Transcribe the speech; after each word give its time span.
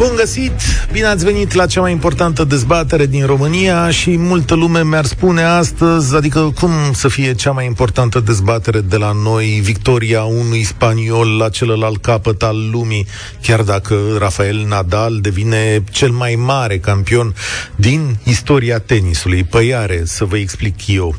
Bun 0.00 0.16
găsit! 0.16 0.52
Bine 0.92 1.06
ați 1.06 1.24
venit 1.24 1.52
la 1.52 1.66
cea 1.66 1.80
mai 1.80 1.92
importantă 1.92 2.44
dezbatere 2.44 3.06
din 3.06 3.26
România 3.26 3.90
și 3.90 4.16
multă 4.16 4.54
lume 4.54 4.84
mi-ar 4.84 5.04
spune 5.04 5.42
astăzi, 5.42 6.16
adică 6.16 6.52
cum 6.60 6.70
să 6.92 7.08
fie 7.08 7.34
cea 7.34 7.50
mai 7.50 7.66
importantă 7.66 8.20
dezbatere 8.20 8.80
de 8.80 8.96
la 8.96 9.12
noi, 9.12 9.60
victoria 9.62 10.22
unui 10.22 10.62
spaniol 10.62 11.36
la 11.36 11.48
celălalt 11.48 12.02
capăt 12.02 12.42
al 12.42 12.70
lumii, 12.70 13.06
chiar 13.42 13.62
dacă 13.62 13.96
Rafael 14.18 14.64
Nadal 14.68 15.18
devine 15.20 15.84
cel 15.90 16.10
mai 16.10 16.34
mare 16.34 16.78
campion 16.78 17.34
din 17.76 18.16
istoria 18.24 18.78
tenisului. 18.78 19.44
Păi 19.44 19.74
are, 19.74 20.02
să 20.04 20.24
vă 20.24 20.36
explic 20.36 20.86
eu. 20.86 21.16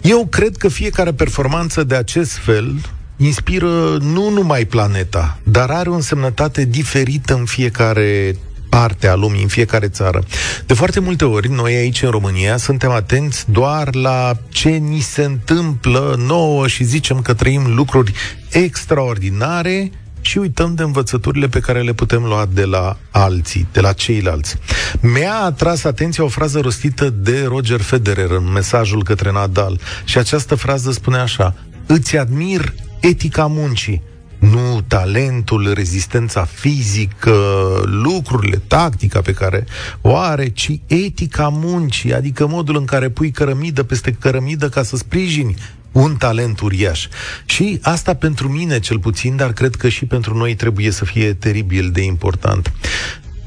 Eu 0.00 0.26
cred 0.30 0.56
că 0.56 0.68
fiecare 0.68 1.12
performanță 1.12 1.82
de 1.84 1.94
acest 1.94 2.32
fel 2.32 2.74
inspiră 3.16 3.96
nu 4.00 4.28
numai 4.30 4.64
planeta, 4.64 5.38
dar 5.42 5.70
are 5.70 5.88
o 5.88 5.94
însemnătate 5.94 6.64
diferită 6.64 7.34
în 7.34 7.44
fiecare 7.44 8.36
parte 8.68 9.08
a 9.08 9.14
lumii, 9.14 9.42
în 9.42 9.48
fiecare 9.48 9.88
țară. 9.88 10.24
De 10.66 10.74
foarte 10.74 11.00
multe 11.00 11.24
ori, 11.24 11.50
noi 11.50 11.74
aici 11.74 12.02
în 12.02 12.10
România 12.10 12.56
suntem 12.56 12.90
atenți 12.90 13.50
doar 13.50 13.94
la 13.94 14.32
ce 14.48 14.68
ni 14.68 15.00
se 15.00 15.22
întâmplă 15.22 16.14
nouă 16.26 16.66
și 16.66 16.84
zicem 16.84 17.20
că 17.20 17.34
trăim 17.34 17.74
lucruri 17.74 18.12
extraordinare 18.50 19.90
și 20.20 20.38
uităm 20.38 20.74
de 20.74 20.82
învățăturile 20.82 21.48
pe 21.48 21.58
care 21.58 21.80
le 21.80 21.92
putem 21.92 22.22
lua 22.22 22.48
de 22.52 22.64
la 22.64 22.96
alții, 23.10 23.66
de 23.72 23.80
la 23.80 23.92
ceilalți. 23.92 24.56
Mi-a 25.00 25.34
atras 25.34 25.84
atenția 25.84 26.24
o 26.24 26.28
frază 26.28 26.60
rostită 26.60 27.10
de 27.10 27.44
Roger 27.48 27.80
Federer 27.80 28.30
în 28.30 28.52
mesajul 28.52 29.02
către 29.02 29.32
Nadal 29.32 29.80
și 30.04 30.18
această 30.18 30.54
frază 30.54 30.90
spune 30.90 31.18
așa 31.18 31.54
Îți 31.86 32.16
admir 32.16 32.74
etica 33.08 33.46
muncii, 33.46 34.02
nu 34.38 34.80
talentul, 34.86 35.72
rezistența 35.74 36.44
fizică, 36.44 37.36
lucrurile, 37.84 38.62
tactica 38.66 39.20
pe 39.20 39.32
care 39.32 39.66
o 40.00 40.16
are, 40.16 40.48
ci 40.48 40.70
etica 40.86 41.48
muncii, 41.48 42.14
adică 42.14 42.46
modul 42.46 42.76
în 42.76 42.84
care 42.84 43.08
pui 43.08 43.30
cărămidă 43.30 43.82
peste 43.82 44.12
cărămidă 44.12 44.68
ca 44.68 44.82
să 44.82 44.96
sprijini 44.96 45.54
un 45.92 46.16
talent 46.16 46.60
uriaș. 46.60 47.06
Și 47.44 47.78
asta 47.82 48.14
pentru 48.14 48.48
mine 48.48 48.78
cel 48.78 48.98
puțin, 48.98 49.36
dar 49.36 49.52
cred 49.52 49.74
că 49.74 49.88
și 49.88 50.04
pentru 50.04 50.36
noi 50.36 50.54
trebuie 50.54 50.90
să 50.90 51.04
fie 51.04 51.34
teribil 51.34 51.90
de 51.90 52.02
important. 52.02 52.72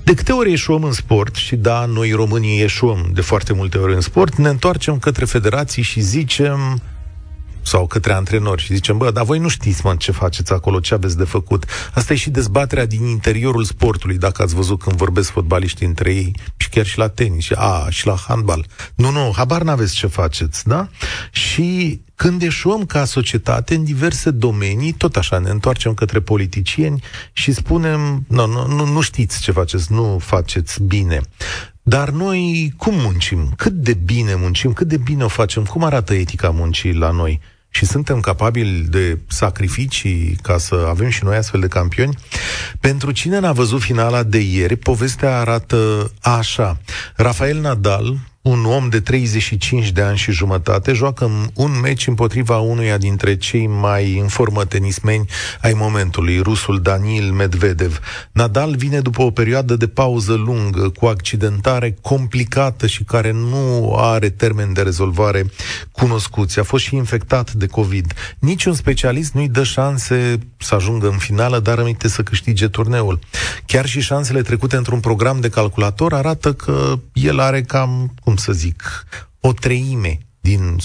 De 0.03 0.13
câte 0.13 0.31
ori 0.31 0.49
ieșuăm 0.49 0.83
în 0.83 0.91
sport, 0.91 1.35
și 1.35 1.55
da, 1.55 1.85
noi 1.85 2.11
românii 2.11 2.57
ieșuăm 2.57 3.09
de 3.13 3.21
foarte 3.21 3.53
multe 3.53 3.77
ori 3.77 3.93
în 3.93 4.01
sport, 4.01 4.35
ne 4.35 4.49
întoarcem 4.49 4.99
către 4.99 5.25
federații 5.25 5.83
și 5.83 6.01
zicem 6.01 6.81
sau 7.67 7.87
către 7.87 8.13
antrenori 8.13 8.61
și 8.61 8.73
zicem, 8.73 8.97
bă, 8.97 9.11
dar 9.11 9.23
voi 9.23 9.39
nu 9.39 9.47
știți, 9.47 9.85
mă, 9.85 9.95
ce 9.95 10.11
faceți 10.11 10.53
acolo, 10.53 10.79
ce 10.79 10.93
aveți 10.93 11.17
de 11.17 11.23
făcut. 11.23 11.65
Asta 11.93 12.13
e 12.13 12.15
și 12.15 12.29
dezbaterea 12.29 12.85
din 12.85 13.05
interiorul 13.05 13.63
sportului, 13.63 14.17
dacă 14.17 14.41
ați 14.41 14.55
văzut 14.55 14.81
când 14.81 14.95
vorbesc 14.95 15.31
fotbaliști 15.31 15.83
între 15.83 16.13
ei 16.13 16.35
și 16.57 16.69
chiar 16.69 16.85
și 16.85 16.97
la 16.97 17.07
tenis 17.07 17.43
și, 17.43 17.53
a, 17.57 17.87
și 17.89 18.05
la 18.05 18.15
handbal. 18.27 18.65
Nu, 18.95 19.11
nu, 19.11 19.33
habar 19.35 19.61
n-aveți 19.61 19.95
ce 19.95 20.07
faceți, 20.07 20.67
da? 20.67 20.89
Și 21.31 22.01
când 22.15 22.41
eșuăm 22.41 22.85
ca 22.85 23.05
societate 23.05 23.75
în 23.75 23.83
diverse 23.83 24.31
domenii, 24.31 24.91
tot 24.91 25.15
așa 25.15 25.37
ne 25.37 25.49
întoarcem 25.49 25.93
către 25.93 26.19
politicieni 26.19 27.03
și 27.33 27.51
spunem, 27.51 28.25
nu, 28.27 28.47
nu, 28.47 28.67
nu, 28.67 28.85
nu 28.85 29.01
știți 29.01 29.41
ce 29.41 29.51
faceți, 29.51 29.91
nu 29.91 30.17
faceți 30.21 30.83
bine. 30.83 31.21
Dar 31.83 32.09
noi 32.09 32.73
cum 32.77 32.93
muncim? 32.95 33.53
Cât 33.55 33.73
de 33.73 33.93
bine 33.93 34.35
muncim? 34.35 34.73
Cât 34.73 34.87
de 34.87 34.97
bine 34.97 35.23
o 35.23 35.27
facem? 35.27 35.63
Cum 35.63 35.83
arată 35.83 36.13
etica 36.13 36.49
muncii 36.49 36.93
la 36.93 37.11
noi? 37.11 37.39
Și 37.69 37.85
suntem 37.85 38.19
capabili 38.19 38.85
de 38.89 39.19
sacrificii 39.27 40.37
ca 40.41 40.57
să 40.57 40.85
avem 40.89 41.09
și 41.09 41.23
noi 41.23 41.35
astfel 41.35 41.59
de 41.59 41.67
campioni. 41.67 42.17
Pentru 42.79 43.11
cine 43.11 43.39
n-a 43.39 43.51
văzut 43.51 43.81
finala 43.81 44.23
de 44.23 44.39
ieri, 44.39 44.75
povestea 44.75 45.39
arată 45.39 46.11
așa. 46.21 46.77
Rafael 47.15 47.59
Nadal, 47.59 48.17
un 48.47 48.65
om 48.65 48.89
de 48.89 48.99
35 48.99 49.91
de 49.91 50.01
ani 50.01 50.17
și 50.17 50.31
jumătate 50.31 50.93
joacă 50.93 51.31
un 51.53 51.79
meci 51.81 52.07
împotriva 52.07 52.57
unuia 52.57 52.97
dintre 52.97 53.37
cei 53.37 53.67
mai 53.67 54.17
în 54.19 54.27
formă 54.27 54.65
tenismeni 54.65 55.25
ai 55.61 55.73
momentului, 55.73 56.39
rusul 56.39 56.81
Daniil 56.81 57.31
Medvedev. 57.31 57.99
Nadal 58.31 58.75
vine 58.75 58.99
după 58.99 59.21
o 59.21 59.31
perioadă 59.31 59.75
de 59.75 59.87
pauză 59.87 60.33
lungă, 60.33 60.89
cu 60.89 61.05
accidentare 61.05 61.97
complicată 62.01 62.87
și 62.87 63.03
care 63.03 63.31
nu 63.31 63.95
are 63.97 64.29
termen 64.29 64.73
de 64.73 64.81
rezolvare 64.81 65.45
cunoscuți. 65.91 66.59
A 66.59 66.63
fost 66.63 66.83
și 66.83 66.95
infectat 66.95 67.51
de 67.51 67.67
COVID. 67.67 68.13
Niciun 68.39 68.73
specialist 68.73 69.33
nu-i 69.33 69.49
dă 69.49 69.63
șanse 69.63 70.39
să 70.57 70.75
ajungă 70.75 71.07
în 71.07 71.17
finală, 71.17 71.59
dar 71.59 71.75
rămite 71.77 72.07
să 72.07 72.23
câștige 72.23 72.67
turneul. 72.67 73.19
Chiar 73.65 73.85
și 73.85 74.01
șansele 74.01 74.41
trecute 74.41 74.75
într-un 74.75 74.99
program 74.99 75.39
de 75.39 75.49
calculator 75.49 76.13
arată 76.13 76.53
că 76.53 76.99
el 77.13 77.39
are 77.39 77.61
cam, 77.61 78.13
cum 78.23 78.35
să 78.37 78.51
zic, 78.51 79.05
o 79.39 79.53
treime 79.53 80.19
din 80.39 80.77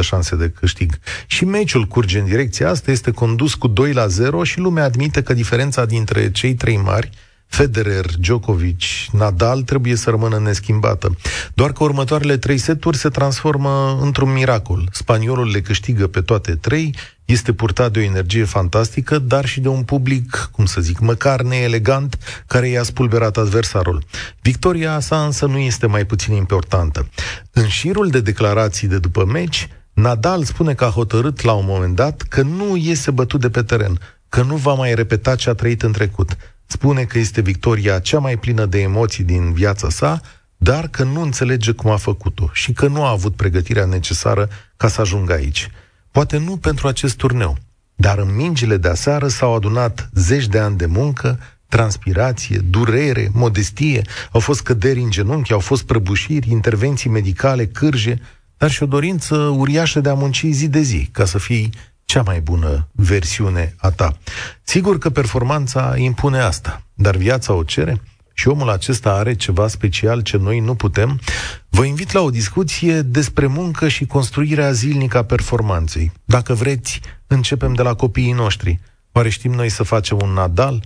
șanse 0.00 0.36
de 0.36 0.50
câștig. 0.50 0.98
Și 1.26 1.44
meciul 1.44 1.84
curge 1.84 2.18
în 2.18 2.24
direcția 2.24 2.70
asta, 2.70 2.90
este 2.90 3.10
condus 3.10 3.54
cu 3.54 3.66
2 3.66 3.92
la 3.92 4.06
0 4.06 4.44
și 4.44 4.58
lumea 4.58 4.84
admite 4.84 5.22
că 5.22 5.34
diferența 5.34 5.84
dintre 5.84 6.30
cei 6.30 6.54
trei 6.54 6.76
mari 6.76 7.10
Federer, 7.46 8.06
Djokovic, 8.18 8.80
Nadal 9.12 9.62
trebuie 9.62 9.94
să 9.94 10.10
rămână 10.10 10.38
neschimbată. 10.38 11.16
Doar 11.54 11.72
că 11.72 11.82
următoarele 11.82 12.36
trei 12.36 12.58
seturi 12.58 12.96
se 12.96 13.08
transformă 13.08 13.98
într-un 14.02 14.32
miracol. 14.32 14.88
Spaniolul 14.92 15.50
le 15.50 15.60
câștigă 15.60 16.06
pe 16.06 16.20
toate 16.20 16.54
trei, 16.54 16.94
este 17.24 17.52
purtat 17.52 17.92
de 17.92 17.98
o 17.98 18.02
energie 18.02 18.44
fantastică, 18.44 19.18
dar 19.18 19.46
și 19.46 19.60
de 19.60 19.68
un 19.68 19.82
public, 19.82 20.48
cum 20.52 20.64
să 20.64 20.80
zic, 20.80 20.98
măcar 20.98 21.42
neelegant, 21.42 22.18
care 22.46 22.68
i-a 22.68 22.82
spulberat 22.82 23.36
adversarul. 23.36 24.02
Victoria 24.42 25.00
sa 25.00 25.24
însă 25.24 25.46
nu 25.46 25.58
este 25.58 25.86
mai 25.86 26.04
puțin 26.04 26.34
importantă. 26.34 27.08
În 27.52 27.68
șirul 27.68 28.08
de 28.08 28.20
declarații 28.20 28.88
de 28.88 28.98
după 28.98 29.24
meci, 29.24 29.68
Nadal 29.92 30.44
spune 30.44 30.74
că 30.74 30.84
a 30.84 30.88
hotărât 30.88 31.42
la 31.42 31.52
un 31.52 31.64
moment 31.66 31.94
dat 31.94 32.22
că 32.22 32.42
nu 32.42 32.76
iese 32.76 33.10
bătut 33.10 33.40
de 33.40 33.50
pe 33.50 33.62
teren, 33.62 34.00
că 34.28 34.42
nu 34.42 34.56
va 34.56 34.72
mai 34.72 34.94
repeta 34.94 35.34
ce 35.34 35.50
a 35.50 35.54
trăit 35.54 35.82
în 35.82 35.92
trecut 35.92 36.36
spune 36.66 37.04
că 37.04 37.18
este 37.18 37.40
victoria 37.40 37.98
cea 37.98 38.18
mai 38.18 38.36
plină 38.36 38.66
de 38.66 38.80
emoții 38.80 39.24
din 39.24 39.52
viața 39.52 39.90
sa, 39.90 40.20
dar 40.56 40.88
că 40.88 41.04
nu 41.04 41.20
înțelege 41.20 41.72
cum 41.72 41.90
a 41.90 41.96
făcut-o 41.96 42.50
și 42.52 42.72
că 42.72 42.86
nu 42.86 43.04
a 43.04 43.10
avut 43.10 43.36
pregătirea 43.36 43.84
necesară 43.84 44.48
ca 44.76 44.88
să 44.88 45.00
ajungă 45.00 45.32
aici. 45.32 45.70
Poate 46.10 46.38
nu 46.38 46.56
pentru 46.56 46.88
acest 46.88 47.16
turneu, 47.16 47.56
dar 47.94 48.18
în 48.18 48.34
mingile 48.34 48.76
de 48.76 48.88
aseară 48.88 49.28
s-au 49.28 49.54
adunat 49.54 50.10
zeci 50.14 50.46
de 50.46 50.58
ani 50.58 50.76
de 50.76 50.86
muncă, 50.86 51.38
transpirație, 51.68 52.58
durere, 52.58 53.30
modestie, 53.32 54.02
au 54.32 54.40
fost 54.40 54.62
căderi 54.62 55.00
în 55.00 55.10
genunchi, 55.10 55.52
au 55.52 55.58
fost 55.58 55.84
prăbușiri, 55.84 56.50
intervenții 56.50 57.10
medicale, 57.10 57.66
cârje, 57.66 58.20
dar 58.56 58.70
și 58.70 58.82
o 58.82 58.86
dorință 58.86 59.36
uriașă 59.36 60.00
de 60.00 60.08
a 60.08 60.14
munci 60.14 60.46
zi 60.50 60.68
de 60.68 60.80
zi, 60.80 61.08
ca 61.12 61.24
să 61.24 61.38
fii 61.38 61.70
cea 62.06 62.22
mai 62.22 62.40
bună 62.40 62.88
versiune 62.92 63.74
a 63.78 63.90
ta. 63.90 64.16
Sigur 64.62 64.98
că 64.98 65.10
performanța 65.10 65.96
impune 65.96 66.38
asta, 66.38 66.82
dar 66.94 67.16
viața 67.16 67.52
o 67.52 67.62
cere 67.62 68.00
și 68.32 68.48
omul 68.48 68.70
acesta 68.70 69.12
are 69.12 69.34
ceva 69.34 69.68
special 69.68 70.20
ce 70.20 70.36
noi 70.36 70.60
nu 70.60 70.74
putem. 70.74 71.20
Vă 71.68 71.84
invit 71.84 72.12
la 72.12 72.20
o 72.20 72.30
discuție 72.30 73.02
despre 73.02 73.46
muncă 73.46 73.88
și 73.88 74.06
construirea 74.06 74.72
zilnică 74.72 75.18
a 75.18 75.24
performanței. 75.24 76.12
Dacă 76.24 76.54
vreți, 76.54 77.00
începem 77.26 77.74
de 77.74 77.82
la 77.82 77.94
copiii 77.94 78.32
noștri. 78.32 78.80
Oare 79.12 79.28
știm 79.28 79.52
noi 79.52 79.68
să 79.68 79.82
facem 79.82 80.18
un 80.22 80.32
Nadal? 80.32 80.82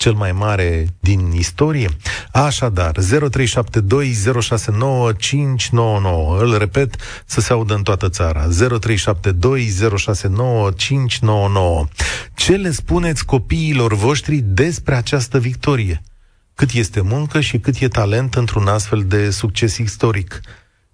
Cel 0.00 0.12
mai 0.12 0.32
mare 0.32 0.86
din 1.00 1.32
istorie. 1.32 1.88
Așadar, 2.32 2.96
0372069599, 2.98 3.02
îl 6.38 6.58
repet 6.58 6.96
să 7.26 7.40
se 7.40 7.52
audă 7.52 7.74
în 7.74 7.82
toată 7.82 8.08
țara, 8.08 8.48
0372069599. 8.48 8.52
Ce 12.34 12.52
le 12.52 12.70
spuneți 12.70 13.24
copiilor 13.24 13.94
voștri 13.94 14.36
despre 14.36 14.94
această 14.94 15.38
victorie? 15.38 16.02
Cât 16.54 16.70
este 16.72 17.00
muncă 17.00 17.40
și 17.40 17.58
cât 17.58 17.80
e 17.80 17.88
talent 17.88 18.34
într-un 18.34 18.66
astfel 18.66 19.04
de 19.04 19.30
succes 19.30 19.76
istoric? 19.76 20.40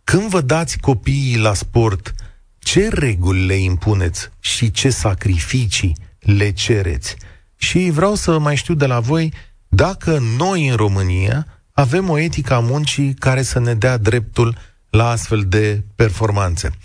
Când 0.04 0.28
vă 0.28 0.40
dați 0.40 0.78
copiii 0.78 1.38
la 1.38 1.54
sport, 1.54 2.14
ce 2.58 2.88
reguli 2.88 3.46
le 3.46 3.54
impuneți 3.54 4.30
și 4.40 4.70
ce 4.70 4.90
sacrificii 4.90 5.96
le 6.18 6.50
cereți? 6.50 7.16
Și 7.56 7.90
vreau 7.92 8.14
să 8.14 8.38
mai 8.38 8.56
știu 8.56 8.74
de 8.74 8.86
la 8.86 9.00
voi 9.00 9.32
dacă 9.68 10.22
noi 10.38 10.68
în 10.68 10.76
România 10.76 11.46
avem 11.72 12.08
o 12.08 12.18
etică 12.18 12.54
a 12.54 12.58
muncii 12.58 13.14
care 13.14 13.42
să 13.42 13.58
ne 13.58 13.74
dea 13.74 13.96
dreptul 13.96 14.56
la 14.90 15.08
astfel 15.08 15.44
de 15.48 15.82
performanțe. 15.94 16.70
0372069599, 16.70 16.76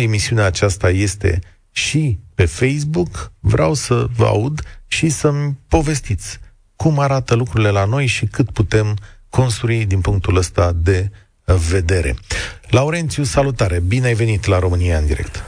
emisiunea 0.00 0.44
aceasta 0.44 0.90
este 0.90 1.38
și 1.70 2.18
pe 2.34 2.44
Facebook. 2.44 3.32
Vreau 3.40 3.74
să 3.74 4.06
vă 4.16 4.24
aud 4.24 4.60
și 4.86 5.08
să-mi 5.08 5.58
povestiți 5.68 6.38
cum 6.76 6.98
arată 6.98 7.34
lucrurile 7.34 7.70
la 7.70 7.84
noi 7.84 8.06
și 8.06 8.26
cât 8.26 8.50
putem 8.50 8.96
construi 9.28 9.86
din 9.86 10.00
punctul 10.00 10.36
ăsta 10.36 10.72
de 10.72 11.10
vedere. 11.68 12.16
Laurențiu, 12.68 13.22
salutare! 13.22 13.80
Bine 13.80 14.06
ai 14.06 14.14
venit 14.14 14.44
la 14.44 14.58
România 14.58 14.98
în 14.98 15.06
direct! 15.06 15.42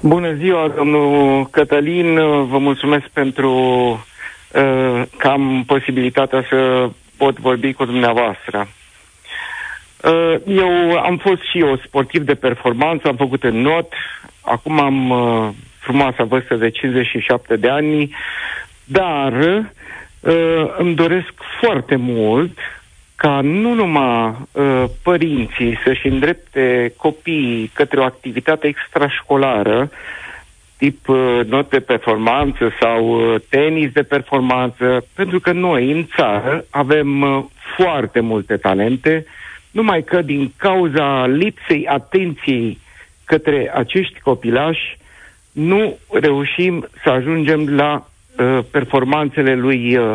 Bună 0.00 0.32
ziua, 0.32 0.68
domnul 0.76 1.46
Cătălin! 1.46 2.14
Vă 2.46 2.58
mulțumesc 2.58 3.06
pentru 3.06 3.50
uh, 3.52 5.02
că 5.16 5.28
am 5.28 5.64
posibilitatea 5.66 6.46
să 6.48 6.90
pot 7.16 7.38
vorbi 7.38 7.72
cu 7.72 7.84
dumneavoastră. 7.84 8.68
Uh, 10.04 10.34
eu 10.46 10.98
am 10.98 11.16
fost 11.16 11.40
și 11.50 11.58
eu 11.58 11.76
sportiv 11.86 12.22
de 12.22 12.34
performanță, 12.34 13.08
am 13.08 13.16
făcut 13.16 13.42
în 13.44 13.60
not, 13.60 13.92
acum 14.40 14.80
am 14.80 15.10
uh, 15.10 15.48
frumoasa 15.78 16.24
vârstă 16.24 16.54
de 16.54 16.70
57 16.70 17.56
de 17.56 17.68
ani, 17.68 18.14
dar 18.84 19.32
uh, 19.32 20.74
îmi 20.76 20.94
doresc 20.94 21.32
foarte 21.60 21.96
mult 21.96 22.58
ca 23.18 23.40
nu 23.40 23.74
numai 23.74 24.36
uh, 24.52 24.84
părinții 25.02 25.78
să-și 25.84 26.06
îndrepte 26.06 26.92
copiii 26.96 27.70
către 27.74 28.00
o 28.00 28.04
activitate 28.04 28.66
extrașcolară, 28.66 29.90
tip 30.76 31.08
uh, 31.08 31.40
not 31.46 31.70
de 31.70 31.80
performanță 31.80 32.70
sau 32.80 33.08
uh, 33.08 33.40
tenis 33.48 33.92
de 33.92 34.02
performanță, 34.02 35.06
pentru 35.14 35.40
că 35.40 35.52
noi 35.52 35.92
în 35.92 36.06
țară 36.16 36.64
avem 36.70 37.20
uh, 37.20 37.44
foarte 37.76 38.20
multe 38.20 38.56
talente, 38.56 39.26
numai 39.70 40.02
că 40.02 40.22
din 40.22 40.52
cauza 40.56 41.26
lipsei 41.26 41.86
atenției 41.86 42.78
către 43.24 43.70
acești 43.74 44.20
copilași, 44.20 44.96
nu 45.52 45.98
reușim 46.12 46.88
să 47.02 47.10
ajungem 47.10 47.74
la 47.74 48.08
uh, 48.38 48.58
performanțele 48.70 49.54
lui 49.54 49.96
uh, 49.96 50.14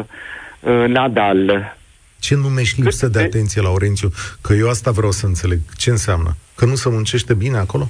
uh, 0.60 0.84
Nadal. 0.88 1.76
Ce 2.24 2.36
numești 2.36 2.82
lipsă 2.82 3.08
de 3.08 3.20
atenție, 3.20 3.62
Laurențiu? 3.62 4.10
Că 4.42 4.54
eu 4.54 4.70
asta 4.70 4.92
vreau 4.92 5.12
să 5.12 5.26
înțeleg. 5.26 5.60
Ce 5.78 5.90
înseamnă? 5.90 6.36
Că 6.56 6.66
nu 6.66 6.76
se 6.76 6.90
muncește 6.90 7.34
bine 7.34 7.58
acolo? 7.58 7.90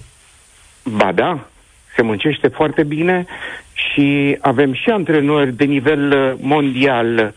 Ba 0.83 1.11
da, 1.11 1.47
se 1.95 2.01
muncește 2.01 2.47
foarte 2.47 2.83
bine 2.83 3.25
și 3.73 4.37
avem 4.41 4.73
și 4.73 4.89
antrenori 4.89 5.55
de 5.55 5.63
nivel 5.63 6.11
uh, 6.11 6.39
mondial. 6.41 7.33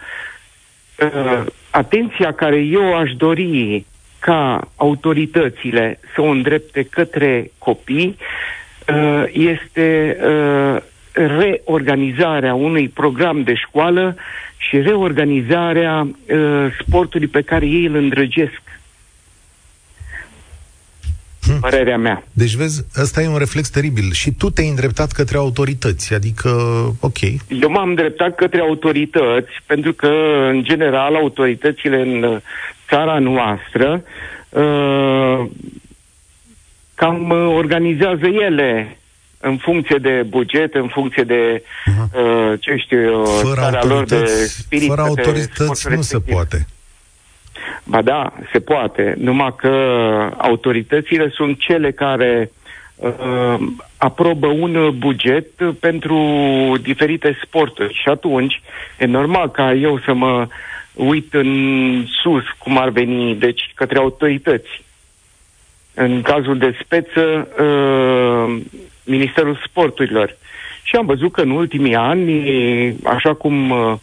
Uh, 0.98 1.46
atenția 1.70 2.32
care 2.32 2.56
eu 2.56 2.96
aș 2.96 3.12
dori 3.12 3.84
ca 4.18 4.68
autoritățile 4.76 6.00
să 6.14 6.20
o 6.20 6.26
îndrepte 6.26 6.82
către 6.82 7.50
copii 7.58 8.16
uh, 8.88 9.24
este 9.32 10.16
uh, 10.20 10.82
reorganizarea 11.12 12.54
unui 12.54 12.88
program 12.88 13.42
de 13.42 13.54
școală 13.54 14.16
și 14.56 14.80
reorganizarea 14.80 16.00
uh, 16.00 16.66
sportului 16.80 17.26
pe 17.26 17.42
care 17.42 17.66
ei 17.66 17.84
îl 17.84 17.94
îndrăgesc. 17.94 18.62
Hmm. 21.40 21.60
Părerea 21.60 21.98
mea. 21.98 22.24
Deci, 22.32 22.54
vezi, 22.54 22.84
ăsta 23.00 23.22
e 23.22 23.28
un 23.28 23.38
reflex 23.38 23.70
teribil. 23.70 24.12
Și 24.12 24.30
tu 24.32 24.50
te-ai 24.50 24.68
îndreptat 24.68 25.12
către 25.12 25.36
autorități, 25.36 26.14
adică, 26.14 26.50
ok. 27.00 27.20
Eu 27.62 27.70
m-am 27.70 27.88
îndreptat 27.88 28.34
către 28.34 28.60
autorități, 28.60 29.52
pentru 29.66 29.92
că, 29.92 30.10
în 30.50 30.64
general, 30.64 31.14
autoritățile 31.14 32.00
în 32.00 32.40
țara 32.88 33.18
noastră 33.18 34.02
uh, 34.48 35.46
cam 36.94 37.30
organizează 37.30 38.26
ele 38.26 38.98
în 39.40 39.56
funcție 39.56 39.96
de 39.96 40.22
buget, 40.28 40.74
în 40.74 40.88
funcție 40.88 41.22
de, 41.22 41.62
uh, 41.86 42.52
ce 42.60 42.76
știu 42.76 43.24
fără 43.24 43.60
starea 43.60 43.84
lor 43.84 44.04
de 44.04 44.24
spirit. 44.46 44.88
Fără 44.88 45.00
autorități 45.00 45.88
nu 45.90 46.02
se 46.02 46.18
poate. 46.18 46.66
Ba 47.84 48.02
da, 48.02 48.32
se 48.52 48.60
poate, 48.60 49.14
numai 49.18 49.54
că 49.56 49.70
autoritățile 50.36 51.28
sunt 51.28 51.58
cele 51.58 51.92
care 51.92 52.50
uh, 52.94 53.56
aprobă 53.96 54.46
un 54.46 54.98
buget 54.98 55.46
pentru 55.80 56.18
diferite 56.82 57.38
sporturi 57.44 58.00
și 58.02 58.08
atunci 58.08 58.62
e 58.98 59.04
normal 59.04 59.50
ca 59.50 59.72
eu 59.72 59.98
să 59.98 60.12
mă 60.12 60.48
uit 60.92 61.34
în 61.34 61.50
sus 62.22 62.44
cum 62.58 62.78
ar 62.78 62.88
veni, 62.88 63.34
deci 63.34 63.72
către 63.74 63.98
autorități. 63.98 64.84
În 65.94 66.22
cazul 66.22 66.58
de 66.58 66.76
speță, 66.84 67.48
uh, 67.60 68.60
Ministerul 69.06 69.60
Sporturilor. 69.66 70.36
Și 70.82 70.96
am 70.96 71.06
văzut 71.06 71.32
că 71.32 71.40
în 71.40 71.50
ultimii 71.50 71.94
ani, 71.94 72.42
așa 73.04 73.34
cum 73.34 73.70
uh, 73.70 73.94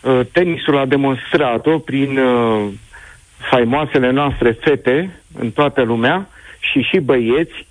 uh, 0.00 0.20
tenisul 0.32 0.78
a 0.78 0.86
demonstrat-o 0.86 1.78
prin 1.78 2.18
uh, 2.18 2.68
faimoasele 3.50 4.10
noastre 4.10 4.50
fete 4.50 5.20
în 5.38 5.50
toată 5.50 5.82
lumea 5.82 6.28
și 6.58 6.80
și 6.80 6.98
băieți, 6.98 7.66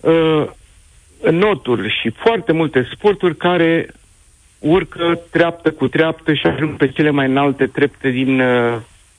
uh, 0.00 0.44
notul 1.30 1.90
și 2.00 2.10
foarte 2.10 2.52
multe 2.52 2.88
sporturi 2.92 3.36
care 3.36 3.88
urcă 4.58 5.20
treaptă 5.30 5.70
cu 5.70 5.88
treaptă 5.88 6.34
și 6.34 6.46
ajung 6.46 6.76
pe 6.76 6.88
cele 6.88 7.10
mai 7.10 7.26
înalte 7.26 7.66
trepte 7.66 8.08
din 8.08 8.40
uh, 8.40 8.76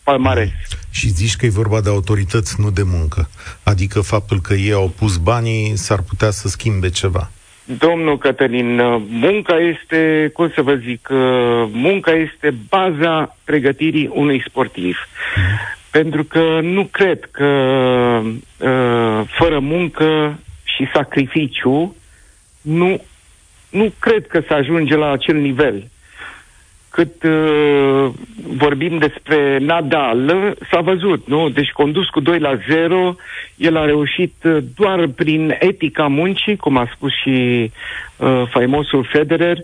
palmares. 0.07 0.49
Și 0.91 1.07
zici 1.09 1.35
că 1.35 1.45
e 1.45 1.61
vorba 1.63 1.81
de 1.81 1.89
autorități, 1.89 2.61
nu 2.61 2.69
de 2.71 2.83
muncă. 2.85 3.29
Adică 3.63 4.01
faptul 4.01 4.39
că 4.41 4.53
ei 4.53 4.71
au 4.71 4.93
pus 4.99 5.17
banii 5.17 5.75
s-ar 5.75 6.01
putea 6.01 6.29
să 6.29 6.47
schimbe 6.47 6.89
ceva. 6.89 7.31
Domnul 7.63 8.17
Cătălin, 8.17 8.79
uh, 8.79 9.01
munca 9.09 9.55
este, 9.57 10.29
cum 10.33 10.51
să 10.55 10.61
vă 10.61 10.75
zic, 10.75 11.07
uh, 11.11 11.17
munca 11.71 12.11
este 12.11 12.55
baza 12.69 13.37
pregătirii 13.43 14.09
unui 14.13 14.43
sportiv. 14.47 14.97
Mm. 15.35 15.43
Pentru 15.91 16.23
că 16.23 16.59
nu 16.61 16.83
cred 16.91 17.27
că 17.31 17.49
uh, 18.23 19.21
fără 19.39 19.59
muncă 19.59 20.39
și 20.63 20.87
sacrificiu 20.93 21.95
nu, 22.61 23.01
nu 23.69 23.93
cred 23.99 24.27
că 24.27 24.41
se 24.47 24.53
ajunge 24.53 24.95
la 24.95 25.11
acel 25.11 25.35
nivel 25.35 25.87
cât 26.97 27.23
uh, 27.23 28.09
vorbim 28.57 28.97
despre 28.97 29.57
Nadal, 29.57 30.55
s-a 30.71 30.81
văzut, 30.81 31.27
nu? 31.27 31.49
Deci 31.49 31.69
condus 31.69 32.07
cu 32.07 32.19
2 32.19 32.39
la 32.39 32.59
0, 32.69 33.15
el 33.55 33.77
a 33.77 33.85
reușit 33.85 34.33
uh, 34.43 34.57
doar 34.75 35.07
prin 35.07 35.55
etica 35.59 36.07
muncii, 36.07 36.55
cum 36.55 36.77
a 36.77 36.89
spus 36.95 37.11
și 37.21 37.71
uh, 38.17 38.43
faimosul 38.49 39.07
Federer, 39.11 39.57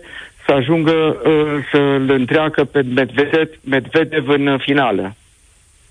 să 0.46 0.52
ajungă 0.52 0.92
uh, 0.92 1.64
să-l 1.72 2.10
întreacă 2.10 2.64
pe 2.64 2.82
Medvedev, 2.94 3.48
Medvedev 3.64 4.28
în 4.28 4.58
finală. 4.58 5.14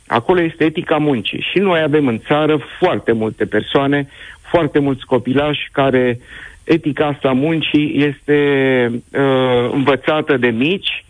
Acolo 0.08 0.42
este 0.42 0.64
etica 0.64 0.98
muncii. 0.98 1.46
Și 1.52 1.60
noi 1.60 1.82
avem 1.82 2.08
în 2.08 2.20
țară 2.20 2.58
foarte 2.80 3.12
multe 3.12 3.46
persoane, 3.46 4.08
foarte 4.50 4.80
mulți 4.80 5.06
copilași 5.06 5.70
care 5.72 6.20
etica 6.64 7.06
asta 7.06 7.32
muncii 7.32 8.04
este 8.08 8.38
uh, 8.92 9.72
învățată 9.72 10.38
de 10.38 10.48
mici, 10.48 11.04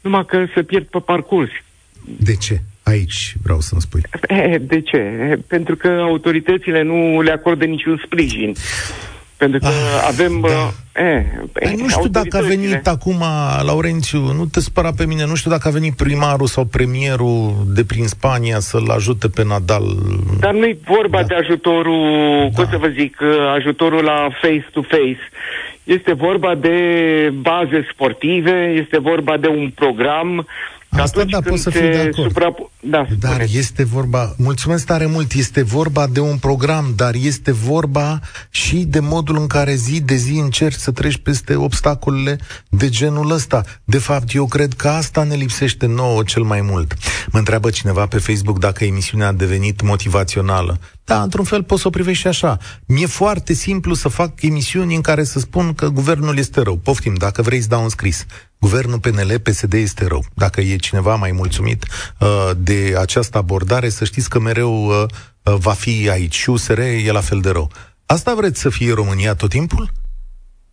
numai 0.00 0.24
că 0.26 0.44
se 0.54 0.62
pierd 0.62 0.84
pe 0.84 0.98
parcurs. 0.98 1.50
De 2.04 2.34
ce? 2.34 2.60
Aici 2.82 3.34
vreau 3.42 3.60
să-mi 3.60 3.80
spui. 3.80 4.02
De 4.60 4.80
ce? 4.80 4.98
Pentru 5.46 5.76
că 5.76 5.88
autoritățile 5.88 6.82
nu 6.82 7.20
le 7.20 7.30
acordă 7.30 7.64
niciun 7.64 8.02
sprijin. 8.04 8.54
Pentru 9.38 9.58
că 9.58 9.66
ah, 9.66 10.06
avem... 10.06 10.40
Da. 10.40 10.48
Uh, 10.48 10.70
eh, 10.92 11.24
eh, 11.54 11.72
nu 11.76 11.88
știu 11.88 12.08
dacă 12.08 12.36
a 12.36 12.40
venit 12.40 12.86
acum, 12.86 13.22
Laurențiu, 13.62 14.32
nu 14.32 14.44
te 14.44 14.60
spăra 14.60 14.92
pe 14.96 15.06
mine, 15.06 15.26
nu 15.26 15.34
știu 15.34 15.50
dacă 15.50 15.68
a 15.68 15.70
venit 15.70 15.96
primarul 15.96 16.46
sau 16.46 16.64
premierul 16.64 17.54
de 17.66 17.84
prin 17.84 18.06
Spania 18.06 18.58
să-l 18.58 18.90
ajute 18.90 19.28
pe 19.28 19.44
Nadal. 19.44 19.96
Dar 20.40 20.52
nu-i 20.52 20.78
vorba 20.84 21.20
da. 21.20 21.26
de 21.26 21.34
ajutorul, 21.34 22.50
da. 22.52 22.62
cum 22.62 22.70
să 22.70 22.76
vă 22.76 22.88
zic, 22.88 23.16
ajutorul 23.54 24.04
la 24.04 24.28
face-to-face. 24.40 25.30
Este 25.88 26.12
vorba 26.12 26.54
de 26.54 27.30
baze 27.32 27.86
sportive, 27.90 28.74
este 28.74 28.98
vorba 28.98 29.38
de 29.38 29.48
un 29.48 29.70
program 29.70 30.44
Asta 31.02 31.24
da, 31.24 31.40
pot 31.40 31.58
să 31.58 31.70
fiu 31.70 31.88
de 31.88 31.98
acord. 31.98 32.28
Suprap... 32.28 32.70
Da, 32.80 33.06
dar 33.18 33.32
spune. 33.32 33.48
este 33.52 33.84
vorba, 33.84 34.34
mulțumesc 34.36 34.86
tare 34.86 35.06
mult, 35.06 35.32
este 35.32 35.62
vorba 35.62 36.06
de 36.06 36.20
un 36.20 36.36
program, 36.36 36.92
dar 36.96 37.14
este 37.14 37.52
vorba 37.52 38.20
și 38.50 38.76
de 38.76 39.00
modul 39.00 39.36
în 39.38 39.46
care 39.46 39.74
zi 39.74 40.00
de 40.00 40.14
zi 40.14 40.38
încerci 40.38 40.76
să 40.76 40.90
treci 40.90 41.16
peste 41.16 41.54
obstacolele 41.54 42.38
de 42.68 42.88
genul 42.88 43.30
ăsta. 43.30 43.62
De 43.84 43.98
fapt, 43.98 44.34
eu 44.34 44.46
cred 44.46 44.72
că 44.72 44.88
asta 44.88 45.22
ne 45.22 45.34
lipsește 45.34 45.86
nouă 45.86 46.22
cel 46.22 46.42
mai 46.42 46.60
mult. 46.60 46.94
Mă 47.30 47.38
întreabă 47.38 47.70
cineva 47.70 48.06
pe 48.06 48.18
Facebook 48.18 48.58
dacă 48.58 48.84
emisiunea 48.84 49.26
a 49.26 49.32
devenit 49.32 49.82
motivațională. 49.82 50.78
Da, 51.04 51.22
într-un 51.22 51.44
fel 51.44 51.62
poți 51.62 51.80
să 51.80 51.88
o 51.88 51.90
privești 51.90 52.20
și 52.20 52.26
așa. 52.26 52.58
Mi-e 52.86 53.06
foarte 53.06 53.52
simplu 53.52 53.94
să 53.94 54.08
fac 54.08 54.42
emisiuni 54.42 54.94
în 54.94 55.00
care 55.00 55.24
să 55.24 55.38
spun 55.38 55.74
că 55.74 55.88
guvernul 55.88 56.38
este 56.38 56.60
rău. 56.60 56.76
Poftim, 56.76 57.14
dacă 57.14 57.42
vrei 57.42 57.60
să 57.60 57.68
dau 57.68 57.82
un 57.82 57.88
scris. 57.88 58.26
Guvernul 58.60 58.98
PNL, 58.98 59.38
PSD 59.42 59.72
este 59.72 60.06
rău. 60.06 60.24
Dacă 60.34 60.60
e 60.60 60.76
cineva 60.76 61.14
mai 61.14 61.32
mulțumit 61.32 61.86
uh, 62.20 62.50
de 62.56 62.94
această 62.98 63.38
abordare, 63.38 63.88
să 63.88 64.04
știți 64.04 64.28
că 64.28 64.38
mereu 64.38 64.86
uh, 64.86 65.04
uh, 65.42 65.54
va 65.54 65.72
fi 65.72 66.08
aici. 66.10 66.34
Și 66.34 66.50
USR 66.50 66.78
e 66.78 67.10
la 67.10 67.20
fel 67.20 67.40
de 67.40 67.50
rău. 67.50 67.70
Asta 68.06 68.34
vreți 68.34 68.60
să 68.60 68.68
fie 68.68 68.92
România 68.92 69.34
tot 69.34 69.50
timpul? 69.50 69.90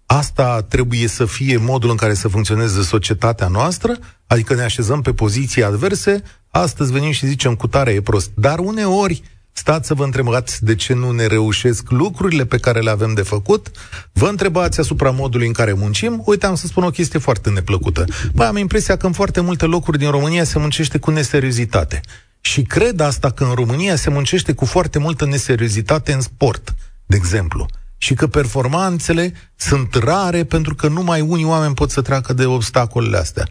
Asta 0.05 0.61
trebuie 0.61 1.07
să 1.07 1.25
fie 1.25 1.57
modul 1.57 1.89
în 1.89 1.95
care 1.95 2.13
să 2.13 2.27
funcționeze 2.27 2.81
societatea 2.81 3.47
noastră? 3.47 3.97
Adică 4.27 4.53
ne 4.53 4.63
așezăm 4.63 5.01
pe 5.01 5.13
poziții 5.13 5.63
adverse, 5.63 6.23
astăzi 6.49 6.91
venim 6.91 7.11
și 7.11 7.27
zicem 7.27 7.55
cu 7.55 7.67
tare 7.67 7.91
e 7.91 8.01
prost. 8.01 8.31
Dar 8.35 8.59
uneori 8.59 9.21
stați 9.57 9.87
să 9.87 9.93
vă 9.93 10.03
întrebați 10.03 10.63
de 10.63 10.75
ce 10.75 10.93
nu 10.93 11.11
ne 11.11 11.25
reușesc 11.25 11.89
lucrurile 11.89 12.45
pe 12.45 12.57
care 12.57 12.79
le 12.79 12.89
avem 12.89 13.13
de 13.13 13.21
făcut, 13.21 13.71
vă 14.13 14.27
întrebați 14.27 14.79
asupra 14.79 15.09
modului 15.09 15.47
în 15.47 15.53
care 15.53 15.73
muncim, 15.73 16.21
uite, 16.25 16.45
am 16.45 16.55
să 16.55 16.67
spun 16.67 16.83
o 16.83 16.89
chestie 16.89 17.19
foarte 17.19 17.49
neplăcută. 17.49 18.05
Păi 18.35 18.45
am 18.45 18.57
impresia 18.57 18.97
că 18.97 19.05
în 19.05 19.11
foarte 19.11 19.41
multe 19.41 19.65
locuri 19.65 19.97
din 19.97 20.09
România 20.09 20.43
se 20.43 20.59
muncește 20.59 20.97
cu 20.97 21.11
neseriozitate. 21.11 22.01
Și 22.41 22.61
cred 22.61 22.99
asta 22.99 23.31
că 23.31 23.43
în 23.43 23.53
România 23.53 23.95
se 23.95 24.09
muncește 24.09 24.53
cu 24.53 24.65
foarte 24.65 24.99
multă 24.99 25.25
neseriozitate 25.25 26.13
în 26.13 26.21
sport, 26.21 26.75
de 27.05 27.15
exemplu. 27.15 27.65
Și 27.97 28.13
că 28.13 28.27
performanțele 28.27 29.33
sunt 29.55 29.93
rare 29.93 30.43
pentru 30.43 30.75
că 30.75 30.87
numai 30.87 31.21
unii 31.21 31.45
oameni 31.45 31.73
pot 31.73 31.91
să 31.91 32.01
treacă 32.01 32.33
de 32.33 32.45
obstacolele 32.45 33.17
astea. 33.17 33.47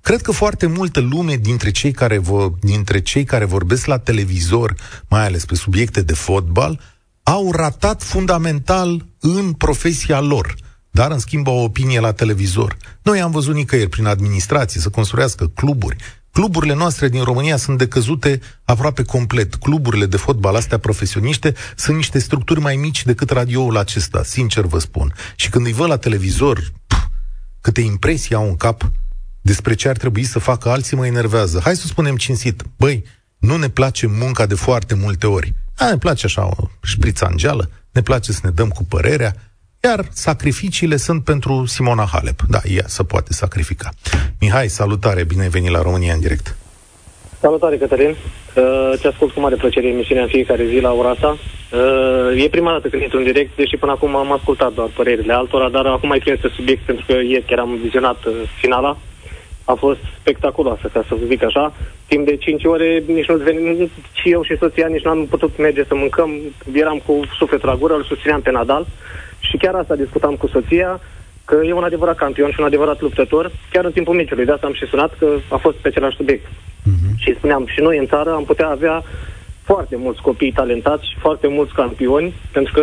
Cred 0.00 0.22
că 0.22 0.32
foarte 0.32 0.66
multă 0.66 1.00
lume 1.00 1.36
dintre 1.36 1.70
cei 1.70 1.92
care, 1.92 2.18
vor, 2.18 2.50
dintre 2.60 3.00
cei 3.00 3.24
care 3.24 3.44
vorbesc 3.44 3.86
la 3.86 3.98
televizor, 3.98 4.74
mai 5.08 5.24
ales 5.24 5.44
pe 5.44 5.54
subiecte 5.54 6.02
de 6.02 6.14
fotbal, 6.14 6.80
au 7.22 7.52
ratat 7.52 8.02
fundamental 8.02 9.06
în 9.20 9.52
profesia 9.52 10.20
lor, 10.20 10.54
dar 10.90 11.10
în 11.10 11.18
schimb 11.18 11.48
au 11.48 11.58
o 11.58 11.62
opinie 11.62 12.00
la 12.00 12.12
televizor. 12.12 12.76
Noi 13.02 13.20
am 13.20 13.30
văzut 13.30 13.54
nicăieri 13.54 13.88
prin 13.88 14.06
administrație 14.06 14.80
să 14.80 14.88
construiască 14.88 15.46
cluburi. 15.46 15.96
Cluburile 16.32 16.74
noastre 16.74 17.08
din 17.08 17.22
România 17.22 17.56
sunt 17.56 17.78
decăzute 17.78 18.40
aproape 18.64 19.02
complet. 19.02 19.54
Cluburile 19.54 20.06
de 20.06 20.16
fotbal 20.16 20.54
astea 20.54 20.78
profesioniște 20.78 21.54
sunt 21.76 21.96
niște 21.96 22.18
structuri 22.18 22.60
mai 22.60 22.76
mici 22.76 23.04
decât 23.04 23.30
radioul 23.30 23.76
acesta, 23.76 24.22
sincer 24.22 24.64
vă 24.64 24.78
spun. 24.78 25.14
Și 25.36 25.50
când 25.50 25.66
îi 25.66 25.72
văd 25.72 25.88
la 25.88 25.96
televizor, 25.96 26.72
pf, 26.86 27.06
câte 27.60 27.80
impresii 27.80 28.34
au 28.34 28.48
în 28.48 28.56
cap, 28.56 28.90
despre 29.52 29.74
ce 29.74 29.88
ar 29.88 29.96
trebui 29.96 30.24
să 30.24 30.38
facă 30.38 30.68
alții 30.68 30.96
mă 30.96 31.06
enervează. 31.06 31.60
Hai 31.64 31.76
să 31.76 31.86
spunem 31.86 32.16
cinstit, 32.16 32.62
băi, 32.76 33.02
nu 33.38 33.56
ne 33.56 33.68
place 33.68 34.06
munca 34.06 34.46
de 34.46 34.54
foarte 34.54 34.94
multe 34.94 35.26
ori. 35.26 35.52
A, 35.76 35.90
ne 35.90 35.98
place 35.98 36.26
așa 36.26 36.46
o 36.46 36.64
șprițangeală, 36.82 37.70
ne 37.92 38.02
place 38.02 38.32
să 38.32 38.40
ne 38.42 38.50
dăm 38.50 38.68
cu 38.68 38.84
părerea, 38.88 39.32
iar 39.84 40.00
sacrificiile 40.10 40.96
sunt 40.96 41.24
pentru 41.24 41.66
Simona 41.66 42.06
Halep. 42.12 42.40
Da, 42.48 42.60
ea 42.64 42.84
se 42.86 43.02
poate 43.02 43.32
sacrifica. 43.32 43.88
Mihai, 44.40 44.68
salutare, 44.68 45.24
bine 45.24 45.42
ai 45.42 45.48
venit 45.48 45.70
la 45.70 45.82
România 45.82 46.14
în 46.14 46.20
direct. 46.20 46.56
Salutare, 47.40 47.76
Cătălin. 47.76 48.08
Uh, 48.10 48.92
te 49.00 49.06
ascult 49.08 49.32
cu 49.32 49.40
mare 49.40 49.54
plăcere 49.54 49.88
emisiunea 49.88 50.22
în 50.22 50.28
fiecare 50.28 50.66
zi 50.66 50.78
la 50.80 50.92
ora 50.92 51.10
asta. 51.10 51.30
Uh, 51.36 52.44
e 52.44 52.48
prima 52.48 52.72
dată 52.72 52.88
când 52.88 53.02
intru 53.02 53.18
în 53.18 53.24
direct, 53.24 53.56
deși 53.56 53.76
până 53.76 53.92
acum 53.92 54.16
am 54.16 54.32
ascultat 54.32 54.72
doar 54.72 54.88
părerile 54.96 55.32
altora, 55.32 55.68
dar 55.68 55.86
acum 55.86 56.08
mai 56.08 56.18
prins 56.18 56.40
pe 56.40 56.52
subiect 56.56 56.82
pentru 56.82 57.04
că 57.06 57.12
ieri 57.12 57.44
chiar 57.44 57.58
am 57.58 57.78
vizionat 57.82 58.24
uh, 58.24 58.32
finala 58.60 58.96
a 59.72 59.74
fost 59.74 59.98
spectaculoasă, 60.20 60.90
ca 60.92 61.04
să 61.08 61.14
vă 61.14 61.24
zic 61.26 61.42
așa. 61.42 61.74
Timp 62.06 62.26
de 62.26 62.36
5 62.36 62.64
ore, 62.64 63.02
nici 63.06 63.28
nu 63.28 63.36
venim, 63.36 63.90
și 64.12 64.30
eu 64.30 64.42
și 64.42 64.56
soția 64.56 64.86
nici 64.86 65.04
nu 65.04 65.10
am 65.10 65.26
putut 65.26 65.58
merge 65.58 65.84
să 65.84 65.94
mâncăm, 65.94 66.30
eram 66.72 66.98
cu 67.06 67.20
sufletul 67.38 67.68
la 67.68 67.74
gură, 67.74 67.94
îl 67.94 68.04
susțineam 68.04 68.40
pe 68.40 68.50
Nadal 68.50 68.86
și 69.38 69.56
chiar 69.56 69.74
asta 69.74 69.94
discutam 69.96 70.34
cu 70.34 70.46
soția, 70.46 71.00
că 71.44 71.60
e 71.64 71.72
un 71.72 71.84
adevărat 71.84 72.16
campion 72.16 72.50
și 72.50 72.60
un 72.60 72.66
adevărat 72.66 73.00
luptător, 73.00 73.50
chiar 73.72 73.84
în 73.84 73.92
timpul 73.92 74.14
meciului. 74.14 74.44
De 74.44 74.52
asta 74.52 74.66
am 74.66 74.74
și 74.74 74.86
sunat, 74.86 75.12
că 75.18 75.28
a 75.48 75.56
fost 75.56 75.76
pe 75.76 75.88
același 75.88 76.16
subiect. 76.16 76.46
Uh-huh. 76.46 77.14
Și 77.16 77.34
spuneam, 77.34 77.66
și 77.66 77.80
noi 77.80 77.98
în 77.98 78.06
țară 78.06 78.34
am 78.34 78.44
putea 78.44 78.68
avea 78.68 79.02
foarte 79.64 79.96
mulți 79.96 80.22
copii 80.22 80.52
talentați 80.52 81.08
și 81.10 81.18
foarte 81.18 81.48
mulți 81.48 81.74
campioni, 81.74 82.34
pentru 82.52 82.72
că 82.72 82.82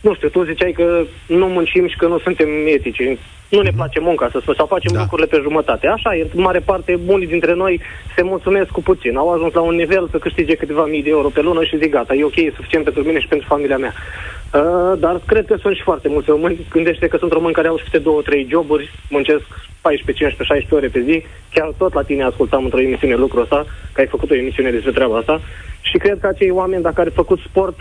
nu 0.00 0.14
știu, 0.14 0.28
tu 0.28 0.44
ziceai 0.44 0.72
că 0.72 1.04
nu 1.26 1.46
muncim 1.46 1.88
și 1.88 1.96
că 1.96 2.06
nu 2.06 2.18
suntem 2.18 2.48
etici. 2.66 3.18
Nu 3.48 3.60
ne 3.60 3.68
mhm. 3.68 3.76
place 3.76 4.00
munca, 4.00 4.28
să 4.32 4.38
spun, 4.40 4.54
sau 4.54 4.66
facem 4.66 4.92
da. 4.92 5.00
lucrurile 5.00 5.28
pe 5.28 5.38
jumătate. 5.42 5.86
Așa 5.86 6.16
e, 6.16 6.26
în 6.34 6.42
mare 6.42 6.58
parte, 6.58 6.98
unii 7.06 7.26
dintre 7.26 7.54
noi 7.54 7.80
se 8.16 8.22
mulțumesc 8.22 8.70
cu 8.70 8.82
puțin. 8.82 9.16
Au 9.16 9.32
ajuns 9.32 9.52
la 9.52 9.60
un 9.60 9.74
nivel 9.74 10.08
să 10.10 10.18
câștige 10.18 10.54
câteva 10.54 10.84
mii 10.84 11.02
de 11.02 11.10
euro 11.10 11.28
pe 11.28 11.40
lună 11.40 11.64
și 11.64 11.78
zic, 11.78 11.90
gata, 11.90 12.14
e 12.14 12.24
ok, 12.24 12.36
e 12.36 12.52
suficient 12.54 12.84
pentru 12.84 13.02
mine 13.02 13.20
și 13.20 13.28
pentru 13.28 13.46
familia 13.48 13.78
mea. 13.78 13.92
Uh, 14.54 14.98
dar 14.98 15.20
cred 15.26 15.46
că 15.46 15.56
sunt 15.60 15.76
și 15.76 15.82
foarte 15.82 16.08
mulți 16.08 16.30
români. 16.30 16.66
Gândește 16.70 17.06
că 17.06 17.16
sunt 17.16 17.32
români 17.32 17.54
care 17.54 17.68
au 17.68 17.76
și 17.76 17.84
câte 17.84 17.98
două, 17.98 18.22
trei 18.22 18.46
joburi, 18.50 18.90
muncesc 19.10 19.44
14, 19.80 20.24
15, 20.24 20.42
16 20.42 20.74
ore 20.74 20.88
pe 20.88 21.00
zi. 21.00 21.24
Chiar 21.54 21.72
tot 21.78 21.94
la 21.94 22.02
tine 22.02 22.22
ascultam 22.24 22.64
într-o 22.64 22.80
emisiune 22.80 23.14
lucrul 23.14 23.42
ăsta, 23.42 23.66
că 23.92 24.00
ai 24.00 24.06
făcut 24.06 24.30
o 24.30 24.34
emisiune 24.34 24.70
despre 24.70 24.92
treaba 24.92 25.16
asta. 25.16 25.40
Și 25.80 25.98
cred 25.98 26.18
că 26.20 26.26
acei 26.26 26.50
oameni, 26.50 26.82
dacă 26.82 27.00
ar 27.00 27.08
fi 27.08 27.14
făcut 27.14 27.38
sport, 27.38 27.78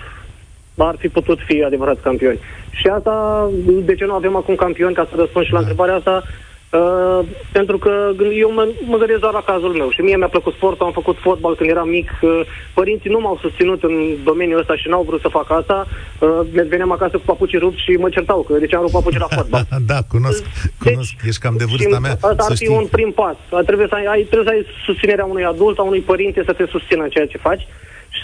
ar 0.86 0.96
fi 0.98 1.08
putut 1.08 1.40
fi 1.46 1.64
adevărați 1.64 2.02
campioni. 2.02 2.40
Și 2.72 2.88
asta, 2.88 3.50
de 3.84 3.96
ce 3.96 4.06
nu 4.06 4.14
avem 4.14 4.36
acum 4.36 4.56
campioni, 4.56 4.94
ca 4.94 5.08
să 5.10 5.16
răspund 5.18 5.46
și 5.46 5.52
la 5.52 5.62
da. 5.62 5.68
întrebarea 5.68 5.96
asta, 5.96 6.24
Uh, 6.72 7.20
pentru 7.52 7.78
că 7.78 8.12
eu 8.34 8.52
mă, 8.54 8.68
mă 8.86 8.98
gândesc 8.98 9.20
doar 9.20 9.34
la 9.34 9.44
cazul 9.44 9.74
meu 9.74 9.90
și 9.90 10.02
mie 10.02 10.18
mi-a 10.18 10.28
plăcut 10.28 10.54
sportul, 10.54 10.86
am 10.86 10.92
făcut 10.92 11.18
fotbal 11.20 11.56
când 11.56 11.70
eram 11.70 11.90
mic, 11.90 12.10
uh, 12.22 12.42
părinții 12.74 13.10
nu 13.10 13.20
m-au 13.20 13.38
susținut 13.42 13.84
în 13.84 14.16
domeniul 14.24 14.60
ăsta 14.60 14.76
și 14.76 14.88
n-au 14.88 15.04
vrut 15.04 15.22
să 15.22 15.28
fac 15.28 15.52
asta, 15.52 15.88
uh, 16.20 16.66
veneam 16.68 16.92
acasă 16.92 17.18
cu 17.18 17.24
papucii 17.26 17.58
rupți 17.58 17.84
și 17.84 17.92
mă 17.92 18.10
certau 18.10 18.42
că 18.42 18.54
de 18.58 18.66
ce 18.66 18.76
am 18.76 18.82
rupt 18.82 18.94
papucii 18.94 19.20
la 19.20 19.36
fotbal. 19.36 19.66
da, 19.92 20.00
cunosc, 20.10 20.44
deci, 20.84 20.92
cunosc, 20.92 21.14
ești 21.26 21.42
cam 21.42 21.56
de 21.58 21.66
vârsta 21.66 22.00
mea. 22.00 22.12
Asta 22.12 22.46
ar 22.50 22.56
fi 22.56 22.64
știi. 22.64 22.76
un 22.76 22.88
prim 22.92 23.12
pas. 23.12 23.64
Trebuie 23.66 23.88
să 23.88 23.96
ai, 23.96 24.22
trebuie 24.22 24.48
să 24.48 24.54
ai 24.54 24.66
susținerea 24.86 25.26
unui 25.26 25.46
adult, 25.46 25.78
a 25.78 25.82
unui 25.82 26.00
părinte 26.00 26.44
să 26.46 26.54
te 26.54 26.66
susțină 26.70 27.04
în 27.04 27.10
ceea 27.10 27.28
ce 27.28 27.38
faci 27.38 27.62
și, 27.62 27.68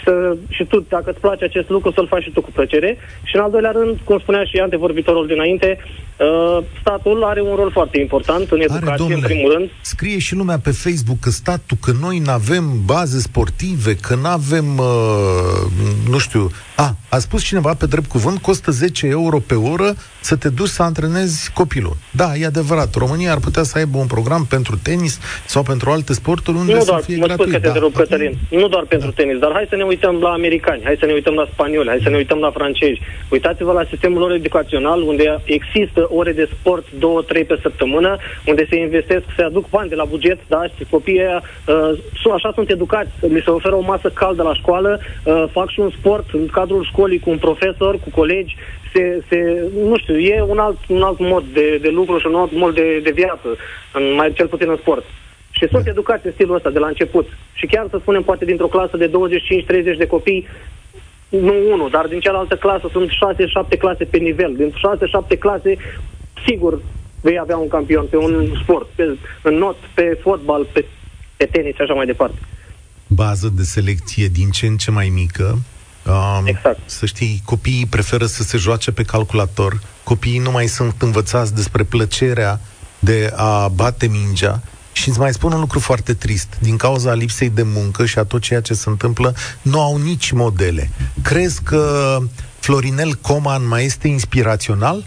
să, 0.04 0.36
și 0.48 0.64
tu, 0.64 0.80
dacă 0.80 1.10
îți 1.10 1.20
place 1.20 1.44
acest 1.44 1.68
lucru, 1.68 1.92
să-l 1.92 2.06
faci 2.06 2.22
și 2.22 2.30
tu 2.30 2.40
cu 2.40 2.50
plăcere. 2.50 2.98
Și 3.22 3.36
în 3.36 3.42
al 3.42 3.50
doilea 3.50 3.70
rând, 3.70 3.98
cum 4.04 4.18
spunea 4.18 4.44
și 4.44 4.56
antevorbitorul 4.56 5.26
dinainte, 5.26 5.78
uh, 6.18 6.64
statul 6.80 7.24
are 7.24 7.40
un 7.40 7.54
rol 7.54 7.70
foarte 7.70 8.00
important 8.00 8.50
în 8.50 8.60
educație, 8.60 8.88
are, 8.88 8.96
domnule, 8.96 9.20
în 9.20 9.26
primul 9.26 9.52
rând. 9.52 9.70
Scrie 9.80 10.18
și 10.18 10.34
lumea 10.34 10.58
pe 10.58 10.70
Facebook 10.70 11.18
că 11.20 11.30
statul, 11.30 11.76
că 11.80 11.92
noi 12.00 12.18
nu 12.18 12.30
avem 12.30 12.64
baze 12.84 13.18
sportive, 13.18 13.94
că 13.94 14.14
nu 14.14 14.28
avem, 14.28 14.78
uh, 14.78 16.04
nu 16.10 16.18
știu, 16.18 16.50
a, 16.76 16.96
a 17.08 17.18
spus 17.18 17.42
cineva 17.42 17.74
pe 17.74 17.86
drept 17.86 18.08
cuvânt, 18.08 18.38
costă 18.38 18.70
10 18.70 19.06
euro 19.06 19.38
pe 19.38 19.54
oră 19.54 19.94
să 20.20 20.36
te 20.36 20.48
duci 20.48 20.68
să 20.68 20.82
antrenezi 20.82 21.50
copilul. 21.52 21.96
Da, 22.10 22.34
e 22.40 22.46
adevărat. 22.46 22.94
România 22.94 23.32
ar 23.32 23.38
putea 23.38 23.62
să 23.62 23.78
aibă 23.78 23.98
un 23.98 24.06
program 24.06 24.44
pentru 24.44 24.78
tenis 24.82 25.20
sau 25.46 25.62
pentru 25.62 25.90
alte 25.90 26.12
sporturi 26.12 26.56
unde 26.56 26.72
nu 26.72 26.80
să 26.80 26.86
doar, 26.86 27.02
fie 27.02 27.16
mă 27.16 27.26
gratuit. 27.26 27.48
Spus 27.48 27.62
că 27.62 27.70
te 27.70 27.78
da. 27.78 27.86
Cătălin. 27.94 28.38
Nu 28.50 28.68
doar 28.68 28.84
pentru 28.84 29.08
da. 29.08 29.14
tenis, 29.22 29.38
dar 29.38 29.50
hai 29.52 29.66
să 29.68 29.76
ne 29.76 29.82
uităm 29.82 30.14
la 30.20 30.28
americani, 30.28 30.80
hai 30.84 30.96
să 30.98 31.06
ne 31.06 31.12
uităm 31.12 31.34
la 31.34 31.48
spanioli, 31.52 31.88
hai 31.88 32.00
să 32.02 32.08
ne 32.08 32.16
uităm 32.16 32.38
la 32.38 32.50
francezi. 32.50 33.00
Uitați-vă 33.28 33.72
la 33.72 33.84
sistemul 33.90 34.18
lor 34.18 34.32
educațional, 34.32 35.02
unde 35.02 35.40
există 35.44 36.03
ore 36.08 36.32
de 36.32 36.48
sport, 36.58 36.84
două, 36.98 37.22
trei 37.22 37.44
pe 37.44 37.58
săptămână, 37.62 38.16
unde 38.46 38.66
se 38.70 38.76
investesc, 38.76 39.24
se 39.36 39.42
aduc 39.42 39.68
bani 39.68 39.88
de 39.88 39.94
la 39.94 40.04
buget, 40.04 40.38
da, 40.46 40.62
și 40.76 40.86
copiii 40.90 41.20
aia, 41.20 41.42
uh, 41.66 42.32
așa 42.34 42.52
sunt 42.54 42.70
educați, 42.70 43.10
li 43.20 43.42
se 43.44 43.50
oferă 43.50 43.74
o 43.74 43.80
masă 43.80 44.08
caldă 44.08 44.42
la 44.42 44.54
școală, 44.54 45.00
uh, 45.24 45.44
fac 45.50 45.70
și 45.70 45.80
un 45.80 45.90
sport 45.90 46.26
în 46.32 46.46
cadrul 46.46 46.84
școlii 46.84 47.18
cu 47.18 47.30
un 47.30 47.38
profesor, 47.38 47.98
cu 47.98 48.10
colegi, 48.10 48.56
se, 48.94 49.22
se, 49.28 49.70
nu 49.84 49.96
știu, 49.96 50.18
e 50.18 50.42
un 50.48 50.58
alt, 50.58 50.78
un 50.88 51.02
alt 51.02 51.18
mod 51.18 51.44
de, 51.52 51.78
de 51.82 51.88
lucru 51.88 52.18
și 52.18 52.26
un 52.26 52.34
alt 52.34 52.52
mod 52.52 52.74
de, 52.74 53.00
de 53.02 53.10
viață, 53.10 53.48
în, 53.92 54.14
mai 54.14 54.32
cel 54.32 54.46
puțin 54.46 54.70
în 54.70 54.76
sport. 54.76 55.04
Și 55.50 55.68
sunt 55.68 55.86
educați 55.86 56.26
în 56.26 56.32
stilul 56.32 56.54
ăsta 56.54 56.70
de 56.70 56.78
la 56.78 56.86
început. 56.86 57.28
Și 57.52 57.66
chiar 57.66 57.86
să 57.90 57.98
spunem, 58.00 58.22
poate 58.22 58.44
dintr-o 58.44 58.66
clasă 58.66 58.96
de 58.96 59.10
25-30 59.10 59.10
de 59.96 60.06
copii, 60.06 60.46
nu 61.28 61.54
unul, 61.72 61.90
dar 61.90 62.06
din 62.06 62.20
cealaltă 62.20 62.56
clasă 62.56 62.88
sunt 62.92 63.10
6-7 63.10 63.78
clase 63.78 64.04
pe 64.04 64.16
nivel. 64.16 64.54
Din 64.56 64.72
6-7 65.34 65.38
clase, 65.38 65.76
sigur, 66.46 66.80
vei 67.20 67.38
avea 67.38 67.56
un 67.56 67.68
campion 67.68 68.06
pe 68.10 68.16
un 68.16 68.54
sport, 68.62 68.86
pe, 68.94 69.18
în 69.42 69.54
not, 69.54 69.76
pe 69.94 70.18
fotbal, 70.22 70.66
pe, 70.72 70.84
pe 71.36 71.44
tenis 71.44 71.74
și 71.74 71.80
așa 71.80 71.94
mai 71.94 72.06
departe. 72.06 72.38
Bază 73.06 73.52
de 73.56 73.62
selecție 73.62 74.26
din 74.26 74.50
ce 74.50 74.66
în 74.66 74.76
ce 74.76 74.90
mai 74.90 75.08
mică, 75.08 75.58
Um, 76.06 76.46
exact. 76.46 76.78
Să 76.84 77.06
știi, 77.06 77.42
copiii 77.44 77.86
preferă 77.86 78.26
să 78.26 78.42
se 78.42 78.56
joace 78.56 78.92
pe 78.92 79.02
calculator, 79.02 79.80
copiii 80.02 80.38
nu 80.38 80.50
mai 80.50 80.66
sunt 80.66 81.02
învățați 81.02 81.54
despre 81.54 81.82
plăcerea 81.82 82.60
de 82.98 83.32
a 83.36 83.68
bate 83.68 84.06
mingea 84.06 84.62
și 84.94 85.08
îți 85.08 85.18
mai 85.18 85.32
spun 85.32 85.52
un 85.52 85.60
lucru 85.60 85.78
foarte 85.78 86.14
trist. 86.14 86.48
Din 86.58 86.76
cauza 86.76 87.14
lipsei 87.14 87.48
de 87.48 87.62
muncă 87.62 88.06
și 88.06 88.18
a 88.18 88.24
tot 88.24 88.40
ceea 88.40 88.60
ce 88.60 88.74
se 88.74 88.88
întâmplă, 88.88 89.34
nu 89.62 89.80
au 89.80 89.96
nici 89.96 90.30
modele. 90.30 90.90
Crezi 91.22 91.62
că 91.62 92.16
Florinel 92.58 93.14
Coman 93.20 93.68
mai 93.68 93.84
este 93.84 94.08
inspirațional? 94.08 95.04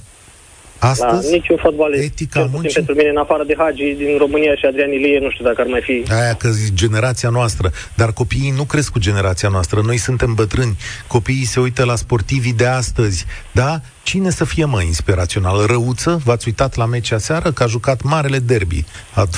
Astăzi, 0.79 1.29
da, 1.29 1.36
niciun 1.36 1.58
fotbalist, 1.58 2.03
etica 2.03 2.50
muncii... 2.51 2.74
pentru 2.74 2.94
mine, 2.94 3.10
în 3.10 3.17
afară 3.17 3.44
de 3.44 3.56
Hagi 3.58 3.96
din 3.98 4.17
România 4.17 4.56
și 4.56 4.65
Adrian 4.65 4.91
Ilie, 4.91 5.20
nu 5.20 5.29
știu 5.29 5.46
dacă 5.46 5.62
ar 5.62 5.67
mai 5.67 5.82
fi... 5.82 6.12
Aia 6.12 6.34
că 6.34 6.50
zic 6.50 6.74
generația 6.74 7.29
noastră, 7.29 7.72
dar 7.96 8.13
copiii 8.13 8.53
nu 8.56 8.63
cresc 8.63 8.91
cu 8.91 9.00
generația 9.00 9.50
noastră, 9.50 9.82
noi 9.82 9.98
suntem 9.98 10.34
bătrâni, 10.34 10.77
copiii 11.08 11.46
se 11.46 11.60
uită 11.60 11.84
la 11.84 11.96
sportivii 11.96 12.53
de 12.53 12.65
astăzi, 12.65 13.25
da? 13.51 13.82
Cine 14.12 14.30
să 14.30 14.46
fie, 14.46 14.66
mă, 14.66 14.82
inspirațional? 14.82 15.66
Răuță? 15.66 16.22
V-ați 16.24 16.48
uitat 16.48 16.76
la 16.76 16.86
meciul 16.86 17.18
seară? 17.18 17.52
Că 17.52 17.64
a 17.64 17.66
jucat 17.66 18.02
marele 18.02 18.40
derby 18.40 18.84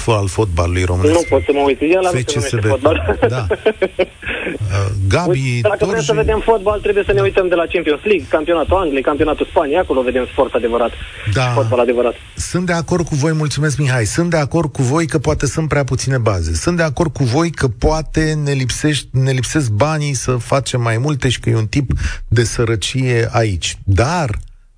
al 0.05 0.27
fotbalului 0.27 0.83
românesc. 0.83 1.13
Nu 1.13 1.25
pot 1.29 1.43
să 1.43 1.51
mă 1.53 1.59
uit. 1.59 1.81
El 1.81 1.99
la 2.01 2.09
FCSB. 2.09 2.65
fotbal. 2.65 3.17
Da. 3.29 3.47
Uh, 3.49 4.91
Gabi, 5.07 5.59
Dacă 5.61 5.85
vrem 5.85 6.01
să 6.01 6.13
vedem 6.13 6.41
fotbal, 6.45 6.79
trebuie 6.79 7.03
să 7.03 7.13
ne 7.13 7.21
uităm 7.21 7.47
de 7.47 7.55
la 7.55 7.65
Champions 7.71 8.01
League, 8.03 8.25
campionatul 8.29 8.77
Angliei, 8.77 9.01
campionatul 9.01 9.45
Spaniei, 9.45 9.77
acolo 9.77 10.01
vedem 10.01 10.25
sport 10.31 10.53
adevărat. 10.53 10.91
Da. 11.33 11.41
Fotbal 11.41 11.79
adevărat. 11.79 12.13
Sunt 12.35 12.65
de 12.65 12.73
acord 12.73 13.05
cu 13.05 13.15
voi, 13.15 13.33
mulțumesc 13.33 13.77
Mihai. 13.77 14.05
Sunt 14.05 14.29
de 14.29 14.37
acord 14.37 14.71
cu 14.71 14.81
voi 14.81 15.05
că 15.07 15.19
poate 15.19 15.45
sunt 15.45 15.67
prea 15.67 15.83
puține 15.83 16.17
baze. 16.17 16.53
Sunt 16.53 16.77
de 16.77 16.83
acord 16.83 17.13
cu 17.13 17.23
voi 17.23 17.49
că 17.49 17.67
poate 17.67 18.33
ne, 18.43 18.51
lipsești, 18.51 19.07
ne 19.11 19.31
lipsesc 19.31 19.69
banii 19.69 20.13
să 20.13 20.31
facem 20.31 20.81
mai 20.81 20.97
multe 20.97 21.29
și 21.29 21.39
că 21.39 21.49
e 21.49 21.55
un 21.55 21.67
tip 21.67 21.91
de 22.27 22.43
sărăcie 22.43 23.29
aici. 23.31 23.77
Dar 23.83 24.29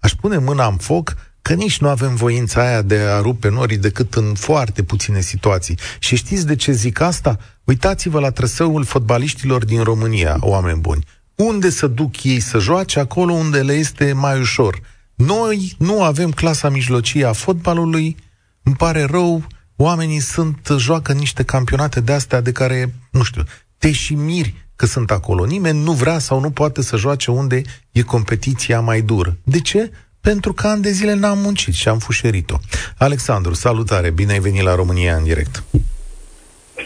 aș 0.01 0.11
pune 0.11 0.37
mâna 0.37 0.67
în 0.67 0.77
foc 0.77 1.15
că 1.41 1.53
nici 1.53 1.79
nu 1.79 1.87
avem 1.87 2.15
voința 2.15 2.67
aia 2.67 2.81
de 2.81 2.97
a 2.97 3.19
rupe 3.19 3.49
norii 3.49 3.77
decât 3.77 4.13
în 4.13 4.33
foarte 4.33 4.83
puține 4.83 5.21
situații. 5.21 5.77
Și 5.99 6.15
știți 6.15 6.45
de 6.45 6.55
ce 6.55 6.71
zic 6.71 6.99
asta? 6.99 7.37
Uitați-vă 7.63 8.19
la 8.19 8.29
trăsăul 8.29 8.83
fotbaliștilor 8.83 9.65
din 9.65 9.83
România, 9.83 10.37
oameni 10.39 10.79
buni. 10.79 11.05
Unde 11.35 11.69
să 11.69 11.87
duc 11.87 12.23
ei 12.23 12.39
să 12.39 12.59
joace? 12.59 12.99
Acolo 12.99 13.33
unde 13.33 13.61
le 13.61 13.73
este 13.73 14.13
mai 14.13 14.39
ușor. 14.39 14.81
Noi 15.15 15.75
nu 15.77 16.03
avem 16.03 16.31
clasa 16.31 16.69
mijlocie 16.69 17.25
a 17.25 17.33
fotbalului, 17.33 18.17
îmi 18.63 18.75
pare 18.75 19.03
rău, 19.03 19.43
oamenii 19.75 20.19
sunt, 20.19 20.67
joacă 20.77 21.13
niște 21.13 21.43
campionate 21.43 22.01
de 22.01 22.11
astea 22.11 22.41
de 22.41 22.51
care, 22.51 22.93
nu 23.11 23.23
știu, 23.23 23.43
te 23.77 23.91
și 23.91 24.15
miri 24.15 24.69
că 24.81 24.87
sunt 24.87 25.11
acolo. 25.11 25.45
Nimeni 25.45 25.83
nu 25.83 25.91
vrea 25.91 26.19
sau 26.19 26.39
nu 26.39 26.51
poate 26.51 26.81
să 26.81 26.97
joace 26.97 27.31
unde 27.31 27.61
e 27.91 28.01
competiția 28.01 28.79
mai 28.79 29.01
dură. 29.01 29.37
De 29.43 29.59
ce? 29.59 29.91
Pentru 30.21 30.53
că 30.53 30.67
ani 30.67 30.81
de 30.81 30.91
zile 30.91 31.13
n-am 31.13 31.37
muncit 31.37 31.73
și 31.73 31.87
am 31.87 31.99
fușerit-o. 31.99 32.55
Alexandru, 32.97 33.53
salutare, 33.53 34.09
bine 34.09 34.31
ai 34.31 34.39
venit 34.39 34.61
la 34.61 34.75
România 34.75 35.15
în 35.15 35.23
direct. 35.23 35.63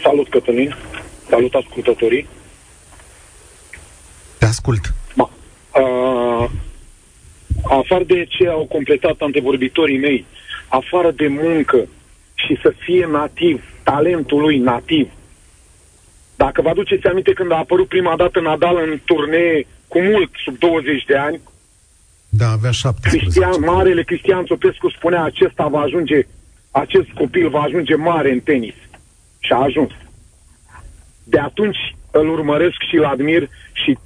Salut, 0.02 0.28
Cătălin. 0.28 0.76
Salut, 1.28 1.54
ascultătorii. 1.54 2.26
Te 4.38 4.44
ascult. 4.44 4.94
Ma. 5.14 5.30
Uh, 5.80 6.50
afară 7.62 8.04
de 8.04 8.26
ce 8.28 8.48
au 8.48 8.66
completat 8.66 9.16
antevorbitorii 9.18 9.98
mei, 9.98 10.26
afară 10.68 11.10
de 11.10 11.26
muncă 11.28 11.88
și 12.34 12.58
să 12.62 12.74
fie 12.78 13.06
nativ, 13.10 13.62
talentul 13.82 14.40
lui 14.40 14.58
nativ. 14.58 15.08
Dacă 16.36 16.62
vă 16.62 16.68
aduceți 16.68 17.06
aminte 17.06 17.32
când 17.32 17.52
a 17.52 17.56
apărut 17.56 17.88
prima 17.88 18.16
dată 18.16 18.40
Nadal 18.40 18.76
în 18.76 19.00
turnee 19.04 19.66
cu 19.88 20.00
mult 20.00 20.30
sub 20.44 20.58
20 20.58 21.04
de 21.04 21.16
ani, 21.16 21.40
da, 22.28 22.50
avea 22.50 22.70
17. 22.70 23.24
Cristian, 23.24 23.74
marele 23.74 24.02
Cristian 24.02 24.44
Sopescu 24.46 24.90
spunea 24.90 25.22
acesta 25.22 25.66
va 25.66 25.80
ajunge, 25.80 26.26
acest 26.70 27.08
copil 27.14 27.48
va 27.48 27.60
ajunge 27.60 27.94
mare 27.94 28.32
în 28.32 28.40
tenis. 28.40 28.74
Și 29.38 29.52
a 29.52 29.56
ajuns. 29.56 29.90
De 31.24 31.38
atunci 31.38 31.96
îl 32.10 32.28
urmăresc 32.28 32.76
și 32.88 32.96
îl 32.96 33.04
admir 33.04 33.48
și 33.72 33.98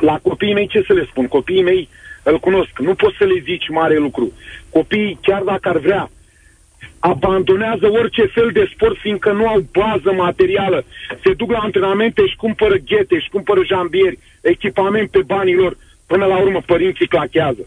la 0.00 0.18
copiii 0.22 0.54
mei 0.54 0.66
ce 0.66 0.84
să 0.86 0.92
le 0.92 1.06
spun? 1.10 1.26
Copiii 1.26 1.62
mei 1.62 1.88
îl 2.22 2.38
cunosc. 2.38 2.78
Nu 2.78 2.94
poți 2.94 3.16
să 3.16 3.24
le 3.24 3.42
zici 3.44 3.68
mare 3.68 3.96
lucru. 3.96 4.32
Copiii, 4.70 5.18
chiar 5.22 5.42
dacă 5.42 5.68
ar 5.68 5.78
vrea, 5.78 6.10
abandonează 6.98 7.86
orice 7.90 8.24
fel 8.34 8.50
de 8.52 8.70
sport 8.74 8.96
fiindcă 9.04 9.32
nu 9.32 9.48
au 9.48 9.60
bază 9.72 10.10
materială. 10.12 10.84
Se 11.24 11.32
duc 11.32 11.50
la 11.50 11.58
antrenamente, 11.58 12.20
își 12.22 12.36
cumpără 12.36 12.76
ghete, 12.76 13.14
își 13.14 13.28
cumpără 13.32 13.60
jambieri, 13.64 14.18
echipament 14.40 15.10
pe 15.10 15.22
banii 15.26 15.54
lor. 15.54 15.76
Până 16.06 16.24
la 16.24 16.36
urmă, 16.40 16.60
părinții 16.66 17.06
clachează. 17.06 17.64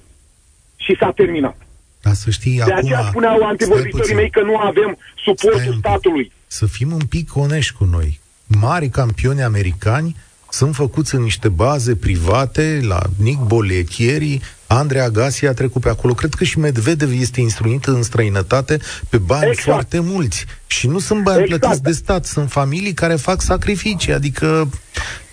Și 0.76 0.96
s-a 1.00 1.12
terminat. 1.12 1.58
Ca 2.02 2.14
să 2.14 2.30
știi, 2.30 2.56
de 2.56 2.62
acum, 2.62 2.76
aceea 2.76 3.02
spuneau 3.02 3.48
antivorbitorii 3.48 4.16
mei 4.16 4.30
că 4.30 4.42
nu 4.42 4.56
avem 4.58 4.98
suportul 5.24 5.76
statului. 5.78 6.32
Să 6.48 6.66
fim 6.66 6.92
un 6.92 7.06
pic 7.10 7.36
onești 7.36 7.74
cu 7.74 7.84
noi. 7.84 8.20
Mari 8.48 8.90
campioni 8.90 9.42
americani 9.42 10.16
sunt 10.50 10.76
făcuți 10.76 11.16
în 11.16 11.22
niște 11.22 11.50
baze 11.50 11.96
private, 11.96 12.80
la 12.88 13.00
Nick 13.18 13.42
Boletieri, 13.48 14.42
Andrei 14.72 15.02
Agassi 15.02 15.46
a 15.46 15.54
trecut 15.54 15.82
pe 15.82 15.90
acolo. 15.90 16.14
Cred 16.14 16.34
că 16.34 16.44
și 16.44 16.60
Medvedev 16.60 17.12
este 17.20 17.42
instruit 17.42 17.86
în 17.86 18.04
străinătate 18.04 18.80
pe 19.10 19.18
bani 19.18 19.50
exact. 19.50 19.70
foarte 19.70 20.00
mulți. 20.00 20.46
Și 20.68 20.88
nu 20.88 21.00
sunt 21.00 21.24
bani 21.24 21.42
exact. 21.42 21.60
plătiți 21.60 21.84
de 21.84 21.92
stat, 21.92 22.26
sunt 22.26 22.52
familii 22.52 22.94
care 22.94 23.16
fac 23.16 23.42
sacrificii. 23.42 24.14
Adică 24.14 24.70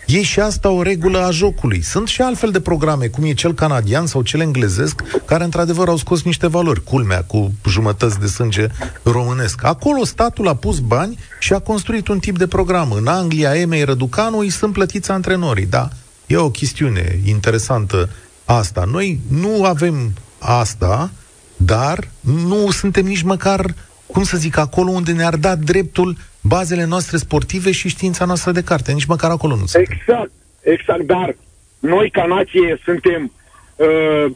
E 0.06 0.22
și 0.22 0.40
asta 0.40 0.68
o 0.70 0.82
regulă 0.82 1.18
a 1.18 1.30
jocului. 1.30 1.82
Sunt 1.82 2.08
și 2.08 2.20
altfel 2.20 2.50
de 2.50 2.60
programe, 2.60 3.06
cum 3.06 3.24
e 3.24 3.32
cel 3.32 3.54
canadian 3.54 4.06
sau 4.06 4.22
cel 4.22 4.40
englezesc, 4.40 5.02
care 5.24 5.44
într-adevăr 5.44 5.88
au 5.88 5.96
scos 5.96 6.22
niște 6.22 6.46
valori, 6.46 6.84
culmea, 6.84 7.22
cu 7.22 7.52
jumătăți 7.68 8.18
de 8.20 8.26
sânge 8.26 8.66
românesc. 9.02 9.64
Acolo 9.64 10.04
statul 10.04 10.48
a 10.48 10.54
pus 10.54 10.78
bani 10.78 11.18
și 11.38 11.52
a 11.52 11.58
construit 11.58 12.08
un 12.08 12.18
tip 12.18 12.38
de 12.38 12.46
program. 12.46 12.92
În 12.92 13.06
Anglia, 13.06 13.54
Emei 13.54 13.84
Răducanu 13.84 14.38
îi 14.38 14.50
sunt 14.50 14.72
plătiți 14.72 15.10
antrenorii, 15.10 15.66
da? 15.66 15.88
E 16.26 16.36
o 16.36 16.50
chestiune 16.50 17.20
interesantă 17.24 18.08
asta. 18.46 18.84
Noi 18.92 19.18
nu 19.30 19.64
avem 19.64 20.12
asta, 20.38 21.10
dar 21.56 21.98
nu 22.20 22.70
suntem 22.70 23.04
nici 23.04 23.22
măcar, 23.22 23.74
cum 24.06 24.22
să 24.22 24.36
zic, 24.36 24.56
acolo 24.56 24.90
unde 24.90 25.12
ne-ar 25.12 25.36
da 25.36 25.56
dreptul 25.56 26.16
bazele 26.40 26.84
noastre 26.84 27.16
sportive 27.16 27.70
și 27.72 27.88
știința 27.88 28.24
noastră 28.24 28.52
de 28.52 28.62
carte. 28.62 28.92
Nici 28.92 29.04
măcar 29.04 29.30
acolo 29.30 29.56
nu 29.56 29.66
sunt. 29.66 29.88
Exact, 29.88 30.30
exact, 30.60 31.02
dar 31.02 31.36
noi 31.78 32.10
ca 32.10 32.24
nație 32.24 32.80
suntem 32.84 33.32
uh, 33.76 34.26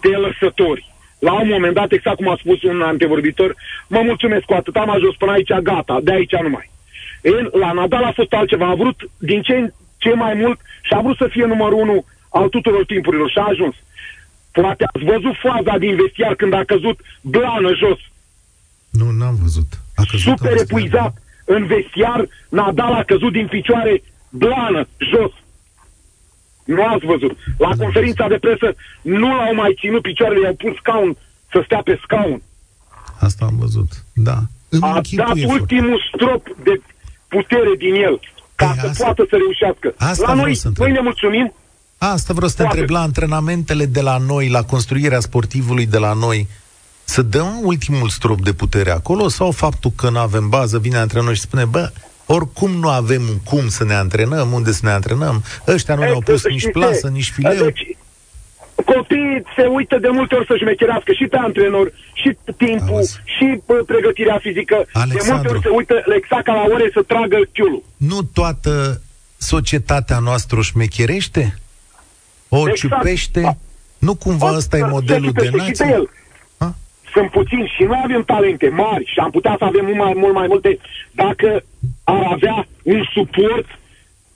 delăsători. 0.00 0.94
La 1.18 1.32
un 1.40 1.48
moment 1.48 1.74
dat, 1.74 1.92
exact 1.92 2.16
cum 2.16 2.28
a 2.28 2.36
spus 2.38 2.62
un 2.62 2.82
antevorbitor, 2.82 3.54
mă 3.88 4.00
mulțumesc 4.04 4.44
cu 4.44 4.54
atât, 4.54 4.76
am 4.76 4.90
ajuns 4.90 5.16
până 5.16 5.32
aici, 5.32 5.52
gata, 5.62 5.98
de 6.02 6.12
aici 6.12 6.34
numai. 6.42 6.70
El, 7.22 7.50
la 7.52 7.72
Nadal 7.72 8.04
a 8.04 8.12
fost 8.14 8.32
altceva, 8.32 8.66
a 8.66 8.74
vrut 8.74 9.10
din 9.18 9.42
ce, 9.42 9.72
ce 9.96 10.14
mai 10.14 10.34
mult 10.34 10.60
și 10.82 10.92
a 10.94 11.00
vrut 11.00 11.16
să 11.16 11.26
fie 11.30 11.44
numărul 11.44 11.80
unu 11.80 12.04
al 12.38 12.48
tuturor 12.48 12.84
timpurilor 12.84 13.30
și 13.30 13.38
a 13.38 13.46
ajuns. 13.48 13.74
Poate 14.52 14.84
ați 14.92 15.04
văzut 15.12 15.36
faza 15.46 15.74
din 15.78 15.94
vestiar 16.02 16.34
când 16.34 16.52
a 16.52 16.62
căzut 16.72 16.98
blană 17.20 17.70
jos. 17.82 18.00
Nu, 18.90 19.06
n-am 19.18 19.36
văzut. 19.42 19.70
A 20.00 20.02
căzut 20.10 20.38
Super 20.38 20.56
epuizat 20.60 21.14
în 21.44 21.66
vestiar, 21.66 22.28
Nadal 22.48 22.92
a 22.92 23.04
căzut 23.04 23.32
din 23.32 23.46
picioare 23.46 24.02
blană, 24.28 24.88
jos. 25.10 25.32
Nu 26.64 26.84
ați 26.84 27.06
văzut. 27.06 27.36
La 27.58 27.70
conferința 27.78 28.26
de 28.28 28.38
presă 28.46 28.68
nu 29.02 29.28
l-au 29.36 29.54
mai 29.54 29.76
ținut 29.80 30.02
picioarele, 30.02 30.40
i-au 30.40 30.54
pus 30.54 30.74
scaun 30.76 31.16
să 31.52 31.62
stea 31.64 31.82
pe 31.84 32.00
scaun. 32.02 32.42
Asta 33.20 33.44
am 33.44 33.56
văzut, 33.58 33.90
da. 34.14 34.38
a 34.80 35.00
dat 35.10 35.36
ultimul 35.46 36.00
strop 36.12 36.42
de 36.62 36.80
putere 37.28 37.74
din 37.78 37.94
el 37.94 38.20
ca 38.54 38.66
Ei, 38.66 38.80
să 38.80 38.86
asta... 38.86 39.04
poată 39.04 39.26
să 39.30 39.36
reușească. 39.36 39.94
Asta 39.96 40.26
la 40.26 40.34
noi, 40.34 40.60
noi 40.76 40.92
ne 40.92 41.00
mulțumim. 41.00 41.52
Asta 41.98 42.32
vreau 42.32 42.48
să 42.48 42.56
te 42.56 42.62
întreb 42.62 42.88
la 42.88 43.00
antrenamentele 43.00 43.86
de 43.86 44.00
la 44.00 44.16
noi, 44.18 44.48
la 44.48 44.62
construirea 44.62 45.20
sportivului 45.20 45.86
de 45.86 45.98
la 45.98 46.12
noi 46.12 46.48
să 47.04 47.22
dăm 47.22 47.60
ultimul 47.62 48.08
strop 48.08 48.40
de 48.40 48.52
putere 48.52 48.90
acolo 48.90 49.28
sau 49.28 49.50
faptul 49.50 49.92
că 49.96 50.10
nu 50.10 50.18
avem 50.18 50.48
bază, 50.48 50.78
vine 50.78 50.96
antrenor 50.96 51.34
și 51.34 51.40
spune, 51.40 51.64
bă, 51.64 51.90
oricum 52.26 52.70
nu 52.70 52.88
avem 52.88 53.22
cum 53.44 53.68
să 53.68 53.84
ne 53.84 53.94
antrenăm, 53.94 54.52
unde 54.52 54.72
să 54.72 54.80
ne 54.82 54.90
antrenăm, 54.90 55.42
ăștia 55.66 55.94
nu 55.94 56.00
ne-au 56.00 56.20
pus 56.20 56.46
nici 56.46 56.70
plasă, 56.72 57.08
nici 57.08 57.30
fileu. 57.30 57.64
Deci, 57.64 57.96
copiii 58.74 59.42
se 59.56 59.66
uită 59.66 59.98
de 59.98 60.08
multe 60.08 60.34
ori 60.34 60.46
să-și 60.46 60.64
mecherească 60.64 61.12
și 61.12 61.26
pe 61.26 61.36
antrenor, 61.36 61.92
și 62.12 62.36
timpul, 62.56 62.94
Auzi. 62.94 63.20
și 63.24 63.60
bă, 63.66 63.74
pregătirea 63.86 64.38
fizică. 64.40 64.86
Alexandru. 64.92 65.22
De 65.22 65.32
multe 65.32 65.48
ori 65.48 65.60
se 65.62 65.68
uită 65.68 66.14
exact 66.16 66.44
ca 66.44 66.52
la 66.52 66.64
ore 66.74 66.90
să 66.92 67.02
tragă 67.02 67.38
chiulul. 67.52 67.82
Nu 67.96 68.22
toată 68.22 69.00
societatea 69.36 70.18
noastră 70.18 70.58
o 70.58 70.62
șmecherește? 70.62 71.58
O 72.48 72.58
exact. 72.58 72.76
ciupește? 72.76 73.56
Nu 73.98 74.14
cumva 74.14 74.52
ăsta 74.56 74.76
e 74.76 74.84
modelul 74.84 75.32
de 75.32 75.50
nație? 75.52 76.08
sunt 77.16 77.30
puțini 77.30 77.72
și 77.76 77.82
noi 77.82 78.00
avem 78.04 78.22
talente 78.22 78.68
mari 78.68 79.04
și 79.12 79.18
am 79.18 79.30
putea 79.30 79.54
să 79.58 79.64
avem 79.64 79.84
mult 79.84 79.96
mai, 79.96 80.12
mult 80.16 80.34
mai 80.34 80.46
multe 80.46 80.78
dacă 81.12 81.64
ar 82.04 82.22
avea 82.34 82.66
un 82.82 83.02
suport. 83.12 83.66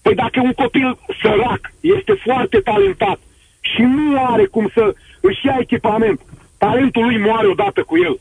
Păi 0.02 0.14
dacă 0.14 0.40
un 0.40 0.52
copil 0.52 0.98
sărac 1.22 1.60
este 1.80 2.12
foarte 2.26 2.58
talentat 2.58 3.18
și 3.60 3.82
nu 3.82 4.24
are 4.24 4.44
cum 4.44 4.70
să 4.74 4.94
își 5.20 5.46
ia 5.46 5.56
echipament, 5.60 6.20
talentul 6.58 7.04
lui 7.04 7.18
moare 7.18 7.46
odată 7.46 7.82
cu 7.82 7.96
el. 7.96 8.18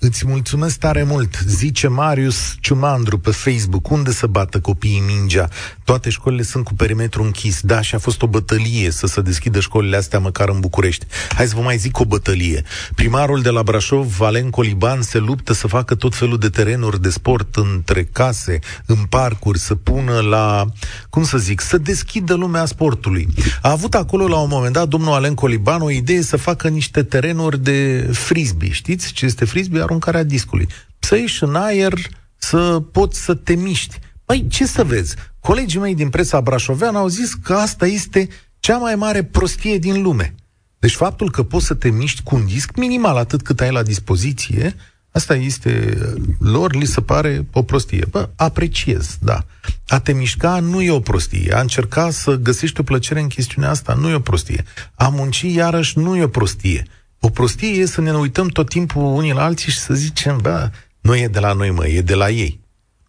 Îți 0.00 0.26
mulțumesc 0.26 0.78
tare 0.78 1.02
mult, 1.02 1.38
zice 1.46 1.88
Marius 1.88 2.54
Ciumandru 2.60 3.18
pe 3.18 3.30
Facebook, 3.30 3.90
unde 3.90 4.12
să 4.12 4.26
bată 4.26 4.60
copiii 4.60 5.02
mingea? 5.06 5.48
Toate 5.84 6.10
școlile 6.10 6.42
sunt 6.42 6.64
cu 6.64 6.74
perimetru 6.74 7.22
închis. 7.22 7.60
Da, 7.60 7.80
și 7.80 7.94
a 7.94 7.98
fost 7.98 8.22
o 8.22 8.26
bătălie 8.26 8.90
să 8.90 9.06
se 9.06 9.20
deschidă 9.20 9.60
școlile 9.60 9.96
astea 9.96 10.18
măcar 10.18 10.48
în 10.48 10.60
București. 10.60 11.06
Hai 11.34 11.46
să 11.46 11.54
vă 11.54 11.60
mai 11.60 11.76
zic 11.76 11.98
o 11.98 12.04
bătălie. 12.04 12.62
Primarul 12.94 13.42
de 13.42 13.50
la 13.50 13.62
Brașov, 13.62 14.16
Valen 14.16 14.50
Coliban, 14.50 15.02
se 15.02 15.18
luptă 15.18 15.52
să 15.52 15.66
facă 15.66 15.94
tot 15.94 16.14
felul 16.14 16.38
de 16.38 16.48
terenuri 16.48 17.02
de 17.02 17.10
sport 17.10 17.56
între 17.56 18.04
case, 18.04 18.58
în 18.86 18.96
parcuri, 19.08 19.58
să 19.58 19.74
pună 19.74 20.20
la, 20.20 20.64
cum 21.10 21.24
să 21.24 21.38
zic, 21.38 21.60
să 21.60 21.78
deschidă 21.78 22.34
lumea 22.34 22.64
sportului. 22.64 23.28
A 23.62 23.70
avut 23.70 23.94
acolo 23.94 24.28
la 24.28 24.38
un 24.38 24.48
moment 24.50 24.72
dat 24.72 24.88
domnul 24.88 25.12
Alen 25.12 25.34
Coliban 25.34 25.80
o 25.80 25.90
idee 25.90 26.22
să 26.22 26.36
facă 26.36 26.68
niște 26.68 27.02
terenuri 27.02 27.62
de 27.62 28.08
frisbee. 28.12 28.70
Știți 28.70 29.12
ce 29.12 29.24
este 29.24 29.44
frisbee? 29.44 29.86
Aruncarea 29.88 30.22
discului. 30.22 30.68
Să 30.98 31.16
ieși 31.16 31.44
în 31.44 31.54
aer, 31.54 31.92
să 32.36 32.80
poți 32.92 33.20
să 33.20 33.34
te 33.34 33.54
miști. 33.54 33.98
Păi, 34.24 34.46
ce 34.48 34.66
să 34.66 34.84
vezi? 34.84 35.14
Colegii 35.40 35.80
mei 35.80 35.94
din 35.94 36.08
presa 36.08 36.40
brașoveană 36.40 36.98
au 36.98 37.08
zis 37.08 37.34
că 37.34 37.54
asta 37.54 37.86
este 37.86 38.28
cea 38.60 38.76
mai 38.76 38.94
mare 38.94 39.24
prostie 39.24 39.78
din 39.78 40.02
lume. 40.02 40.34
Deci 40.78 40.94
faptul 40.94 41.30
că 41.30 41.42
poți 41.42 41.66
să 41.66 41.74
te 41.74 41.90
miști 41.90 42.22
cu 42.22 42.34
un 42.34 42.46
disc 42.46 42.76
minimal 42.76 43.16
atât 43.16 43.42
cât 43.42 43.60
ai 43.60 43.72
la 43.72 43.82
dispoziție, 43.82 44.74
asta 45.10 45.34
este, 45.34 45.98
lor 46.38 46.74
li 46.74 46.84
se 46.84 47.00
pare 47.00 47.46
o 47.52 47.62
prostie. 47.62 48.04
Bă, 48.10 48.28
apreciez, 48.36 49.16
da. 49.20 49.44
A 49.88 50.00
te 50.00 50.12
mișca 50.12 50.60
nu 50.60 50.82
e 50.82 50.90
o 50.90 51.00
prostie. 51.00 51.54
A 51.54 51.60
încerca 51.60 52.10
să 52.10 52.34
găsești 52.34 52.80
o 52.80 52.82
plăcere 52.82 53.20
în 53.20 53.28
chestiunea 53.28 53.70
asta 53.70 53.94
nu 53.94 54.08
e 54.08 54.14
o 54.14 54.20
prostie. 54.20 54.64
A 54.94 55.08
munci 55.08 55.40
iarăși 55.40 55.98
nu 55.98 56.16
e 56.16 56.22
o 56.22 56.28
prostie. 56.28 56.86
O 57.20 57.28
prostie 57.28 57.80
e 57.80 57.86
să 57.86 58.00
ne 58.00 58.12
uităm 58.12 58.48
tot 58.48 58.68
timpul 58.68 59.02
unii 59.02 59.32
la 59.32 59.44
alții 59.44 59.72
și 59.72 59.78
să 59.78 59.94
zicem, 59.94 60.38
bă, 60.42 60.70
nu 61.00 61.16
e 61.16 61.28
de 61.28 61.40
la 61.40 61.52
noi, 61.52 61.70
mă, 61.70 61.86
e 61.86 62.00
de 62.00 62.14
la 62.14 62.30
ei. 62.30 62.60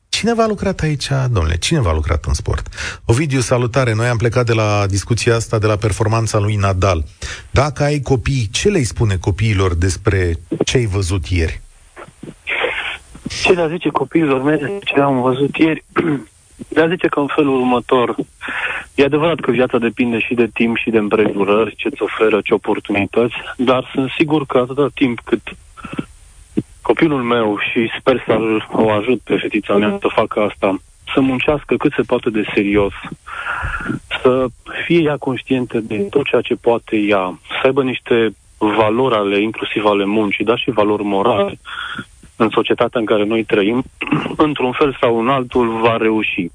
Cine 0.09 0.33
v-a 0.33 0.47
lucrat 0.47 0.79
aici, 0.79 1.07
domnule? 1.31 1.57
Cine 1.57 1.79
v-a 1.79 1.93
lucrat 1.93 2.25
în 2.25 2.33
sport? 2.33 2.67
Ovidiu, 3.05 3.39
salutare! 3.39 3.93
Noi 3.93 4.07
am 4.07 4.17
plecat 4.17 4.45
de 4.45 4.53
la 4.53 4.85
discuția 4.87 5.35
asta, 5.35 5.59
de 5.59 5.67
la 5.67 5.75
performanța 5.75 6.37
lui 6.37 6.55
Nadal. 6.55 7.03
Dacă 7.51 7.83
ai 7.83 7.99
copii, 7.99 8.49
ce 8.51 8.69
le 8.69 8.83
spune 8.83 9.17
copiilor 9.17 9.75
despre 9.75 10.39
ce 10.65 10.77
ai 10.77 10.85
văzut 10.85 11.25
ieri? 11.27 11.61
Ce 13.43 13.51
le 13.51 13.67
zice 13.71 13.89
copiilor 13.89 14.41
mei 14.41 14.79
ce 14.83 14.99
am 14.99 15.21
văzut 15.21 15.55
ieri? 15.55 15.83
Le 16.67 16.87
zice 16.89 17.07
că 17.07 17.19
în 17.19 17.27
felul 17.35 17.55
următor, 17.55 18.15
e 18.95 19.03
adevărat 19.03 19.39
că 19.39 19.51
viața 19.51 19.77
depinde 19.77 20.19
și 20.19 20.33
de 20.33 20.47
timp 20.53 20.77
și 20.77 20.89
de 20.89 20.97
împrejurări, 20.97 21.75
ce-ți 21.75 22.01
oferă, 22.01 22.41
ce 22.41 22.53
oportunități, 22.53 23.33
dar 23.57 23.89
sunt 23.93 24.09
sigur 24.17 24.45
că 24.45 24.57
atâta 24.57 24.87
timp 24.93 25.19
cât 25.19 25.41
copilul 26.81 27.21
meu 27.21 27.57
și 27.71 27.91
sper 27.99 28.23
să-l 28.25 28.67
o 28.71 28.91
ajut 28.91 29.19
pe 29.19 29.37
fetița 29.37 29.75
mea 29.75 29.97
să 30.01 30.07
facă 30.15 30.39
asta, 30.39 30.77
să 31.13 31.19
muncească 31.19 31.75
cât 31.75 31.93
se 31.95 32.01
poate 32.01 32.29
de 32.29 32.43
serios, 32.53 32.93
să 34.21 34.45
fie 34.85 35.01
ea 35.01 35.17
conștientă 35.17 35.79
de 35.79 35.97
tot 35.97 36.25
ceea 36.25 36.41
ce 36.41 36.55
poate 36.55 36.95
ea, 36.97 37.39
să 37.47 37.61
aibă 37.63 37.83
niște 37.83 38.33
valori 38.57 39.15
ale, 39.15 39.41
inclusiv 39.41 39.85
ale 39.85 40.05
muncii, 40.05 40.45
dar 40.45 40.57
și 40.57 40.71
valori 40.71 41.03
morale, 41.03 41.59
în 42.39 42.49
societatea 42.49 42.99
în 42.99 43.05
care 43.05 43.25
noi 43.25 43.43
trăim, 43.43 43.83
într-un 44.47 44.71
fel 44.71 44.97
sau 45.01 45.19
în 45.19 45.29
altul 45.29 45.79
va 45.81 45.97
reuși. 45.97 46.49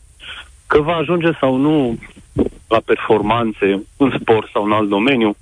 Că 0.66 0.80
va 0.80 0.94
ajunge 0.94 1.30
sau 1.40 1.56
nu 1.56 1.98
la 2.68 2.80
performanțe 2.84 3.82
în 3.96 4.16
sport 4.20 4.48
sau 4.52 4.64
în 4.64 4.72
alt 4.72 4.88
domeniu, 4.88 5.36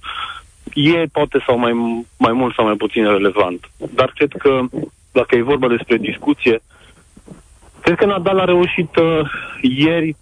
e 0.75 1.07
poate 1.13 1.43
sau 1.47 1.59
mai, 1.59 1.73
mai 2.19 2.33
mult 2.33 2.55
sau 2.55 2.65
mai 2.65 2.75
puțin 2.75 3.05
relevant. 3.05 3.71
Dar 3.95 4.13
cred 4.15 4.33
că, 4.39 4.61
dacă 5.13 5.37
e 5.37 5.43
vorba 5.43 5.69
despre 5.69 5.97
discuție, 5.97 6.63
cred 7.81 7.97
că 7.97 8.07
Nadal 8.07 8.39
a 8.39 8.45
reușit 8.45 8.97
uh, 8.97 9.31
ieri, 9.61 10.17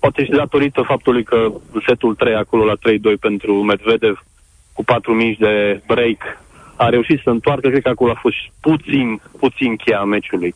poate 0.00 0.24
și 0.24 0.30
datorită 0.30 0.82
faptului 0.82 1.22
că 1.22 1.36
în 1.72 1.82
setul 1.86 2.14
3, 2.14 2.34
acolo 2.34 2.64
la 2.64 2.74
3-2 2.74 3.18
pentru 3.20 3.62
Medvedev, 3.62 4.24
cu 4.72 4.84
4 4.84 5.12
mici 5.12 5.38
de 5.38 5.82
break, 5.86 6.42
a 6.78 6.88
reușit 6.88 7.20
să 7.22 7.30
întoarcă, 7.30 7.68
cred 7.68 7.82
că 7.82 7.88
acolo 7.88 8.10
a 8.10 8.18
fost 8.20 8.36
puțin, 8.60 9.20
puțin 9.38 9.76
cheia 9.76 10.02
meciului. 10.02 10.54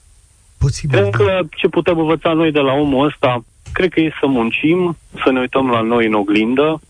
Posibil. 0.58 0.98
Cred 0.98 1.10
că 1.10 1.40
ce 1.50 1.68
putem 1.68 1.98
învăța 1.98 2.32
noi 2.32 2.52
de 2.52 2.58
la 2.58 2.72
omul 2.72 3.06
ăsta, 3.06 3.44
cred 3.72 3.92
că 3.92 4.00
e 4.00 4.12
să 4.20 4.26
muncim, 4.26 4.96
să 5.24 5.30
ne 5.30 5.40
uităm 5.40 5.70
la 5.70 5.80
noi 5.80 6.06
în 6.06 6.14
oglindă, 6.14 6.80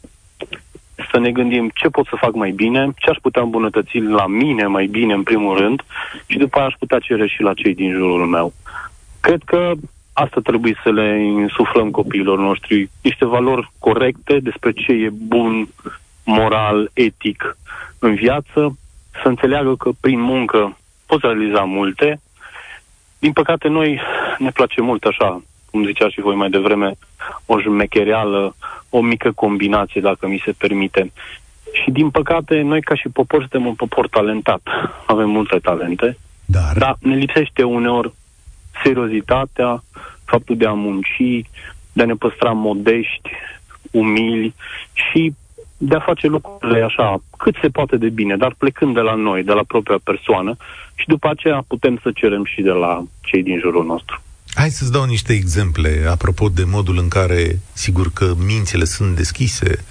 să 1.10 1.18
ne 1.18 1.30
gândim 1.30 1.70
ce 1.74 1.88
pot 1.88 2.06
să 2.06 2.16
fac 2.18 2.34
mai 2.34 2.50
bine, 2.50 2.90
ce 2.96 3.10
aș 3.10 3.16
putea 3.22 3.42
îmbunătăți 3.42 3.98
la 3.98 4.26
mine 4.26 4.66
mai 4.66 4.86
bine 4.86 5.12
în 5.12 5.22
primul 5.22 5.58
rând 5.58 5.82
și 6.26 6.38
după 6.38 6.58
aia 6.58 6.66
aș 6.66 6.74
putea 6.78 6.98
cere 6.98 7.26
și 7.26 7.42
la 7.42 7.54
cei 7.54 7.74
din 7.74 7.92
jurul 7.92 8.26
meu. 8.26 8.52
Cred 9.20 9.42
că 9.44 9.72
asta 10.12 10.40
trebuie 10.40 10.80
să 10.82 10.90
le 10.90 11.22
insuflăm 11.22 11.90
copiilor 11.90 12.38
noștri, 12.38 12.90
niște 13.02 13.24
valori 13.24 13.70
corecte 13.78 14.38
despre 14.38 14.72
ce 14.72 14.92
e 14.92 15.10
bun, 15.10 15.68
moral, 16.24 16.90
etic 16.92 17.56
în 17.98 18.14
viață, 18.14 18.76
să 19.22 19.28
înțeleagă 19.28 19.76
că 19.76 19.90
prin 20.00 20.20
muncă 20.20 20.76
poți 21.06 21.26
realiza 21.26 21.60
multe. 21.60 22.20
Din 23.18 23.32
păcate, 23.32 23.68
noi 23.68 24.00
ne 24.38 24.50
place 24.50 24.80
mult 24.80 25.04
așa, 25.04 25.42
cum 25.70 25.84
zicea 25.84 26.08
și 26.08 26.20
voi 26.20 26.34
mai 26.34 26.50
devreme, 26.50 26.94
o 27.46 27.60
jmechereală, 27.60 28.54
o 28.90 29.00
mică 29.00 29.32
combinație, 29.32 30.00
dacă 30.00 30.26
mi 30.26 30.42
se 30.44 30.52
permite. 30.58 31.12
Și 31.72 31.90
din 31.90 32.10
păcate, 32.10 32.60
noi 32.60 32.82
ca 32.82 32.94
și 32.94 33.08
popor 33.08 33.38
suntem 33.38 33.66
un 33.66 33.74
popor 33.74 34.08
talentat. 34.08 34.60
Avem 35.06 35.30
multe 35.30 35.58
talente, 35.58 36.18
dar, 36.44 36.76
dar 36.78 36.96
ne 37.00 37.14
lipsește 37.14 37.62
uneori 37.62 38.12
seriozitatea, 38.82 39.82
faptul 40.24 40.56
de 40.56 40.66
a 40.66 40.72
munci, 40.72 41.46
de 41.92 42.02
a 42.02 42.06
ne 42.06 42.14
păstra 42.14 42.50
modești, 42.50 43.30
umili 43.90 44.54
și 44.92 45.34
de 45.84 45.94
a 45.94 46.00
face 46.00 46.26
lucrurile 46.26 46.82
așa, 46.82 47.22
cât 47.38 47.54
se 47.62 47.68
poate 47.68 47.96
de 47.96 48.08
bine, 48.08 48.36
dar 48.36 48.54
plecând 48.58 48.94
de 48.94 49.00
la 49.00 49.14
noi, 49.14 49.42
de 49.42 49.52
la 49.52 49.62
propria 49.66 49.98
persoană 50.04 50.56
și 50.94 51.06
după 51.06 51.28
aceea 51.28 51.64
putem 51.66 51.98
să 52.02 52.10
cerem 52.14 52.44
și 52.44 52.60
de 52.62 52.70
la 52.70 53.02
cei 53.20 53.42
din 53.42 53.58
jurul 53.58 53.84
nostru. 53.84 54.20
Hai 54.54 54.68
să-ți 54.68 54.92
dau 54.92 55.04
niște 55.04 55.32
exemple 55.32 56.04
apropo 56.10 56.48
de 56.48 56.64
modul 56.66 56.98
în 56.98 57.08
care, 57.08 57.58
sigur 57.72 58.10
că 58.12 58.34
mințile 58.46 58.84
sunt 58.84 59.16
deschise, 59.16 59.84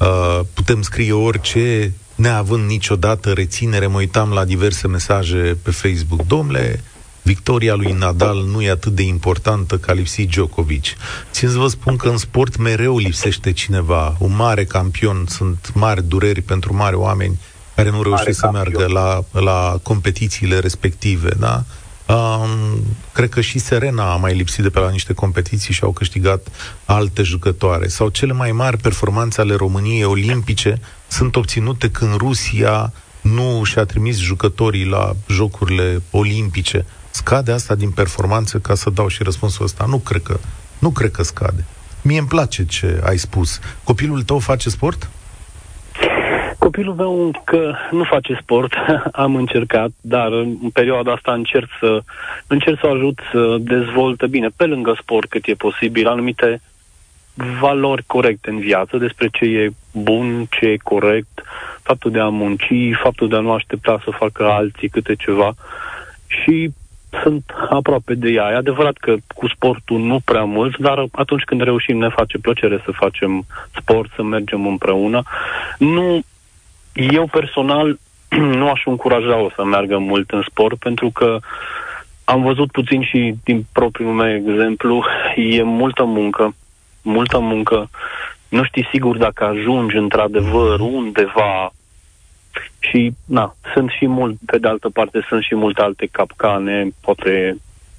uh, 0.00 0.40
putem 0.54 0.82
scrie 0.82 1.12
orice, 1.12 1.92
neavând 2.14 2.68
niciodată 2.68 3.32
reținere, 3.32 3.86
mă 3.86 3.98
uitam 3.98 4.30
la 4.30 4.44
diverse 4.44 4.88
mesaje 4.88 5.56
pe 5.62 5.70
Facebook. 5.70 6.26
Domnule, 6.26 6.80
victoria 7.24 7.74
lui 7.74 7.92
Nadal 7.92 8.44
nu 8.44 8.62
e 8.62 8.70
atât 8.70 8.94
de 8.94 9.02
importantă 9.02 9.78
ca 9.78 9.92
lipsi 9.92 10.26
Djokovic. 10.26 10.84
Țin 11.32 11.48
să 11.48 11.58
vă 11.58 11.68
spun 11.68 11.96
că 11.96 12.08
în 12.08 12.16
sport 12.16 12.56
mereu 12.56 12.98
lipsește 12.98 13.52
cineva, 13.52 14.16
un 14.18 14.36
mare 14.36 14.64
campion, 14.64 15.24
sunt 15.28 15.70
mari 15.74 16.02
dureri 16.02 16.40
pentru 16.40 16.74
mari 16.74 16.96
oameni 16.96 17.40
care 17.74 17.90
nu 17.90 18.02
reușesc 18.02 18.38
să 18.38 18.50
meargă 18.52 18.86
la, 18.86 19.24
la 19.32 19.78
competițiile 19.82 20.58
respective, 20.58 21.28
da? 21.38 21.64
Um, 22.08 22.82
cred 23.12 23.28
că 23.28 23.40
și 23.40 23.58
Serena 23.58 24.12
a 24.12 24.16
mai 24.16 24.34
lipsit 24.34 24.62
de 24.62 24.70
pe 24.70 24.78
la 24.78 24.90
niște 24.90 25.12
competiții 25.12 25.74
și 25.74 25.84
au 25.84 25.92
câștigat 25.92 26.46
alte 26.84 27.22
jucătoare. 27.22 27.88
Sau 27.88 28.08
cele 28.08 28.32
mai 28.32 28.52
mari 28.52 28.76
performanțe 28.76 29.40
ale 29.40 29.54
României 29.54 30.04
olimpice 30.04 30.80
sunt 31.08 31.36
obținute 31.36 31.90
când 31.90 32.16
Rusia 32.16 32.92
nu 33.20 33.64
și-a 33.64 33.84
trimis 33.84 34.18
jucătorii 34.18 34.84
la 34.86 35.12
jocurile 35.28 36.02
olimpice. 36.10 36.84
Scade 37.20 37.52
asta 37.52 37.74
din 37.74 37.90
performanță 37.90 38.58
ca 38.58 38.74
să 38.74 38.90
dau 38.90 39.08
și 39.08 39.22
răspunsul 39.22 39.64
ăsta? 39.64 39.84
Nu 39.88 39.98
cred 39.98 40.22
că, 40.22 40.36
nu 40.78 40.90
cred 40.90 41.10
că 41.10 41.22
scade. 41.22 41.64
Mie 42.02 42.18
îmi 42.18 42.28
place 42.28 42.64
ce 42.64 43.00
ai 43.04 43.16
spus. 43.16 43.60
Copilul 43.84 44.22
tău 44.22 44.38
face 44.38 44.68
sport? 44.68 45.10
Copilul 46.58 46.94
meu 46.94 47.24
încă 47.24 47.76
nu 47.90 48.04
face 48.04 48.38
sport, 48.42 48.72
am 49.24 49.36
încercat, 49.36 49.90
dar 50.00 50.32
în 50.32 50.70
perioada 50.72 51.12
asta 51.12 51.32
încerc 51.32 51.68
să 51.80 52.02
încerc 52.46 52.78
să 52.80 52.86
ajut 52.86 53.18
să 53.32 53.56
dezvolte 53.60 54.26
bine, 54.26 54.48
pe 54.56 54.64
lângă 54.64 54.96
sport 55.00 55.28
cât 55.28 55.46
e 55.46 55.54
posibil, 55.54 56.06
anumite 56.06 56.60
valori 57.60 58.04
corecte 58.06 58.50
în 58.50 58.58
viață, 58.58 58.96
despre 58.96 59.28
ce 59.32 59.44
e 59.44 59.70
bun, 59.92 60.46
ce 60.50 60.66
e 60.66 60.76
corect, 60.76 61.42
faptul 61.82 62.10
de 62.10 62.20
a 62.20 62.28
munci, 62.28 62.96
faptul 63.02 63.28
de 63.28 63.36
a 63.36 63.40
nu 63.40 63.52
aștepta 63.52 64.00
să 64.04 64.10
facă 64.18 64.44
alții 64.44 64.88
câte 64.88 65.14
ceva. 65.14 65.54
Și 66.26 66.72
sunt 67.22 67.42
aproape 67.70 68.14
de 68.14 68.30
ea. 68.30 68.50
E 68.50 68.56
adevărat 68.56 68.96
că 68.96 69.14
cu 69.34 69.48
sportul 69.48 69.98
nu 69.98 70.18
prea 70.24 70.44
mult, 70.44 70.76
dar 70.76 71.04
atunci 71.12 71.42
când 71.42 71.60
reușim 71.62 71.98
ne 71.98 72.08
face 72.08 72.38
plăcere 72.38 72.82
să 72.84 72.90
facem 72.90 73.46
sport, 73.76 74.10
să 74.14 74.22
mergem 74.22 74.66
împreună. 74.66 75.22
Nu, 75.78 76.20
eu 76.92 77.26
personal 77.26 77.98
nu 78.58 78.70
aș 78.70 78.82
încuraja-o 78.84 79.50
să 79.54 79.64
meargă 79.64 79.98
mult 79.98 80.30
în 80.30 80.42
sport, 80.48 80.78
pentru 80.78 81.10
că 81.10 81.38
am 82.24 82.42
văzut 82.42 82.70
puțin 82.70 83.02
și 83.02 83.34
din 83.44 83.66
propriul 83.72 84.12
meu 84.12 84.34
exemplu, 84.34 85.04
e 85.36 85.62
multă 85.62 86.04
muncă, 86.04 86.54
multă 87.02 87.38
muncă, 87.38 87.90
nu 88.48 88.64
știi 88.64 88.88
sigur 88.92 89.16
dacă 89.16 89.44
ajungi 89.44 89.96
într-adevăr 89.96 90.80
undeva 90.80 91.72
și 92.78 92.88
Și, 92.94 93.12
na, 93.26 93.54
sunt 93.74 93.90
și 93.90 94.06
mult, 94.06 94.36
pe 94.46 94.58
de 94.58 94.68
altă 94.68 94.88
parte, 94.88 95.24
sunt 95.28 95.42
și 95.42 95.54
multe 95.54 95.80
alte 95.80 96.08
capcane, 96.10 96.88
poate 97.00 97.56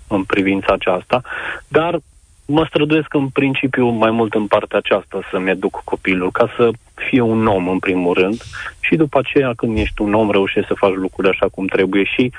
în 0.07 0.23
privința 0.23 0.73
aceasta, 0.73 1.21
dar 1.67 1.99
mă 2.45 2.65
străduiesc 2.67 3.13
în 3.13 3.27
principiu 3.27 3.87
mai 3.87 4.11
mult 4.11 4.33
în 4.33 4.47
partea 4.47 4.77
aceasta 4.77 5.19
să-mi 5.31 5.49
educ 5.49 5.81
copilul, 5.83 6.31
ca 6.31 6.53
să 6.55 6.69
fie 6.93 7.21
un 7.21 7.47
om 7.47 7.67
în 7.67 7.79
primul 7.79 8.13
rând 8.13 8.41
și 8.79 8.95
după 8.95 9.19
aceea 9.19 9.53
când 9.55 9.77
ești 9.77 10.01
un 10.01 10.13
om 10.13 10.31
reușești 10.31 10.67
să 10.67 10.73
faci 10.73 10.93
lucrurile 10.93 11.33
așa 11.33 11.47
cum 11.51 11.65
trebuie 11.65 12.03
și 12.03 12.31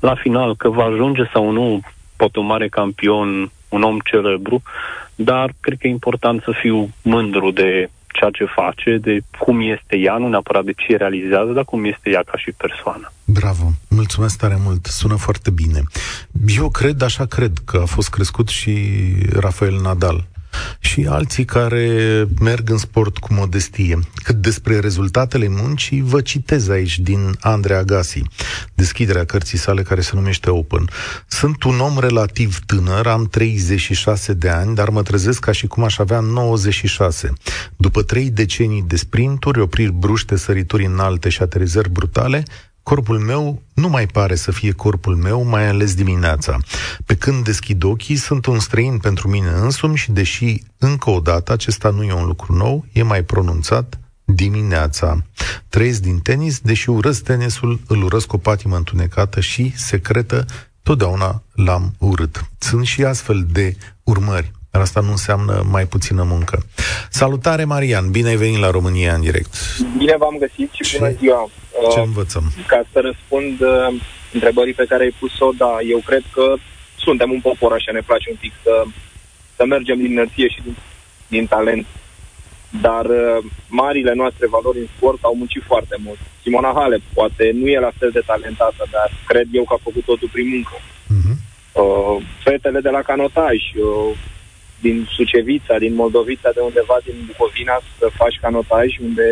la 0.00 0.14
final 0.14 0.56
că 0.56 0.68
va 0.68 0.84
ajunge 0.84 1.22
sau 1.32 1.50
nu 1.50 1.80
poate 2.16 2.38
un 2.38 2.46
mare 2.46 2.68
campion, 2.68 3.50
un 3.68 3.82
om 3.82 3.98
celebru, 4.04 4.62
dar 5.14 5.52
cred 5.60 5.78
că 5.78 5.86
e 5.86 5.90
important 5.90 6.42
să 6.42 6.52
fiu 6.60 6.88
mândru 7.02 7.50
de 7.50 7.90
ceea 8.18 8.30
ce 8.30 8.44
face, 8.44 8.98
de 9.06 9.20
cum 9.38 9.60
este 9.60 9.96
ea, 9.96 10.16
nu 10.16 10.28
neapărat 10.28 10.64
de 10.64 10.72
ce 10.72 10.96
realizează, 10.96 11.50
dar 11.52 11.64
cum 11.64 11.84
este 11.84 12.10
ea 12.10 12.22
ca 12.30 12.36
și 12.36 12.50
persoană. 12.52 13.12
Bravo, 13.24 13.64
mulțumesc 13.88 14.38
tare 14.38 14.56
mult, 14.64 14.86
sună 14.86 15.16
foarte 15.16 15.50
bine. 15.50 15.80
Eu 16.46 16.68
cred, 16.68 17.02
așa 17.02 17.24
cred, 17.24 17.52
că 17.64 17.78
a 17.82 17.86
fost 17.86 18.10
crescut 18.10 18.48
și 18.48 18.72
Rafael 19.32 19.80
Nadal 19.82 20.24
și 20.78 21.06
alții 21.08 21.44
care 21.44 22.26
merg 22.40 22.70
în 22.70 22.78
sport 22.78 23.18
cu 23.18 23.34
modestie. 23.34 23.98
Cât 24.22 24.36
despre 24.36 24.78
rezultatele 24.78 25.48
muncii, 25.48 26.02
vă 26.02 26.20
citez 26.20 26.68
aici 26.68 26.98
din 26.98 27.36
Andrei 27.40 27.76
Agassi, 27.76 28.22
deschiderea 28.74 29.24
cărții 29.24 29.58
sale 29.58 29.82
care 29.82 30.00
se 30.00 30.10
numește 30.14 30.50
Open. 30.50 30.88
Sunt 31.26 31.62
un 31.62 31.80
om 31.80 31.98
relativ 31.98 32.58
tânăr, 32.66 33.06
am 33.06 33.26
36 33.26 34.32
de 34.32 34.48
ani, 34.48 34.74
dar 34.74 34.88
mă 34.88 35.02
trezesc 35.02 35.40
ca 35.40 35.52
și 35.52 35.66
cum 35.66 35.84
aș 35.84 35.98
avea 35.98 36.20
96. 36.20 37.32
După 37.76 38.02
trei 38.02 38.30
decenii 38.30 38.84
de 38.86 38.96
sprinturi, 38.96 39.60
opriri 39.60 39.92
bruște, 39.92 40.36
sărituri 40.36 40.84
înalte 40.84 41.28
și 41.28 41.42
aterizări 41.42 41.90
brutale, 41.90 42.44
corpul 42.84 43.18
meu 43.18 43.62
nu 43.74 43.88
mai 43.88 44.06
pare 44.06 44.34
să 44.34 44.52
fie 44.52 44.72
corpul 44.72 45.16
meu, 45.16 45.44
mai 45.44 45.68
ales 45.68 45.94
dimineața. 45.94 46.58
Pe 47.06 47.14
când 47.16 47.44
deschid 47.44 47.82
ochii, 47.82 48.16
sunt 48.16 48.46
un 48.46 48.58
străin 48.58 48.98
pentru 48.98 49.28
mine 49.28 49.48
însumi 49.48 49.96
și 49.96 50.10
deși, 50.10 50.62
încă 50.78 51.10
o 51.10 51.20
dată, 51.20 51.52
acesta 51.52 51.90
nu 51.90 52.02
e 52.02 52.12
un 52.12 52.26
lucru 52.26 52.52
nou, 52.52 52.84
e 52.92 53.02
mai 53.02 53.22
pronunțat 53.22 53.98
dimineața. 54.24 55.24
Trăiesc 55.68 56.00
din 56.00 56.18
tenis, 56.18 56.58
deși 56.58 56.90
urăsc 56.90 57.22
tenisul, 57.22 57.80
îl 57.86 58.02
urăsc 58.02 58.26
cu 58.26 58.36
o 58.36 58.38
patimă 58.38 58.76
întunecată 58.76 59.40
și 59.40 59.72
secretă, 59.76 60.46
totdeauna 60.82 61.42
l-am 61.52 61.94
urât. 61.98 62.50
Sunt 62.58 62.86
și 62.86 63.04
astfel 63.04 63.46
de 63.52 63.76
urmări. 64.02 64.50
Dar 64.70 64.82
asta 64.82 65.00
nu 65.00 65.10
înseamnă 65.10 65.66
mai 65.70 65.86
puțină 65.86 66.22
muncă. 66.22 66.62
Salutare, 67.10 67.64
Marian! 67.64 68.10
Bine 68.10 68.28
ai 68.28 68.36
venit 68.36 68.58
la 68.58 68.70
România 68.70 69.14
în 69.14 69.20
direct! 69.20 69.54
Bine 69.98 70.14
v-am 70.18 70.36
găsit 70.38 70.70
și 70.72 70.82
Ce? 70.82 70.98
bună 70.98 71.12
ziua! 71.18 71.50
Ce 71.92 72.00
uh, 72.00 72.06
învățăm? 72.06 72.52
Ca 72.66 72.82
să 72.92 73.00
răspund 73.00 73.60
uh, 73.60 74.00
întrebării 74.32 74.72
pe 74.72 74.84
care 74.88 75.02
ai 75.02 75.14
pus-o, 75.18 75.50
da, 75.56 75.76
eu 75.88 75.98
cred 75.98 76.22
că 76.32 76.54
suntem 76.96 77.30
un 77.30 77.40
popor 77.40 77.72
așa, 77.72 77.92
ne 77.92 78.00
place 78.06 78.30
un 78.30 78.36
pic 78.40 78.52
să, 78.62 78.84
să 79.56 79.64
mergem 79.66 79.96
din 79.96 80.10
inerție 80.10 80.48
și 80.48 80.60
din, 80.62 80.76
din 81.28 81.46
talent. 81.46 81.86
Dar 82.80 83.04
uh, 83.04 83.44
marile 83.68 84.12
noastre 84.14 84.46
valori 84.46 84.78
în 84.78 84.86
sport 84.96 85.18
au 85.22 85.34
muncit 85.34 85.62
foarte 85.62 85.96
mult. 86.04 86.18
Simona 86.42 86.72
Halep 86.74 87.02
poate 87.14 87.50
nu 87.54 87.66
e 87.66 87.78
la 87.78 87.92
fel 87.98 88.10
de 88.10 88.22
talentată, 88.26 88.86
dar 88.90 89.12
cred 89.26 89.46
eu 89.52 89.64
că 89.64 89.74
a 89.74 89.80
făcut 89.82 90.04
totul 90.04 90.28
prin 90.32 90.48
muncă. 90.48 90.76
Uh-huh. 90.78 91.36
Uh, 91.72 92.22
fetele 92.44 92.80
de 92.80 92.90
la 92.90 93.02
canotaj, 93.02 93.56
uh, 93.56 94.16
din 94.80 95.08
Sucevița, 95.16 95.78
din 95.78 95.94
Moldovița, 95.94 96.50
de 96.54 96.60
undeva 96.60 96.96
din 97.04 97.14
Bucovina, 97.26 97.80
să 97.98 98.06
faci 98.14 98.38
canotaj, 98.40 98.98
unde 98.98 99.26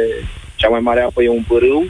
cea 0.56 0.68
mai 0.68 0.80
mare 0.80 1.00
apă 1.00 1.22
e 1.22 1.28
un 1.28 1.42
pârâu, 1.42 1.84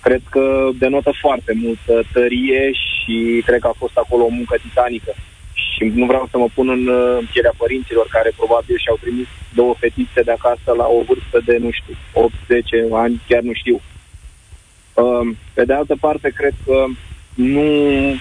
cred 0.00 0.22
că 0.30 0.68
denotă 0.78 1.12
foarte 1.20 1.52
multă 1.54 2.02
tărie 2.12 2.70
și 2.72 3.42
cred 3.46 3.60
că 3.60 3.66
a 3.66 3.80
fost 3.82 3.96
acolo 3.96 4.24
o 4.24 4.36
muncă 4.38 4.56
titanică. 4.62 5.14
Și 5.52 5.84
nu 5.84 6.06
vreau 6.06 6.28
să 6.30 6.38
mă 6.38 6.48
pun 6.54 6.68
în 6.68 6.84
pielea 7.32 7.52
părinților 7.56 8.06
care 8.10 8.32
probabil 8.36 8.78
și-au 8.78 8.98
trimis 9.00 9.26
două 9.54 9.74
fetițe 9.78 10.20
de 10.22 10.30
acasă 10.30 10.70
la 10.76 10.86
o 10.86 11.02
vârstă 11.02 11.40
de, 11.44 11.56
nu 11.60 11.70
știu, 11.70 11.94
8-10 12.90 12.92
ani, 12.92 13.20
chiar 13.28 13.42
nu 13.42 13.52
știu. 13.52 13.80
Um, 14.94 15.36
pe 15.54 15.64
de 15.64 15.72
altă 15.72 15.96
parte, 16.00 16.28
cred 16.34 16.54
că 16.64 16.84
nu 17.34 17.66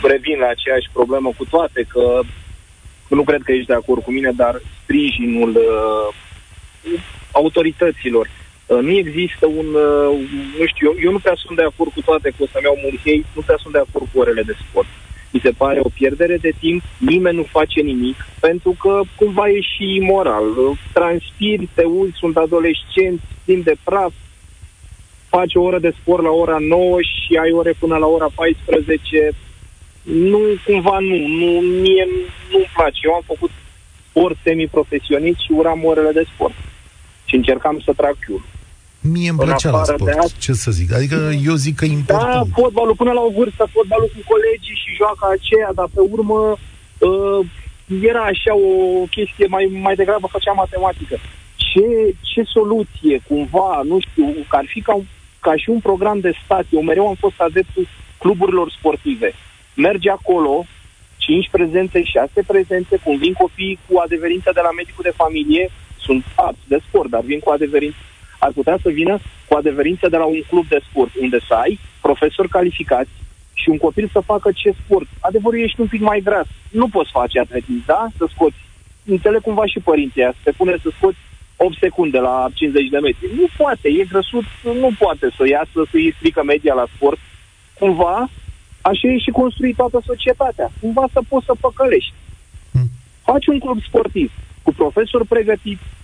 revin 0.03 0.37
la 0.39 0.47
aceeași 0.47 0.89
problemă 0.93 1.31
cu 1.37 1.45
toate, 1.45 1.85
că 1.87 2.19
nu 3.09 3.23
cred 3.23 3.41
că 3.43 3.51
ești 3.51 3.67
de 3.67 3.73
acord 3.73 4.03
cu 4.03 4.11
mine, 4.11 4.31
dar 4.35 4.61
sprijinul 4.83 5.49
uh, 5.49 6.13
autorităților 7.31 8.27
Uh, 8.27 8.46
nu 8.67 8.89
există 8.89 9.45
un, 9.45 9.65
uh, 9.73 10.19
nu 10.60 10.65
știu, 10.65 10.88
eu, 10.88 10.95
eu 11.03 11.12
nu 11.12 11.19
prea 11.19 11.36
sunt 11.36 11.58
de 11.58 11.63
acord 11.63 11.91
cu 11.93 12.01
toate 12.01 12.30
că 12.30 12.43
o 12.43 12.45
să-mi 12.51 12.63
iau 12.63 12.77
murhei, 12.84 13.25
nu 13.36 13.41
prea 13.41 13.58
sunt 13.62 13.73
de 13.73 13.80
acord 13.80 14.06
cu 14.12 14.19
orele 14.19 14.41
de 14.41 14.56
sport. 14.67 14.88
Mi 15.32 15.39
se 15.43 15.51
pare 15.58 15.80
o 15.84 15.89
pierdere 15.89 16.38
de 16.38 16.51
timp, 16.60 16.82
nimeni 16.97 17.36
nu 17.36 17.43
face 17.43 17.82
nimic, 17.82 18.25
pentru 18.39 18.75
că 18.80 19.01
cumva 19.15 19.49
e 19.49 19.62
și 19.62 19.95
imoral. 19.95 20.77
Transpiri, 20.93 21.69
te 21.73 21.84
uiți, 21.84 22.17
sunt 22.17 22.38
adolescenți, 22.38 23.23
timp 23.45 23.63
de 23.63 23.75
praf, 23.84 24.13
faci 25.30 25.56
o 25.56 25.62
oră 25.62 25.80
de 25.80 25.93
sport 26.01 26.23
la 26.23 26.30
ora 26.30 26.58
9 26.60 27.01
și 27.01 27.36
ai 27.41 27.51
ore 27.51 27.73
până 27.80 27.97
la 27.97 28.06
ora 28.06 28.30
14. 28.36 29.32
Nu, 30.03 30.39
cumva 30.65 30.97
nu, 30.99 31.17
nu 31.27 31.49
mie 31.60 32.08
nu-mi 32.51 32.71
place. 32.73 32.99
Eu 33.03 33.13
am 33.13 33.23
făcut 33.25 33.51
sport 34.10 34.38
semi-profesionist 34.43 35.39
și 35.39 35.51
uram 35.51 35.84
orele 35.84 36.12
de 36.12 36.25
sport. 36.34 36.53
Și 37.25 37.36
încercam 37.36 37.82
să 37.86 37.93
trag 37.93 38.15
chiul. 38.25 38.41
Mie 39.13 39.29
îmi 39.29 39.39
plăcea 39.39 39.71
la 39.71 39.83
sport, 39.83 40.17
asta, 40.17 40.37
ce 40.45 40.53
să 40.53 40.71
zic. 40.71 40.93
Adică 40.93 41.31
eu 41.49 41.55
zic 41.65 41.75
că 41.75 41.85
e 41.85 41.91
important. 41.91 42.33
Da, 42.33 42.61
fotbalul 42.61 42.95
până 42.95 43.11
la 43.11 43.21
o 43.21 43.31
vârstă, 43.37 43.63
fotbalul 43.71 44.09
cu 44.15 44.21
colegii 44.33 44.81
și 44.81 44.95
joaca 44.99 45.27
aceea, 45.37 45.71
dar 45.79 45.87
pe 45.93 46.01
urmă 46.15 46.39
uh, 47.07 47.41
era 48.11 48.23
așa 48.33 48.53
o 48.55 48.71
chestie, 49.15 49.47
mai, 49.47 49.65
mai 49.81 49.95
degrabă 49.95 50.27
făcea 50.31 50.51
matematică. 50.51 51.15
Ce, 51.55 52.15
ce 52.21 52.41
soluție, 52.43 53.21
cumva, 53.27 53.81
nu 53.83 53.97
știu, 53.99 54.27
că 54.49 54.55
ar 54.55 54.65
fi 54.67 54.81
ca, 54.81 54.93
un, 54.93 55.03
ca 55.39 55.55
și 55.55 55.69
un 55.69 55.79
program 55.79 56.19
de 56.19 56.31
stat. 56.43 56.65
Eu 56.69 56.81
mereu 56.81 57.07
am 57.07 57.15
fost 57.19 57.39
adeptul 57.39 57.87
cluburilor 58.17 58.71
sportive. 58.77 59.33
Merge 59.75 60.09
acolo, 60.09 60.65
5 61.17 61.49
prezențe, 61.51 62.03
6 62.03 62.43
prezențe, 62.47 62.99
cum 63.03 63.17
vin 63.17 63.33
copiii 63.33 63.79
cu 63.87 63.99
adeverință 63.99 64.51
de 64.53 64.61
la 64.63 64.71
medicul 64.71 65.03
de 65.03 65.13
familie, 65.15 65.69
sunt 65.99 66.23
arți 66.35 66.67
de 66.67 66.79
sport, 66.87 67.09
dar 67.09 67.21
vin 67.21 67.39
cu 67.39 67.49
adeverință 67.49 67.97
ar 68.38 68.52
putea 68.52 68.78
să 68.82 68.89
vină 68.89 69.19
cu 69.47 69.56
adeverință 69.56 70.10
de 70.10 70.17
la 70.17 70.26
un 70.26 70.41
club 70.50 70.67
de 70.67 70.80
sport, 70.89 71.12
unde 71.21 71.39
să 71.47 71.54
ai 71.54 71.80
profesori 72.02 72.50
calificați 72.50 73.10
și 73.54 73.69
un 73.69 73.78
copil 73.78 74.10
să 74.12 74.19
facă 74.19 74.52
ce 74.52 74.76
sport. 74.84 75.08
Adevărul 75.19 75.60
ești 75.60 75.82
un 75.82 75.88
pic 75.88 76.02
mai 76.02 76.19
gras. 76.23 76.47
Nu 76.69 76.88
poți 76.88 77.12
face 77.12 77.39
atletism, 77.39 77.84
da? 77.86 78.08
Să 78.17 78.26
scoți. 78.34 78.65
Înțeleg 79.06 79.41
cumva 79.41 79.65
și 79.65 79.80
părinții 79.80 80.21
să 80.21 80.41
te 80.43 80.52
pune 80.52 80.76
să 80.82 80.89
scoți 80.97 81.17
8 81.58 81.78
secunde 81.78 82.19
la 82.19 82.47
50 82.54 82.89
de 82.89 82.97
metri. 82.97 83.36
Nu 83.36 83.45
poate, 83.58 83.88
e 83.89 84.04
grăsut, 84.04 84.43
nu 84.63 84.89
poate 85.00 85.28
să 85.38 85.47
iasă, 85.47 85.80
să-i 85.91 86.13
strică 86.17 86.43
media 86.43 86.73
la 86.73 86.88
sport. 86.95 87.19
Cumva, 87.80 88.30
așa 88.82 89.08
e 89.08 89.17
și 89.17 89.32
construit 89.41 89.76
toată 89.76 90.02
societatea. 90.06 90.71
Cumva 90.82 91.06
să 91.13 91.21
poți 91.28 91.45
să 91.45 91.54
păcălești. 91.60 92.13
Hmm. 92.71 92.89
Faci 93.23 93.47
un 93.47 93.60
club 93.60 93.82
sportiv 93.82 94.32
cu 94.62 94.73
profesori 94.73 95.28
pregătiți, 95.28 95.82
uh, 95.84 95.96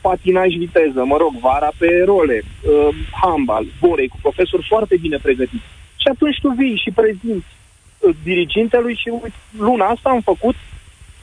patinaj 0.00 0.50
viteză, 0.64 1.04
mă 1.04 1.16
rog, 1.16 1.32
vara 1.40 1.70
pe 1.78 2.02
role, 2.04 2.42
uh, 2.44 2.88
handbal, 3.10 3.64
volei, 3.80 4.08
cu 4.08 4.18
profesori 4.20 4.66
foarte 4.68 4.96
bine 5.00 5.18
pregătiți. 5.22 5.68
Și 5.96 6.08
atunci 6.12 6.38
tu 6.40 6.48
vii 6.48 6.82
și 6.84 6.90
prezinți 6.90 7.46
uh, 7.98 8.14
dirigintelui 8.22 8.94
și 8.94 9.08
uite, 9.08 9.34
luna 9.58 9.86
asta 9.86 10.08
am 10.10 10.20
făcut 10.20 10.54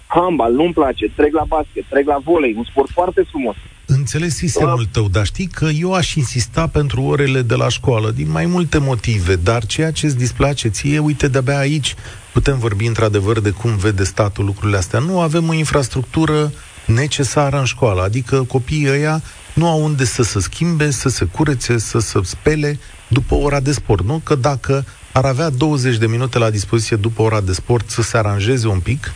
handbal, 0.08 0.54
nu-mi 0.54 0.74
place, 0.74 1.12
trec 1.16 1.34
la 1.34 1.44
basket, 1.48 1.86
trec 1.90 2.06
la 2.06 2.18
volei, 2.24 2.54
un 2.58 2.64
sport 2.64 2.90
foarte 2.90 3.22
frumos. 3.30 3.56
Înțeles 3.86 4.36
sistemul 4.36 4.80
uh, 4.80 4.88
tău, 4.92 5.08
dar 5.08 5.26
știi 5.26 5.48
că 5.48 5.66
eu 5.80 5.94
aș 5.94 6.14
insista 6.14 6.68
pentru 6.68 7.02
orele 7.02 7.42
de 7.42 7.56
la 7.56 7.70
școală, 7.70 8.12
din 8.12 8.32
mai 8.32 8.46
multe 8.46 8.78
motive, 8.78 9.36
dar 9.36 9.66
ceea 9.66 9.92
ce 9.92 10.06
îți 10.06 10.18
displace 10.18 10.68
ție, 10.68 11.00
uite, 11.00 11.28
de-abia 11.28 11.58
aici 11.58 11.96
putem 12.34 12.60
vorbi 12.60 12.86
într-adevăr 12.86 13.40
de 13.40 13.50
cum 13.50 13.76
vede 13.76 14.04
statul 14.04 14.46
lucrurile 14.46 14.78
astea. 14.78 15.00
Nu 15.00 15.20
avem 15.20 15.48
o 15.48 15.54
infrastructură 15.54 16.52
necesară 16.86 17.58
în 17.58 17.66
școală. 17.66 18.02
Adică 18.02 18.44
copiii 18.44 18.90
ăia 18.90 19.22
nu 19.54 19.68
au 19.68 19.84
unde 19.84 20.06
să 20.06 20.24
se 20.24 20.40
schimbe, 20.40 20.92
să 20.92 21.10
se 21.10 21.26
curețe, 21.26 21.78
să 21.78 22.00
se 22.00 22.20
spele 22.24 22.80
după 23.08 23.36
ora 23.36 23.60
de 23.60 23.72
sport. 23.72 24.04
Nu 24.04 24.22
că 24.24 24.36
dacă 24.36 24.86
ar 25.12 25.26
avea 25.26 25.50
20 25.50 25.98
de 25.98 26.08
minute 26.08 26.38
la 26.38 26.50
dispoziție 26.50 26.96
după 26.96 27.22
ora 27.22 27.42
de 27.42 27.54
sport 27.54 27.90
să 27.90 28.02
se 28.02 28.18
aranjeze 28.18 28.68
un 28.68 28.80
pic, 28.80 29.14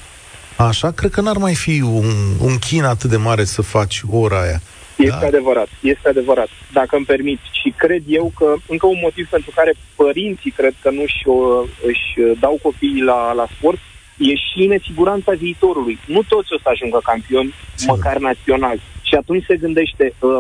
așa, 0.58 0.92
cred 0.92 1.12
că 1.12 1.22
n-ar 1.22 1.38
mai 1.38 1.56
fi 1.56 1.82
un, 1.82 2.14
un 2.42 2.58
chin 2.58 2.84
atât 2.84 3.10
de 3.10 3.18
mare 3.18 3.44
să 3.44 3.62
faci 3.62 4.02
ora 4.10 4.42
aia. 4.42 4.62
Este 4.98 5.18
da? 5.20 5.28
adevărat, 5.28 5.68
este 5.82 6.10
adevărat, 6.10 6.48
dacă 6.74 6.96
îmi 6.96 7.06
permit. 7.06 7.40
Și 7.52 7.74
cred 7.78 8.04
eu 8.08 8.32
că 8.36 8.56
încă 8.68 8.86
un 8.86 9.00
motiv 9.02 9.28
pentru 9.30 9.52
care 9.56 9.74
părinții 9.96 10.52
cred 10.52 10.74
că 10.82 10.90
nu 10.90 11.02
își, 11.02 11.24
își 11.86 12.40
dau 12.40 12.60
copiii 12.62 13.04
la, 13.04 13.34
la 13.34 13.48
sport 13.58 13.80
e 14.18 14.36
și 14.36 14.66
nesiguranța 14.66 15.32
viitorului. 15.32 15.98
Nu 16.06 16.22
toți 16.28 16.54
o 16.54 16.58
să 16.58 16.70
ajungă 16.70 17.00
campioni, 17.04 17.54
Sim. 17.76 17.88
măcar 17.90 18.18
naționali. 18.18 18.82
Și 19.02 19.16
atunci 19.16 19.44
se 19.48 19.56
gândește, 19.56 20.14
uh, 20.20 20.38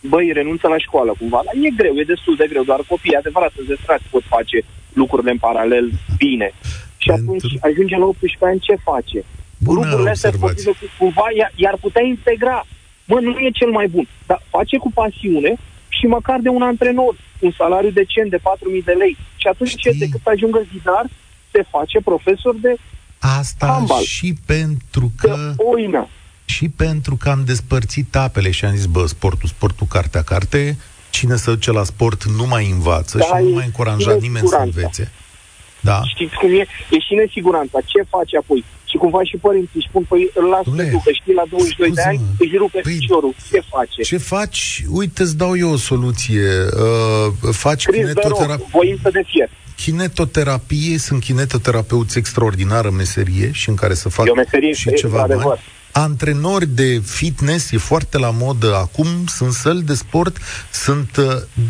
băi, 0.00 0.32
renunță 0.32 0.68
la 0.68 0.78
școală 0.78 1.14
cumva, 1.18 1.40
dar 1.44 1.54
e 1.64 1.70
greu, 1.76 1.94
e 1.96 2.02
destul 2.14 2.36
de 2.36 2.46
greu, 2.48 2.62
doar 2.64 2.80
copiii 2.88 3.14
adevărat 3.16 3.52
înzestrați 3.56 4.04
pot 4.10 4.22
face 4.28 4.62
lucrurile 4.92 5.30
în 5.30 5.38
paralel 5.38 5.90
bine. 6.16 6.52
Și 6.96 7.08
Pentru- 7.08 7.34
atunci 7.36 7.52
ajunge 7.60 7.96
la 7.96 8.04
18 8.04 8.44
ani, 8.44 8.58
ce 8.60 8.74
face? 8.90 9.24
Bună 9.58 9.80
Grupurile 9.80 10.10
astea 10.10 10.28
observație. 10.28 10.62
sportive 10.62 10.92
cumva 10.98 11.26
i- 11.34 11.52
i-ar 11.62 11.76
putea 11.80 12.02
integra. 12.02 12.66
Mă, 13.04 13.20
nu 13.20 13.30
e 13.38 13.50
cel 13.60 13.70
mai 13.70 13.86
bun, 13.88 14.06
dar 14.26 14.42
face 14.50 14.76
cu 14.76 14.90
pasiune 14.94 15.52
și 15.88 16.06
măcar 16.06 16.38
de 16.40 16.48
un 16.48 16.62
antrenor, 16.62 17.14
un 17.38 17.50
salariu 17.50 17.90
decent 17.90 18.30
de 18.30 18.36
4.000 18.36 18.82
de 18.82 18.92
lei. 18.92 19.16
Și 19.36 19.46
atunci 19.46 19.70
ce, 19.76 19.88
Știi? 19.88 20.00
decât 20.00 20.20
să 20.22 20.30
ajungă 20.30 20.62
zidar, 20.72 21.04
se 21.50 21.62
face 21.70 21.98
profesor 22.04 22.54
de 22.60 22.74
Asta 23.20 23.66
Handbal. 23.66 24.02
și 24.02 24.34
pentru 24.46 25.12
de 25.20 25.28
că 25.28 25.52
oină. 25.56 26.08
și 26.44 26.68
pentru 26.68 27.16
că 27.16 27.28
am 27.28 27.42
despărțit 27.46 28.16
apele 28.16 28.50
și 28.50 28.64
am 28.64 28.74
zis, 28.74 28.84
bă, 28.86 29.06
sportul, 29.06 29.48
sportul, 29.48 29.86
cartea, 29.86 30.22
carte, 30.22 30.76
cine 31.10 31.36
se 31.36 31.50
duce 31.50 31.70
la 31.72 31.84
sport 31.84 32.24
nu 32.24 32.46
mai 32.46 32.70
învață 32.70 33.18
Da, 33.18 33.24
și 33.24 33.30
nu 33.42 33.48
e 33.48 33.52
mai 33.54 33.64
încuraja 33.64 34.12
nimeni 34.20 34.20
să 34.48 34.58
nesiguranță. 34.64 34.78
învețe. 34.78 35.10
Da? 35.80 36.00
Știți 36.14 36.34
cum 36.34 36.48
e? 36.50 36.66
E 36.90 36.98
și 37.06 37.14
nesiguranța. 37.14 37.78
Ce 37.86 38.02
faci 38.08 38.34
apoi? 38.34 38.64
Și 38.90 38.96
cumva 38.96 39.22
și 39.24 39.36
părinții 39.36 39.70
își 39.80 39.88
spun, 39.88 40.02
păi 40.08 40.30
îl 40.34 40.44
las 40.54 40.64
Dom'le, 40.64 40.76
pe 40.76 40.90
ducă, 40.90 41.10
știi, 41.20 41.34
la 41.34 41.42
22 41.50 41.90
de 41.90 42.02
ani, 42.02 42.16
scuze-mă. 42.16 42.44
își 42.44 42.56
rupe 42.56 42.80
Păi, 42.82 42.92
piciorul. 42.98 43.34
Ce 43.50 43.60
face? 43.74 44.02
Ce 44.02 44.16
faci? 44.18 44.84
Uite, 44.90 45.22
îți 45.22 45.36
dau 45.36 45.56
eu 45.56 45.70
o 45.72 45.76
soluție. 45.76 46.48
Uh, 46.84 47.32
faci 47.64 47.80
Scris 47.82 47.96
de 47.96 48.00
kinetoterapie. 48.02 48.46
rog, 48.56 48.66
voință 48.78 49.08
de 49.12 49.22
fier. 49.26 49.48
Kinetoterapie, 49.82 50.98
sunt 50.98 51.22
kinetoterapeuți 51.22 52.18
extraordinară 52.18 52.90
meserie 52.90 53.50
și 53.52 53.68
în 53.68 53.74
care 53.74 53.94
să 53.94 54.08
fac 54.08 54.26
E 54.26 54.30
o 54.30 54.34
meserie, 54.34 54.72
și 54.72 54.88
e, 54.88 54.92
ceva 54.92 55.16
bani. 55.16 55.32
într-adevăr. 55.32 55.58
Antrenori 55.92 56.66
de 56.66 57.00
fitness 57.04 57.70
e 57.70 57.78
foarte 57.78 58.18
la 58.18 58.30
modă 58.30 58.74
acum, 58.74 59.06
sunt 59.26 59.52
săli 59.52 59.82
de 59.82 59.94
sport, 59.94 60.36
sunt 60.72 61.16
uh, 61.16 61.24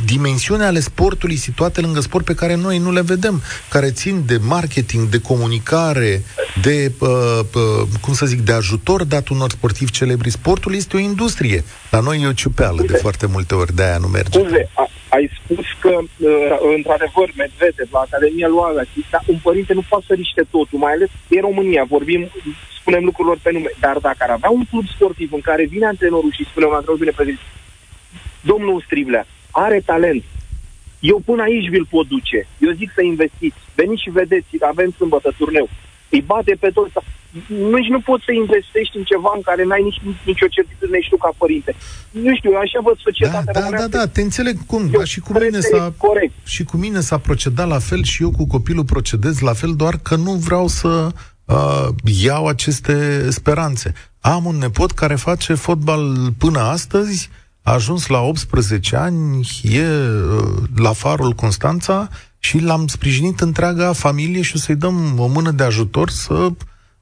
dimensiuni 0.04 0.62
ale 0.62 0.80
sportului 0.80 1.36
situate 1.36 1.80
lângă 1.80 2.00
sport 2.00 2.24
pe 2.24 2.34
care 2.34 2.54
noi 2.54 2.78
nu 2.78 2.92
le 2.92 3.02
vedem, 3.02 3.42
care 3.68 3.90
țin 3.90 4.22
de 4.26 4.36
marketing, 4.36 5.08
de 5.08 5.20
comunicare, 5.20 6.22
de, 6.62 6.92
uh, 6.98 7.08
uh, 7.54 7.88
cum 8.00 8.14
să 8.14 8.26
zic, 8.26 8.40
de 8.40 8.52
ajutor 8.52 9.04
dat 9.04 9.28
unor 9.28 9.50
sportivi 9.50 9.90
celebri. 9.90 10.30
Sportul 10.30 10.74
este 10.74 10.96
o 10.96 11.00
industrie. 11.00 11.64
La 11.90 12.00
noi 12.00 12.22
e 12.22 12.26
o 12.26 12.32
ciupeală 12.32 12.82
de 12.82 12.96
foarte 12.96 13.26
multe 13.26 13.54
ori, 13.54 13.74
de 13.74 13.82
aia 13.82 13.98
nu 13.98 14.06
merge. 14.06 14.38
Scuze, 14.38 14.68
a, 14.74 14.88
ai 15.08 15.30
spus 15.44 15.64
că, 15.80 15.88
uh, 15.88 16.28
într-adevăr, 16.76 17.28
Medvedev, 17.36 17.88
la 17.92 17.98
Academia 17.98 18.48
lui 18.48 18.60
Agassi, 18.70 19.10
dar 19.10 19.22
un 19.26 19.38
părinte 19.42 19.72
nu 19.72 19.84
poate 19.88 20.04
să 20.08 20.14
riște 20.14 20.42
totul, 20.50 20.78
mai 20.78 20.92
ales 20.92 21.08
e 21.28 21.40
România, 21.40 21.84
vorbim, 21.88 22.30
spunem 22.80 23.04
lucrurilor 23.04 23.38
pe 23.42 23.50
nume. 23.52 23.70
Dar 23.80 23.96
dacă 23.98 24.09
ar 24.18 24.30
avea 24.30 24.50
un 24.50 24.64
club 24.70 24.86
sportiv 24.88 25.32
în 25.32 25.40
care 25.40 25.64
vine 25.64 25.86
antrenorul 25.86 26.32
și 26.32 26.44
spune 26.50 26.66
un 26.66 26.74
antrenor 26.74 26.98
bine 26.98 27.12
pregătit, 27.16 27.40
domnul 28.40 28.82
Striblea, 28.86 29.26
are 29.50 29.80
talent, 29.84 30.24
eu 31.00 31.22
până 31.24 31.42
aici 31.42 31.68
vi-l 31.68 31.86
pot 31.90 32.06
duce. 32.08 32.46
Eu 32.58 32.72
zic 32.72 32.90
să 32.94 33.02
investiți. 33.02 33.56
Veniți 33.74 34.02
și 34.02 34.10
vedeți, 34.10 34.48
avem 34.72 34.90
sâmbătă 34.96 35.34
turneu. 35.38 35.68
Îi 36.08 36.20
bate 36.20 36.56
pe 36.60 36.70
toți. 36.70 36.92
Nici 37.76 37.88
nu 37.94 38.00
poți 38.00 38.24
să 38.24 38.32
investești 38.32 38.96
în 38.96 39.04
ceva 39.04 39.32
în 39.34 39.40
care 39.48 39.64
n-ai 39.64 39.82
nici, 39.82 40.00
nicio 40.24 40.46
certitudine 40.46 41.00
și 41.00 41.08
tu 41.08 41.16
ca 41.16 41.30
părinte. 41.36 41.74
Nu 42.10 42.36
știu, 42.36 42.50
eu 42.50 42.58
așa 42.58 42.80
văd 42.82 42.94
Da, 42.94 43.00
societatea 43.04 43.52
da, 43.52 43.52
da, 43.52 43.60
românească. 43.60 43.96
da, 43.96 44.06
te 44.06 44.20
înțeleg 44.20 44.56
cum. 44.66 44.82
Eu 44.82 44.98
Dar 44.98 45.06
și 45.06 45.20
cu 45.20 45.32
cred 45.32 45.42
mine 45.44 45.58
că 45.58 45.76
s-a 45.76 45.86
e 45.86 45.92
corect. 45.96 46.32
și 46.44 46.64
cu 46.64 46.76
mine 46.76 47.00
s-a 47.00 47.18
procedat 47.18 47.68
la 47.68 47.78
fel 47.78 48.02
și 48.04 48.22
eu 48.22 48.30
cu 48.30 48.46
copilul 48.46 48.84
procedez 48.84 49.38
la 49.40 49.52
fel, 49.52 49.72
doar 49.76 49.94
că 50.02 50.14
nu 50.16 50.32
vreau 50.32 50.66
să 50.66 51.08
uh, 51.50 51.88
iau 52.04 52.46
aceste 52.46 53.26
speranțe. 53.30 53.92
Am 54.20 54.44
un 54.44 54.56
nepot 54.56 54.90
care 54.90 55.14
face 55.14 55.54
fotbal 55.54 56.32
până 56.38 56.58
astăzi, 56.58 57.30
a 57.62 57.72
ajuns 57.72 58.06
la 58.06 58.20
18 58.20 58.96
ani, 58.96 59.48
e 59.62 59.86
uh, 59.86 60.62
la 60.76 60.92
farul 60.92 61.32
Constanța 61.32 62.08
și 62.38 62.58
l-am 62.58 62.86
sprijinit 62.86 63.40
întreaga 63.40 63.92
familie 63.92 64.42
și 64.42 64.56
o 64.56 64.58
să-i 64.58 64.74
dăm 64.74 65.18
o 65.18 65.26
mână 65.26 65.50
de 65.50 65.62
ajutor 65.62 66.10
să 66.10 66.48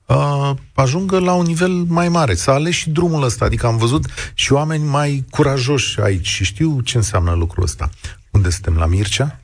uh, 0.07 0.51
ajungă 0.75 1.19
la 1.19 1.33
un 1.33 1.45
nivel 1.45 1.71
mai 1.71 2.09
mare, 2.09 2.35
să 2.35 2.51
ales 2.51 2.75
și 2.75 2.91
drumul 2.91 3.23
ăsta. 3.23 3.45
Adică 3.45 3.67
am 3.67 3.77
văzut 3.77 4.07
și 4.35 4.53
oameni 4.53 4.85
mai 4.85 5.25
curajoși 5.31 6.01
aici 6.01 6.29
și 6.29 6.45
știu 6.45 6.81
ce 6.81 6.97
înseamnă 6.97 7.33
lucrul 7.33 7.63
ăsta. 7.63 7.91
Unde 8.31 8.51
suntem? 8.51 8.77
La 8.77 8.87
Mircea? 8.87 9.41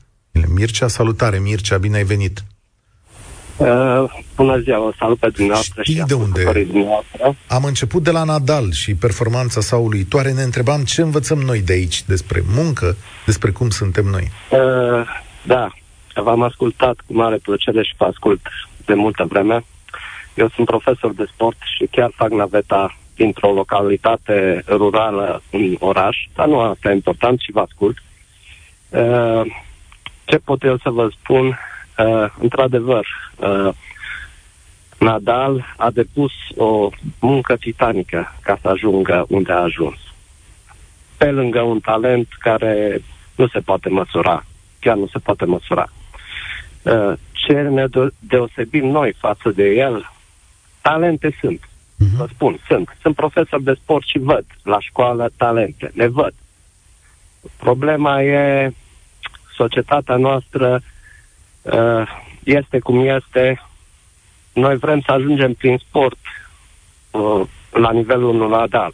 Mircea, 0.47 0.87
salutare 0.87 1.39
Mircea, 1.39 1.77
bine 1.77 1.97
ai 1.97 2.03
venit. 2.03 2.43
Uh, 3.57 4.03
bună 4.35 4.57
ziua, 4.57 4.79
o 4.79 4.91
salut 4.99 5.19
pe 5.19 5.29
dumneavoastră 5.29 5.81
Știi 5.81 5.95
și 5.95 6.03
de 6.07 6.13
unde? 6.13 6.25
ascultătorii 6.25 6.65
dumneavoastră. 6.65 7.35
Am 7.47 7.63
început 7.63 8.03
de 8.03 8.11
la 8.11 8.23
Nadal 8.23 8.71
și 8.71 8.95
performanța 8.95 9.61
sa 9.61 9.77
uluitoare. 9.77 10.31
Ne 10.31 10.41
întrebam 10.41 10.83
ce 10.83 11.01
învățăm 11.01 11.37
noi 11.37 11.61
de 11.61 11.73
aici, 11.73 12.03
despre 12.03 12.43
muncă, 12.55 12.95
despre 13.25 13.51
cum 13.51 13.69
suntem 13.69 14.05
noi. 14.05 14.31
Uh, 14.49 15.07
da, 15.43 15.69
v-am 16.15 16.41
ascultat 16.41 16.95
cu 17.07 17.13
mare 17.13 17.37
plăcere 17.37 17.83
și 17.83 17.93
vă 17.97 18.05
ascult 18.05 18.41
de 18.85 18.93
multă 18.93 19.25
vreme. 19.29 19.65
Eu 20.33 20.49
sunt 20.49 20.65
profesor 20.65 21.13
de 21.13 21.25
sport 21.33 21.57
și 21.77 21.87
chiar 21.91 22.11
fac 22.15 22.29
naveta 22.29 22.97
dintr-o 23.15 23.53
localitate 23.53 24.63
rurală 24.67 25.41
în 25.51 25.75
oraș, 25.79 26.17
dar 26.35 26.47
nu 26.47 26.59
asta 26.59 26.89
e 26.89 26.93
important 26.93 27.39
și 27.39 27.51
vă 27.51 27.59
ascult. 27.59 27.97
Uh, 28.89 29.41
ce 30.25 30.37
pot 30.37 30.63
eu 30.63 30.77
să 30.77 30.89
vă 30.89 31.09
spun? 31.21 31.57
Uh, 31.97 32.25
într-adevăr, 32.39 33.07
uh, 33.35 33.73
Nadal 34.97 35.73
a 35.77 35.89
depus 35.89 36.31
o 36.55 36.89
muncă 37.19 37.55
titanică 37.55 38.35
ca 38.41 38.57
să 38.61 38.67
ajungă 38.67 39.25
unde 39.29 39.51
a 39.51 39.61
ajuns. 39.61 39.97
Pe 41.17 41.31
lângă 41.31 41.61
un 41.61 41.79
talent 41.79 42.27
care 42.39 43.01
nu 43.35 43.47
se 43.47 43.59
poate 43.59 43.89
măsura, 43.89 44.45
chiar 44.79 44.95
nu 44.95 45.07
se 45.07 45.19
poate 45.19 45.45
măsura. 45.45 45.87
Uh, 46.81 47.13
Ce 47.31 47.53
ne 47.53 47.85
do- 47.87 48.13
deosebim 48.19 48.87
noi 48.87 49.13
față 49.17 49.49
de 49.49 49.63
el, 49.63 50.11
talente 50.81 51.37
sunt. 51.39 51.69
Mhm. 51.97 52.15
Vă 52.15 52.27
spun, 52.33 52.59
sunt. 52.67 52.97
Sunt 53.01 53.15
profesor 53.15 53.61
de 53.61 53.73
sport 53.73 54.07
și 54.07 54.17
văd 54.17 54.45
la 54.63 54.79
școală 54.79 55.31
talente, 55.37 55.91
le 55.93 56.07
văd. 56.07 56.33
Problema 57.57 58.21
e 58.21 58.73
societatea 59.55 60.15
noastră 60.15 60.73
uh, 60.73 60.94
este 62.43 62.79
cum 62.79 63.07
este. 63.07 63.61
Noi 64.53 64.77
vrem 64.77 65.01
să 65.01 65.11
ajungem 65.11 65.53
prin 65.53 65.77
sport 65.77 66.17
uh, 67.11 67.41
la 67.71 67.91
nivelul 67.91 68.29
unui 68.29 68.49
Nadal. 68.49 68.93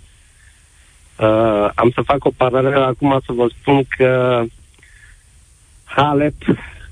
Uh, 1.17 1.69
am 1.75 1.91
să 1.93 2.01
fac 2.01 2.25
o 2.25 2.31
paralelă 2.37 2.85
acum 2.85 3.21
să 3.25 3.31
vă 3.31 3.47
spun 3.59 3.83
că 3.97 4.43
Halep, 5.83 6.33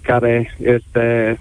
care 0.01 0.55
este, 0.57 1.39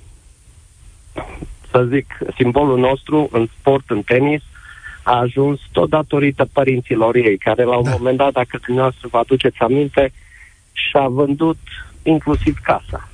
să 1.71 1.85
zic, 1.85 2.19
simbolul 2.37 2.79
nostru 2.79 3.29
în 3.33 3.49
sport, 3.59 3.91
în 3.91 4.03
tenis, 4.03 4.43
a 5.03 5.19
ajuns 5.19 5.61
tot 5.73 5.89
datorită 5.89 6.49
părinților 6.53 7.15
ei, 7.15 7.39
care 7.39 7.63
la 7.63 7.77
un 7.77 7.83
Da. 7.83 7.91
moment 7.91 8.17
dat, 8.17 8.33
dacă 8.33 8.59
dumneavoastră 8.65 9.09
vă 9.11 9.19
aduceți 9.19 9.59
aminte, 9.59 10.13
și-a 10.73 11.09
vândut 11.09 11.59
inclusiv 12.03 12.59
casa. 12.63 13.08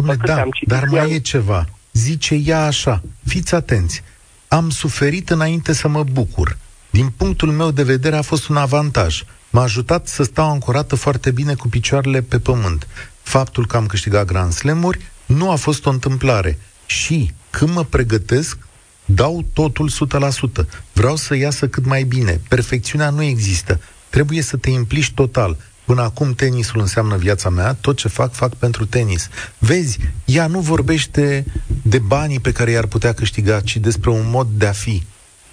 După 0.00 0.14
Dom'le, 0.14 0.18
câte 0.20 0.32
da, 0.32 0.40
am 0.40 0.50
citit 0.50 0.68
dar 0.68 0.84
mai 0.84 1.00
eu- 1.00 1.10
e 1.14 1.18
ceva. 1.18 1.68
Zice 1.92 2.34
ea 2.34 2.64
așa, 2.64 3.02
fiți 3.26 3.54
atenți, 3.54 4.02
am 4.48 4.70
suferit 4.70 5.30
înainte 5.30 5.72
să 5.72 5.88
mă 5.88 6.02
bucur. 6.02 6.56
Din 6.90 7.08
punctul 7.16 7.50
meu 7.52 7.70
de 7.70 7.82
vedere 7.82 8.16
a 8.16 8.22
fost 8.22 8.48
un 8.48 8.56
avantaj. 8.56 9.22
M-a 9.50 9.62
ajutat 9.62 10.06
să 10.08 10.22
stau 10.22 10.50
ancorată 10.50 10.94
foarte 10.94 11.30
bine 11.30 11.54
cu 11.54 11.68
picioarele 11.68 12.22
pe 12.22 12.38
pământ. 12.38 12.86
Faptul 13.22 13.66
că 13.66 13.76
am 13.76 13.86
câștigat 13.86 14.26
Grand 14.26 14.52
Slam-uri 14.52 14.98
nu 15.26 15.50
a 15.50 15.54
fost 15.54 15.86
o 15.86 15.90
întâmplare. 15.90 16.58
Și 16.86 17.32
când 17.50 17.70
mă 17.70 17.84
pregătesc, 17.84 18.58
dau 19.04 19.44
totul 19.52 19.88
100%. 19.88 20.66
Vreau 20.92 21.16
să 21.16 21.36
iasă 21.36 21.68
cât 21.68 21.86
mai 21.86 22.02
bine. 22.02 22.40
Perfecțiunea 22.48 23.10
nu 23.10 23.22
există. 23.22 23.80
Trebuie 24.08 24.42
să 24.42 24.56
te 24.56 24.70
implici 24.70 25.10
total. 25.12 25.56
Până 25.86 26.02
acum 26.02 26.34
tenisul 26.34 26.80
înseamnă 26.80 27.16
viața 27.16 27.48
mea, 27.48 27.76
tot 27.80 27.96
ce 27.96 28.08
fac, 28.08 28.32
fac 28.32 28.54
pentru 28.54 28.86
tenis. 28.86 29.28
Vezi, 29.58 29.98
ea 30.24 30.46
nu 30.46 30.60
vorbește 30.60 31.44
de 31.82 31.98
banii 31.98 32.40
pe 32.40 32.52
care 32.52 32.70
i-ar 32.70 32.86
putea 32.86 33.12
câștiga, 33.12 33.60
ci 33.60 33.76
despre 33.76 34.10
un 34.10 34.30
mod 34.30 34.48
de 34.52 34.66
a 34.66 34.72
fi. 34.72 35.02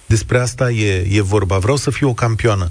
Despre 0.06 0.38
asta 0.38 0.70
e, 0.70 1.06
e 1.10 1.20
vorba. 1.20 1.58
Vreau 1.58 1.76
să 1.76 1.90
fiu 1.90 2.08
o 2.08 2.14
campioană. 2.14 2.70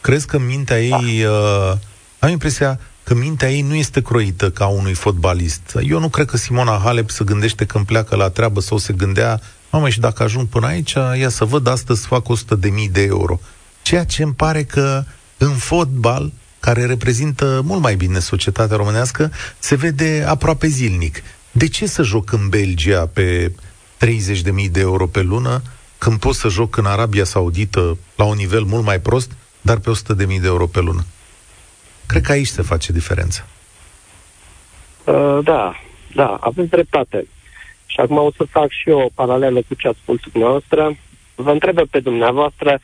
Crezi 0.00 0.26
că 0.26 0.38
mintea 0.38 0.82
ei... 0.82 1.24
Uh, 1.24 1.72
am 2.18 2.30
impresia 2.30 2.80
că 3.02 3.14
mintea 3.14 3.50
ei 3.50 3.62
nu 3.62 3.74
este 3.74 4.02
croită 4.02 4.50
ca 4.50 4.66
unui 4.66 4.94
fotbalist. 4.94 5.78
Eu 5.88 5.98
nu 5.98 6.08
cred 6.08 6.26
că 6.26 6.36
Simona 6.36 6.80
Halep 6.84 7.10
se 7.10 7.24
gândește 7.24 7.64
când 7.64 7.86
pleacă 7.86 8.16
la 8.16 8.28
treabă 8.28 8.60
sau 8.60 8.78
se 8.78 8.92
gândea 8.92 9.40
Mamă, 9.76 9.88
și 9.88 10.00
dacă 10.00 10.22
ajung 10.22 10.46
până 10.46 10.66
aici, 10.66 10.94
ia 11.18 11.28
să 11.28 11.44
văd, 11.44 11.66
astăzi 11.66 12.06
fac 12.06 12.28
100 12.28 12.54
de 12.54 12.68
mii 12.68 12.88
de 12.88 13.02
euro. 13.02 13.40
Ceea 13.82 14.04
ce 14.04 14.22
îmi 14.22 14.34
pare 14.34 14.64
că 14.64 15.04
în 15.38 15.52
fotbal, 15.52 16.32
care 16.66 16.86
reprezintă 16.86 17.60
mult 17.64 17.82
mai 17.82 17.94
bine 17.94 18.18
societatea 18.18 18.76
românească, 18.76 19.30
se 19.58 19.74
vede 19.76 20.24
aproape 20.26 20.66
zilnic. 20.66 21.22
De 21.50 21.68
ce 21.68 21.86
să 21.86 22.02
joc 22.02 22.32
în 22.32 22.48
Belgia 22.48 23.06
pe 23.06 23.52
30 23.96 24.40
de 24.40 24.50
mii 24.50 24.68
de 24.68 24.80
euro 24.80 25.06
pe 25.06 25.22
lună, 25.22 25.62
când 25.98 26.18
pot 26.18 26.34
să 26.34 26.48
joc 26.48 26.76
în 26.76 26.86
Arabia 26.86 27.24
Saudită 27.24 27.98
la 28.16 28.24
un 28.24 28.36
nivel 28.36 28.62
mult 28.62 28.84
mai 28.84 29.00
prost, 29.00 29.30
dar 29.60 29.78
pe 29.78 29.90
100 29.90 30.14
de 30.14 30.24
mii 30.24 30.40
de 30.40 30.46
euro 30.46 30.66
pe 30.66 30.80
lună? 30.80 31.04
Cred 32.06 32.22
că 32.22 32.32
aici 32.32 32.46
se 32.46 32.62
face 32.62 32.92
diferența. 32.92 33.46
Uh, 35.04 35.38
da, 35.42 35.80
da, 36.14 36.38
aveți 36.40 36.70
dreptate. 36.70 37.26
Și 37.86 38.00
acum 38.00 38.16
o 38.16 38.30
să 38.36 38.44
fac 38.50 38.70
și 38.70 38.90
eu 38.90 38.98
o 38.98 39.10
paralelă 39.14 39.62
cu 39.68 39.74
ce 39.74 39.88
ați 39.88 39.98
spus 40.02 40.20
dumneavoastră. 40.32 40.96
Vă 41.34 41.50
întreb 41.50 41.88
pe 41.90 42.00
dumneavoastră 42.00 42.80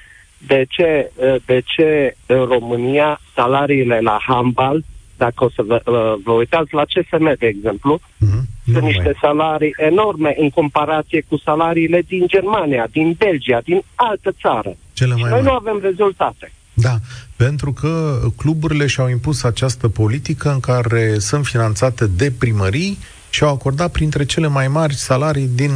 de 0.46 0.64
ce, 0.68 1.10
uh, 1.14 1.34
de 1.46 1.62
ce 1.64 2.16
în 2.26 2.44
România 2.44 3.20
salariile 3.34 4.00
la 4.00 4.18
handbal, 4.26 4.84
dacă 5.16 5.44
o 5.44 5.50
să 5.50 5.62
vă, 5.66 5.82
uh, 5.86 6.22
vă 6.24 6.32
uitați 6.32 6.74
la 6.74 6.84
CSM, 6.84 7.36
de 7.38 7.46
exemplu, 7.46 8.00
Mm-hmm. 8.00 8.72
sunt 8.72 8.84
niște 8.84 9.14
salarii 9.20 9.74
enorme 9.76 10.34
în 10.38 10.50
comparație 10.50 11.24
cu 11.28 11.36
salariile 11.44 12.02
din 12.08 12.26
Germania, 12.26 12.88
din 12.92 13.14
Belgia, 13.18 13.60
din 13.64 13.82
altă 13.94 14.32
țară. 14.40 14.76
Cele 14.92 15.14
Și 15.14 15.20
mai 15.20 15.30
noi 15.30 15.40
mari. 15.42 15.44
nu 15.44 15.52
avem 15.52 15.80
rezultate. 15.82 16.52
Da, 16.74 16.96
pentru 17.36 17.72
că 17.72 18.20
cluburile 18.36 18.86
și-au 18.86 19.08
impus 19.08 19.42
această 19.42 19.88
politică 19.88 20.50
în 20.50 20.60
care 20.60 21.18
sunt 21.18 21.46
finanțate 21.46 22.06
de 22.06 22.32
primării 22.38 22.98
și 23.30 23.42
au 23.42 23.52
acordat 23.54 23.90
printre 23.92 24.24
cele 24.24 24.46
mai 24.46 24.68
mari 24.68 24.94
salarii 24.94 25.48
din 25.54 25.70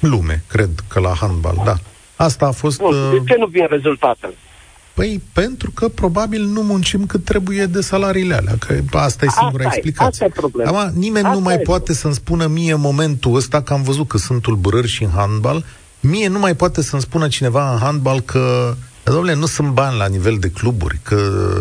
lume, 0.00 0.42
cred 0.48 0.70
că 0.88 1.00
la 1.00 1.14
handbal, 1.20 1.62
da. 1.64 1.74
Asta 2.16 2.46
a 2.46 2.50
fost... 2.50 2.80
Nu, 2.80 2.88
uh, 2.88 3.10
de 3.12 3.32
ce 3.32 3.38
nu 3.38 3.46
vin 3.46 3.66
rezultatele? 3.68 4.34
Păi, 4.94 5.22
pentru 5.32 5.70
că 5.70 5.88
probabil 5.88 6.44
nu 6.44 6.62
muncim 6.62 7.06
cât 7.06 7.24
trebuie 7.24 7.66
de 7.66 7.80
salariile 7.80 8.34
alea, 8.34 8.54
că 8.58 8.74
asta 8.90 9.24
e 9.24 9.28
singura 9.28 9.64
Asta 9.64 9.74
e, 9.74 9.78
explicație. 9.78 10.24
asta 10.24 10.24
e 10.24 10.40
problema. 10.40 10.80
Acum, 10.80 10.98
nimeni 10.98 11.24
nu 11.24 11.30
Asta 11.30 11.42
mai 11.42 11.52
este. 11.52 11.64
poate 11.64 11.92
să-mi 11.92 12.14
spună 12.14 12.46
mie 12.46 12.72
în 12.72 12.80
momentul 12.80 13.34
ăsta, 13.34 13.62
că 13.62 13.72
am 13.72 13.82
văzut 13.82 14.08
că 14.08 14.18
sunt 14.18 14.42
tulburări 14.42 14.88
și 14.88 15.02
în 15.02 15.10
handbal, 15.10 15.64
mie 16.00 16.28
nu 16.28 16.38
mai 16.38 16.54
poate 16.54 16.82
să-mi 16.82 17.02
spună 17.02 17.28
cineva 17.28 17.72
în 17.72 17.78
handbal 17.78 18.20
că 18.20 18.74
Domnule, 19.12 19.34
nu 19.34 19.46
sunt 19.46 19.68
bani 19.68 19.96
la 19.98 20.06
nivel 20.06 20.36
de 20.38 20.50
cluburi, 20.50 20.98
că 21.02 21.18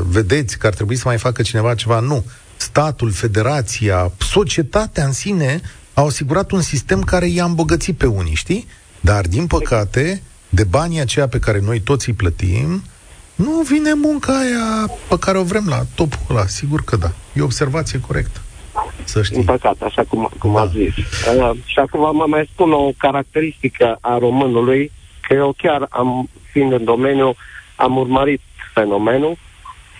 vedeți 0.07 0.57
că 0.57 0.67
ar 0.67 0.73
trebui 0.73 0.95
să 0.95 1.03
mai 1.05 1.17
facă 1.17 1.41
cineva 1.41 1.75
ceva. 1.75 1.99
Nu. 1.99 2.25
Statul, 2.57 3.11
federația, 3.11 4.11
societatea 4.17 5.05
în 5.05 5.11
sine 5.11 5.61
au 5.93 6.05
asigurat 6.07 6.51
un 6.51 6.61
sistem 6.61 7.01
care 7.01 7.27
i-a 7.27 7.45
îmbogățit 7.45 7.97
pe 7.97 8.05
unii, 8.05 8.33
știi? 8.35 8.67
Dar, 9.01 9.27
din 9.27 9.47
păcate, 9.47 10.21
de 10.49 10.63
banii 10.63 10.99
aceia 10.99 11.27
pe 11.27 11.39
care 11.39 11.59
noi 11.59 11.79
toți 11.79 12.09
îi 12.09 12.15
plătim, 12.15 12.83
nu 13.35 13.61
vine 13.61 13.93
munca 13.93 14.39
aia 14.39 14.91
pe 15.09 15.15
care 15.19 15.37
o 15.37 15.43
vrem 15.43 15.65
la 15.67 15.81
topul 15.95 16.19
ăla. 16.29 16.45
Sigur 16.45 16.83
că 16.83 16.95
da. 16.95 17.11
E 17.33 17.41
o 17.41 17.43
observație 17.43 17.99
corectă. 17.99 18.39
Să 19.03 19.23
știi. 19.23 19.35
Din 19.35 19.45
păcate, 19.45 19.83
așa 19.83 20.03
cum, 20.03 20.29
cum 20.39 20.53
Da. 20.53 20.61
ați 20.61 20.71
zis. 20.71 20.95
Uh, 20.95 21.51
și 21.65 21.79
acum 21.79 22.15
mă 22.15 22.25
mai 22.27 22.49
spun 22.51 22.71
o 22.71 22.91
caracteristică 22.97 23.97
a 24.01 24.17
românului, 24.17 24.91
că 25.27 25.33
eu 25.33 25.53
chiar 25.57 25.87
am, 25.89 26.29
fiind 26.51 26.71
în 26.71 26.83
domeniu, 26.83 27.35
am 27.75 27.97
urmărit 27.97 28.41
fenomenul, 28.73 29.37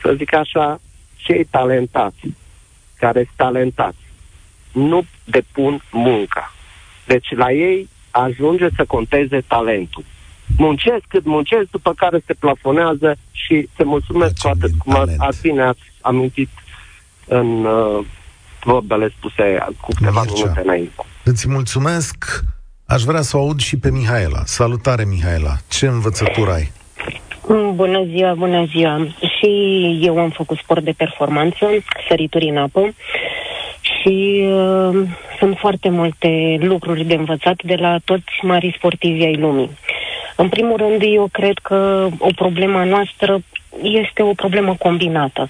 să 0.01 0.13
zic 0.17 0.33
așa, 0.33 0.79
cei 1.15 1.45
talentați, 1.45 2.33
care 2.99 3.19
sunt 3.23 3.35
talentați, 3.35 3.97
nu 4.71 5.05
depun 5.23 5.81
munca. 5.91 6.53
Deci 7.05 7.27
la 7.35 7.51
ei 7.51 7.89
ajunge 8.11 8.67
să 8.75 8.85
conteze 8.85 9.41
talentul. 9.47 10.03
Muncesc 10.57 11.03
cât 11.07 11.25
muncesc, 11.25 11.69
după 11.71 11.93
care 11.95 12.19
se 12.25 12.33
plafonează 12.33 13.15
și 13.31 13.67
se 13.77 13.83
mulțumesc 13.83 14.33
Facem 14.37 14.51
cu 14.51 14.57
atât, 14.57 14.69
din 14.69 14.77
cum 14.77 14.93
ați, 14.95 15.01
talent. 15.03 15.21
ați 15.21 15.41
bine 15.41 15.61
ați 15.63 15.81
amintit 16.01 16.49
în 17.25 17.65
uh, 17.65 18.05
vorbele 18.63 19.13
spuse 19.17 19.65
cu 19.81 19.87
câteva 19.95 20.21
Mircea. 20.21 20.33
minute 20.43 20.61
înainte. 20.63 20.91
Îți 21.23 21.49
mulțumesc. 21.49 22.43
Aș 22.87 23.01
vrea 23.03 23.21
să 23.21 23.37
o 23.37 23.39
aud 23.39 23.59
și 23.59 23.77
pe 23.77 23.91
Mihaela. 23.91 24.41
Salutare, 24.45 25.05
Mihaela. 25.05 25.55
Ce 25.69 25.85
învățătură 25.87 26.51
ai? 26.51 26.71
Mm, 27.47 27.75
Bună 27.75 28.03
ziua, 28.03 28.33
bună 28.33 28.65
ziua. 28.65 29.07
Și 29.37 29.49
eu 30.01 30.19
am 30.19 30.29
făcut 30.29 30.57
sport 30.57 30.83
de 30.83 30.91
performanță, 30.97 31.65
sărituri 32.07 32.49
în 32.49 32.57
apă 32.57 32.93
și 33.81 34.45
uh, 34.51 35.07
sunt 35.39 35.57
foarte 35.57 35.89
multe 35.89 36.57
lucruri 36.59 37.03
de 37.05 37.13
învățat 37.13 37.55
de 37.63 37.75
la 37.75 37.97
toți 38.05 38.31
mari 38.41 38.73
sportivi 38.77 39.23
ai 39.23 39.35
lumii. 39.35 39.69
În 40.35 40.49
primul 40.49 40.77
rând, 40.77 41.01
eu 41.01 41.27
cred 41.31 41.57
că 41.57 42.09
o 42.19 42.29
problemă 42.35 42.77
a 42.77 42.83
noastră 42.83 43.41
este 43.81 44.21
o 44.21 44.33
problemă 44.33 44.75
combinată. 44.79 45.47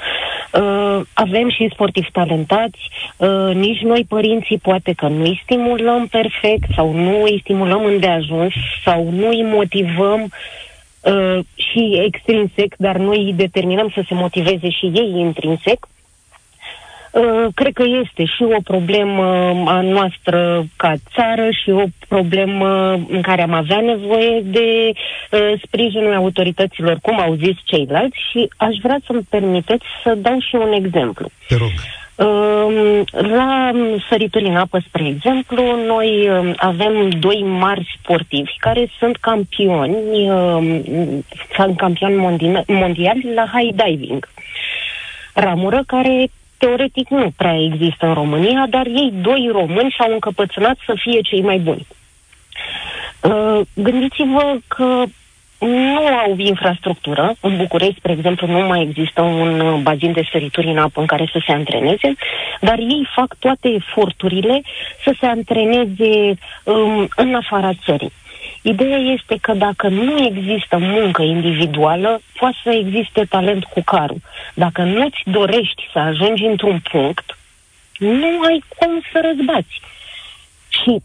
Uh, 0.52 1.02
avem 1.14 1.50
și 1.50 1.70
sportivi 1.74 2.12
talentați, 2.12 2.80
uh, 3.18 3.54
nici 3.54 3.82
noi 3.82 4.06
părinții 4.10 4.58
poate 4.58 4.94
că 4.94 5.08
nu 5.08 5.24
îi 5.24 5.42
stimulăm 5.44 6.08
perfect 6.08 6.68
sau 6.76 6.94
nu 6.94 7.24
îi 7.24 7.40
stimulăm 7.42 7.86
îndeajuns 7.86 8.54
sau 8.84 9.10
nu 9.12 9.28
îi 9.28 9.44
motivăm 9.44 10.30
uh, 11.02 11.40
și 11.56 12.02
extrinsec, 12.06 12.76
dar 12.78 12.98
noi 12.98 13.18
îi 13.18 13.34
determinăm 13.34 13.92
să 13.94 14.04
se 14.08 14.14
motiveze 14.14 14.70
și 14.70 14.86
ei 14.86 15.14
intrinsec. 15.16 15.88
Uh, 17.16 17.46
cred 17.54 17.74
că 17.74 17.84
este 18.04 18.26
și 18.26 18.44
o 18.44 18.62
problemă 18.64 19.24
a 19.68 19.82
noastră 19.82 20.66
ca 20.76 20.94
țară 21.14 21.50
și 21.64 21.70
o 21.70 21.84
problemă 22.08 22.92
în 23.10 23.22
care 23.22 23.42
am 23.42 23.54
avea 23.54 23.80
nevoie 23.80 24.42
de 24.44 24.92
uh, 24.92 25.62
sprijinul 25.66 26.14
autorităților, 26.14 26.98
cum 27.02 27.20
au 27.20 27.34
zis 27.34 27.56
ceilalți, 27.64 28.18
și 28.32 28.50
aș 28.58 28.76
vrea 28.82 29.00
să-mi 29.06 29.28
permiteți 29.30 29.86
să 30.04 30.16
dau 30.16 30.40
și 30.40 30.56
un 30.56 30.72
exemplu. 30.72 31.30
Te 31.48 31.56
rog. 31.56 31.70
Um, 32.16 33.04
La 33.12 33.72
sărituri 34.10 34.46
în 34.46 34.56
apă, 34.56 34.80
spre 34.88 35.08
exemplu, 35.08 35.64
noi 35.86 36.30
um, 36.30 36.54
avem 36.58 37.10
doi 37.10 37.44
mari 37.44 37.98
sportivi 38.00 38.56
care 38.60 38.88
sunt 39.00 39.18
campioni, 39.18 40.30
um, 40.30 40.84
sunt 41.56 41.78
campioni 41.78 42.16
mondi- 42.16 42.66
mondiali 42.68 43.34
la 43.36 43.46
high 43.54 43.76
diving. 43.76 44.30
Ramură 45.34 45.84
care 45.88 46.30
teoretic 46.58 47.10
nu 47.10 47.32
prea 47.38 47.56
există 47.60 48.06
în 48.06 48.14
România, 48.14 48.66
dar 48.70 48.86
ei 48.86 49.14
doi 49.22 49.50
români 49.52 49.90
și-au 49.90 50.12
încăpățânat 50.12 50.78
să 50.86 50.94
fie 50.96 51.22
cei 51.22 51.42
mai 51.42 51.58
buni. 51.58 51.88
Uh, 53.22 53.62
gândiți-vă 53.74 54.58
că 54.68 55.04
nu 55.60 56.08
au 56.08 56.34
infrastructură. 56.38 57.36
În 57.40 57.58
București, 57.58 57.98
spre 57.98 58.12
exemplu, 58.12 58.48
nu 58.48 58.60
mai 58.60 58.82
există 58.82 59.22
un 59.22 59.60
uh, 59.60 59.80
bazin 59.82 60.12
de 60.12 60.28
sărituri 60.32 60.68
în 60.68 60.78
apă 60.78 61.00
în 61.00 61.06
care 61.06 61.30
să 61.32 61.42
se 61.46 61.52
antreneze, 61.52 62.16
dar 62.62 62.78
ei 62.78 63.08
fac 63.16 63.36
toate 63.40 63.68
eforturile 63.68 64.62
să 65.04 65.16
se 65.20 65.26
antreneze 65.26 66.38
um, 66.64 67.08
în 67.16 67.36
afara 67.36 67.72
țării. 67.86 68.12
Ideea 68.68 68.98
este 68.98 69.38
că 69.42 69.54
dacă 69.54 69.88
nu 69.88 70.26
există 70.26 70.78
muncă 70.78 71.22
individuală, 71.22 72.22
poate 72.38 72.58
să 72.64 72.70
existe 72.70 73.26
talent 73.30 73.64
cu 73.64 73.82
carul. 73.84 74.22
Dacă 74.54 74.82
nu-ți 74.82 75.22
dorești 75.26 75.90
să 75.94 76.00
ajungi 76.00 76.46
într-un 76.46 76.80
punct, 76.92 77.38
nu 77.98 78.42
ai 78.42 78.64
cum 78.78 79.02
să 79.12 79.22
răzbați. 79.24 79.82
Și 80.70 81.02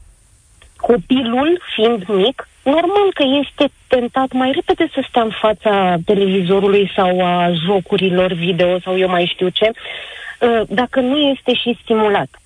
copilul, 0.76 1.62
fiind 1.74 2.04
mic, 2.06 2.48
normal 2.62 3.08
că 3.14 3.24
este 3.42 3.72
tentat 3.86 4.32
mai 4.32 4.50
repede 4.54 4.90
să 4.94 5.04
stea 5.08 5.22
în 5.22 5.30
fața 5.40 5.96
televizorului 6.04 6.92
sau 6.96 7.24
a 7.24 7.52
jocurilor 7.66 8.32
video 8.32 8.80
sau 8.80 8.98
eu 8.98 9.08
mai 9.08 9.30
știu 9.32 9.48
ce, 9.48 9.70
uh, 9.70 10.60
dacă 10.68 11.00
nu 11.00 11.18
este 11.18 11.54
și 11.54 11.78
stimulat. 11.82 12.39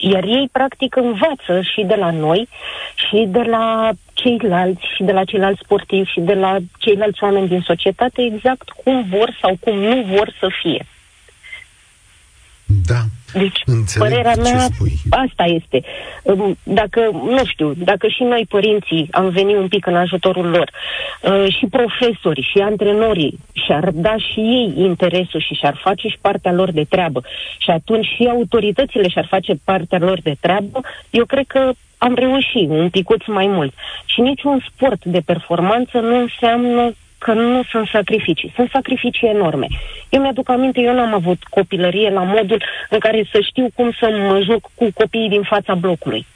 Iar 0.00 0.24
ei, 0.24 0.48
practic, 0.52 0.96
învață 0.96 1.60
și 1.60 1.82
de 1.82 1.94
la 1.94 2.10
noi, 2.10 2.48
și 2.94 3.26
de 3.28 3.42
la 3.42 3.90
ceilalți, 4.12 4.86
și 4.94 5.02
de 5.02 5.12
la 5.12 5.24
ceilalți 5.24 5.60
sportivi, 5.64 6.10
și 6.10 6.20
de 6.20 6.34
la 6.34 6.56
ceilalți 6.78 7.22
oameni 7.22 7.48
din 7.48 7.60
societate, 7.60 8.22
exact 8.22 8.68
cum 8.68 9.06
vor 9.10 9.36
sau 9.40 9.56
cum 9.60 9.78
nu 9.78 10.02
vor 10.02 10.34
să 10.40 10.48
fie. 10.62 10.86
Da. 12.86 13.00
Deci, 13.32 13.62
Înțeleg 13.64 14.08
părerea 14.08 14.34
ce 14.34 14.40
mea, 14.40 14.58
spui. 14.58 14.92
asta 15.10 15.44
este. 15.44 15.82
Um, 16.22 16.56
Dacă, 16.62 17.00
nu 17.12 17.44
știu, 17.44 17.72
dacă 17.76 18.06
și 18.08 18.22
noi, 18.22 18.46
părinții, 18.48 19.08
am 19.10 19.28
venit 19.28 19.56
un 19.56 19.68
pic 19.68 19.86
în 19.86 19.96
ajutorul 19.96 20.46
lor, 20.46 20.70
uh, 21.22 21.54
și 21.58 21.66
profesorii, 21.66 22.48
și 22.52 22.58
antrenorii, 22.58 23.38
și-ar 23.52 23.90
da 23.90 24.16
și 24.16 24.40
ei 24.40 24.72
interesul 24.76 25.40
și 25.40 25.54
și-ar 25.54 25.80
face 25.82 26.08
și 26.08 26.18
partea 26.20 26.52
lor 26.52 26.70
de 26.72 26.84
treabă, 26.88 27.22
și 27.58 27.70
atunci 27.70 28.06
și 28.06 28.28
autoritățile 28.30 29.08
și-ar 29.08 29.26
face 29.26 29.54
partea 29.64 29.98
lor 29.98 30.20
de 30.22 30.36
treabă, 30.40 30.80
eu 31.10 31.24
cred 31.24 31.44
că 31.46 31.72
am 31.98 32.14
reușit 32.14 32.68
un 32.68 32.88
picuț 32.90 33.26
mai 33.26 33.46
mult. 33.46 33.72
Și 34.04 34.20
niciun 34.20 34.64
sport 34.74 35.04
de 35.04 35.20
performanță 35.24 35.98
nu 35.98 36.18
înseamnă 36.18 36.92
că 37.18 37.32
nu 37.32 37.62
sunt 37.70 37.88
sacrificii. 37.88 38.52
Sunt 38.54 38.70
sacrificii 38.70 39.28
enorme. 39.28 39.66
Eu 40.08 40.20
mi-aduc 40.20 40.48
aminte, 40.48 40.80
eu 40.80 40.94
n-am 40.94 41.14
avut 41.14 41.44
copilărie 41.44 42.10
la 42.10 42.22
modul 42.22 42.62
în 42.90 42.98
care 42.98 43.28
să 43.32 43.40
știu 43.40 43.68
cum 43.74 43.92
să 43.98 44.08
mă 44.28 44.40
joc 44.40 44.70
cu 44.74 44.88
copiii 44.94 45.28
din 45.28 45.42
fața 45.42 45.74
blocului. 45.74 46.26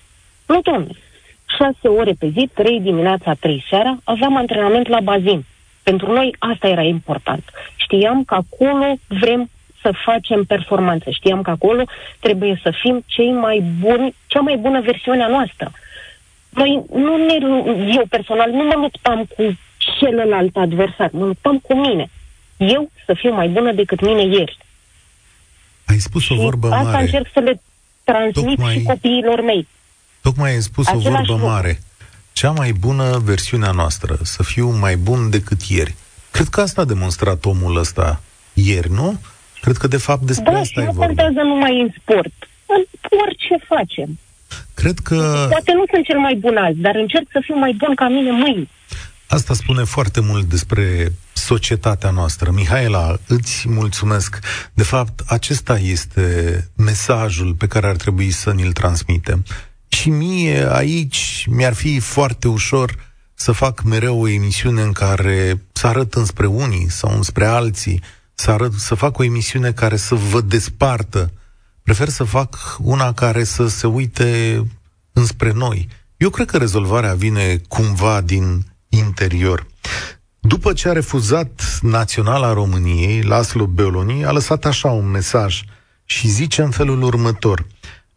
Nu, 0.47 0.61
domnule. 0.61 0.97
Șase 1.59 1.89
ore 1.89 2.13
pe 2.19 2.29
zi, 2.29 2.51
trei 2.55 2.81
dimineața, 2.81 3.35
trei 3.41 3.65
seara, 3.69 3.99
aveam 4.05 4.37
antrenament 4.37 4.89
la 4.89 5.01
bazin. 5.01 5.45
Pentru 5.83 6.13
noi 6.13 6.35
asta 6.39 6.69
era 6.69 6.83
important. 6.83 7.45
Știam 7.77 8.25
că 8.25 8.35
acolo 8.35 8.95
vrem 9.07 9.51
să 9.83 9.93
facem 10.05 10.45
performanță. 10.45 11.11
Știam 11.11 11.43
că 11.43 11.51
acolo 11.51 11.83
trebuie 12.21 12.61
să 12.63 12.73
fim 12.81 13.05
cei 13.07 13.33
mai 13.33 13.63
buni, 13.81 14.15
cea 14.27 14.41
mai 14.41 14.57
bună 14.57 14.81
versiune 14.81 15.23
a 15.23 15.29
noastră. 15.29 15.71
Noi 16.49 16.83
nu 16.93 17.17
ne, 17.17 17.35
eu 17.95 18.05
personal 18.09 18.51
nu 18.51 18.65
mă 18.65 18.75
luptam 18.75 19.25
cu 19.37 19.59
celălalt 19.99 20.57
adversar, 20.57 21.11
mă 21.13 21.25
luptam 21.25 21.59
cu 21.59 21.75
mine. 21.77 22.11
Eu 22.57 22.91
să 23.07 23.15
fiu 23.15 23.33
mai 23.35 23.49
bună 23.49 23.73
decât 23.73 24.01
mine 24.01 24.23
ieri. 24.37 24.59
Ai 25.85 25.99
spus 25.99 26.29
o 26.31 26.35
și 26.35 26.41
vorbă 26.41 26.71
asta 26.71 26.83
mare. 26.91 27.03
încerc 27.05 27.27
să 27.33 27.41
le 27.41 27.61
transmit 28.05 28.57
Tocmai- 28.57 28.73
și 28.75 28.83
copiilor 28.83 29.41
mei. 29.43 29.69
Tocmai 30.23 30.51
ai 30.51 30.61
spus 30.61 30.87
o 30.87 30.91
Același 30.91 31.09
vorbă 31.27 31.33
lucru. 31.33 31.47
mare. 31.47 31.81
Cea 32.33 32.51
mai 32.51 32.73
bună 32.73 33.19
versiunea 33.25 33.71
noastră, 33.71 34.17
să 34.23 34.43
fiu 34.43 34.69
mai 34.71 34.97
bun 34.97 35.31
decât 35.31 35.61
ieri. 35.63 35.95
Cred 36.31 36.47
că 36.49 36.61
asta 36.61 36.81
a 36.81 36.85
demonstrat 36.85 37.45
omul 37.45 37.77
ăsta 37.77 38.23
ieri, 38.53 38.91
nu? 38.91 39.21
Cred 39.61 39.77
că 39.77 39.87
de 39.87 39.97
fapt 39.97 40.23
despre 40.23 40.51
Da, 40.53 40.57
și 40.57 40.61
asta 40.63 40.81
e 40.81 40.85
nu 40.85 40.91
vorba. 40.91 41.07
contează 41.07 41.41
numai 41.49 41.81
în 41.81 41.89
sport. 42.01 42.33
În 42.67 42.85
orice 43.27 43.65
facem. 43.69 44.19
Cred 44.75 44.99
că 44.99 45.47
Poate 45.51 45.73
nu 45.73 45.85
sunt 45.93 46.05
cel 46.05 46.19
mai 46.19 46.35
bun 46.35 46.57
azi, 46.57 46.79
dar 46.79 46.95
încerc 46.95 47.27
să 47.33 47.41
fiu 47.45 47.57
mai 47.59 47.73
bun 47.73 47.95
ca 47.95 48.09
mine 48.09 48.31
mâine. 48.31 48.69
Asta 49.33 49.55
spune 49.55 49.85
foarte 49.85 50.21
mult 50.21 50.49
despre 50.49 51.13
societatea 51.33 52.11
noastră. 52.11 52.51
Mihaela, 52.51 53.19
îți 53.27 53.69
mulțumesc. 53.69 54.39
De 54.73 54.83
fapt, 54.83 55.21
acesta 55.27 55.79
este 55.79 56.71
mesajul 56.77 57.55
pe 57.55 57.67
care 57.67 57.87
ar 57.87 57.97
trebui 57.97 58.31
să 58.31 58.53
ni-l 58.53 58.73
transmitem. 58.73 59.45
Și 59.89 60.11
mie 60.11 60.73
aici 60.73 61.47
mi-ar 61.51 61.73
fi 61.73 61.99
foarte 62.01 62.49
ușor 62.49 63.13
să 63.35 63.53
fac 63.53 63.83
mereu 63.83 64.21
o 64.21 64.29
emisiune 64.29 64.83
în 64.83 64.93
care 64.93 65.63
să 65.73 65.87
arăt 65.87 66.15
înspre 66.15 66.47
unii 66.47 66.91
sau 66.91 67.15
înspre 67.15 67.47
alții, 67.47 68.03
să, 68.35 68.51
arăt, 68.51 68.73
să 68.73 68.95
fac 68.95 69.19
o 69.19 69.25
emisiune 69.25 69.73
care 69.73 69.97
să 69.97 70.15
vă 70.15 70.41
despartă. 70.41 71.33
Prefer 71.83 72.09
să 72.09 72.25
fac 72.25 72.77
una 72.81 73.13
care 73.13 73.45
să 73.45 73.67
se 73.69 73.87
uite 73.87 74.63
înspre 75.13 75.53
noi. 75.53 75.89
Eu 76.17 76.31
cred 76.31 76.47
că 76.47 76.57
rezolvarea 76.57 77.15
vine 77.15 77.61
cumva 77.69 78.21
din 78.21 78.71
interior. 78.99 79.67
După 80.41 80.73
ce 80.73 80.89
a 80.89 80.93
refuzat 80.93 81.79
Naționala 81.81 82.53
României, 82.53 83.23
Laslo 83.23 83.67
Beoloni 83.67 84.25
a 84.25 84.31
lăsat 84.31 84.65
așa 84.65 84.89
un 84.91 85.11
mesaj 85.11 85.63
și 86.05 86.29
zice 86.29 86.63
în 86.63 86.71
felul 86.71 87.03
următor. 87.03 87.67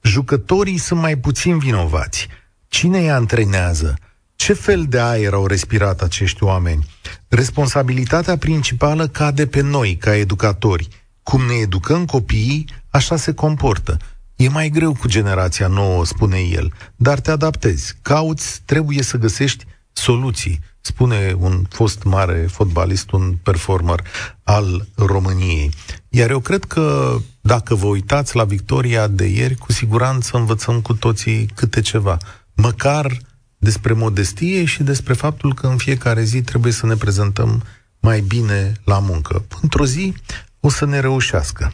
Jucătorii 0.01 0.78
sunt 0.78 0.99
mai 0.99 1.17
puțin 1.17 1.57
vinovați. 1.57 2.28
Cine 2.67 2.99
îi 2.99 3.11
antrenează? 3.11 3.95
Ce 4.36 4.53
fel 4.53 4.86
de 4.89 4.99
aer 4.99 5.34
au 5.34 5.47
respirat 5.47 6.01
acești 6.01 6.43
oameni? 6.43 6.86
Responsabilitatea 7.28 8.38
principală 8.38 9.07
cade 9.07 9.47
pe 9.47 9.61
noi, 9.61 9.95
ca 9.95 10.15
educatori. 10.15 10.88
Cum 11.23 11.41
ne 11.45 11.53
educăm 11.53 12.05
copiii, 12.05 12.69
așa 12.89 13.15
se 13.15 13.34
comportă. 13.34 13.97
E 14.36 14.49
mai 14.49 14.69
greu 14.69 14.93
cu 14.93 15.07
generația 15.07 15.67
nouă, 15.67 16.05
spune 16.05 16.39
el, 16.39 16.73
dar 16.95 17.19
te 17.19 17.32
adaptezi. 17.32 17.95
Cauți, 18.01 18.61
trebuie 18.65 19.01
să 19.01 19.17
găsești 19.17 19.65
soluții, 19.98 20.60
spune 20.82 21.36
un 21.39 21.64
fost 21.70 22.04
mare 22.04 22.48
fotbalist, 22.52 23.12
un 23.12 23.36
performer 23.43 24.04
al 24.43 24.88
României. 24.96 25.72
Iar 26.10 26.30
eu 26.30 26.39
cred 26.39 26.64
că 26.64 27.18
dacă 27.41 27.76
vă 27.76 27.86
uitați 27.86 28.36
la 28.36 28.43
victoria 28.43 29.08
de 29.08 29.26
ieri, 29.26 29.56
cu 29.56 29.72
siguranță 29.72 30.38
învățăm 30.38 30.82
cu 30.82 30.93
toții 30.93 31.46
câte 31.56 31.82
ceva. 31.82 32.18
Măcar 32.56 33.18
despre 33.58 33.93
modestie 33.93 34.66
și 34.66 34.84
despre 34.84 35.14
faptul 35.14 35.54
că 35.54 35.68
în 35.68 35.78
fiecare 35.78 36.24
zi 36.24 36.41
trebuie 36.41 36.72
să 36.72 36.86
ne 36.86 36.96
prezentăm 36.96 37.64
mai 38.00 38.22
bine 38.22 38.74
la 38.84 39.00
muncă. 39.00 39.46
Într-o 39.62 39.86
zi 39.86 40.14
o 40.60 40.70
să 40.70 40.86
ne 40.86 41.00
reușească. 41.00 41.74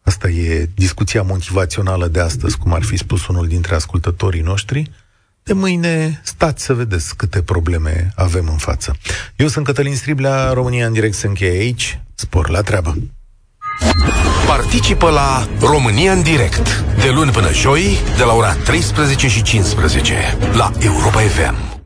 Asta 0.00 0.28
e 0.28 0.70
discuția 0.74 1.22
motivațională 1.22 2.08
de 2.08 2.20
astăzi, 2.20 2.58
cum 2.58 2.72
ar 2.72 2.82
fi 2.82 2.96
spus 2.96 3.26
unul 3.26 3.46
dintre 3.46 3.74
ascultătorii 3.74 4.40
noștri. 4.40 4.90
De 5.48 5.54
mâine 5.54 6.20
stați 6.24 6.64
să 6.64 6.74
vedeți 6.74 7.16
câte 7.16 7.42
probleme 7.42 8.12
avem 8.14 8.48
în 8.50 8.56
față. 8.56 8.96
Eu 9.36 9.46
sunt 9.46 9.64
Cătălin 9.64 9.96
Striblea, 9.96 10.50
România 10.52 10.86
în 10.86 10.92
direct 10.92 11.14
se 11.14 11.26
încheie 11.26 11.58
aici. 11.58 12.00
Spor 12.14 12.48
la 12.48 12.60
treabă! 12.60 12.96
Participă 14.46 15.10
la 15.10 15.48
România 15.60 16.12
în 16.12 16.22
direct 16.22 16.84
de 17.02 17.10
luni 17.10 17.30
până 17.30 17.52
joi 17.52 17.98
de 18.16 18.22
la 18.22 18.32
ora 18.32 18.52
13 18.54 19.28
și 19.28 19.42
15 19.42 20.14
la 20.52 20.72
Europa 20.80 21.20
FM. 21.20 21.68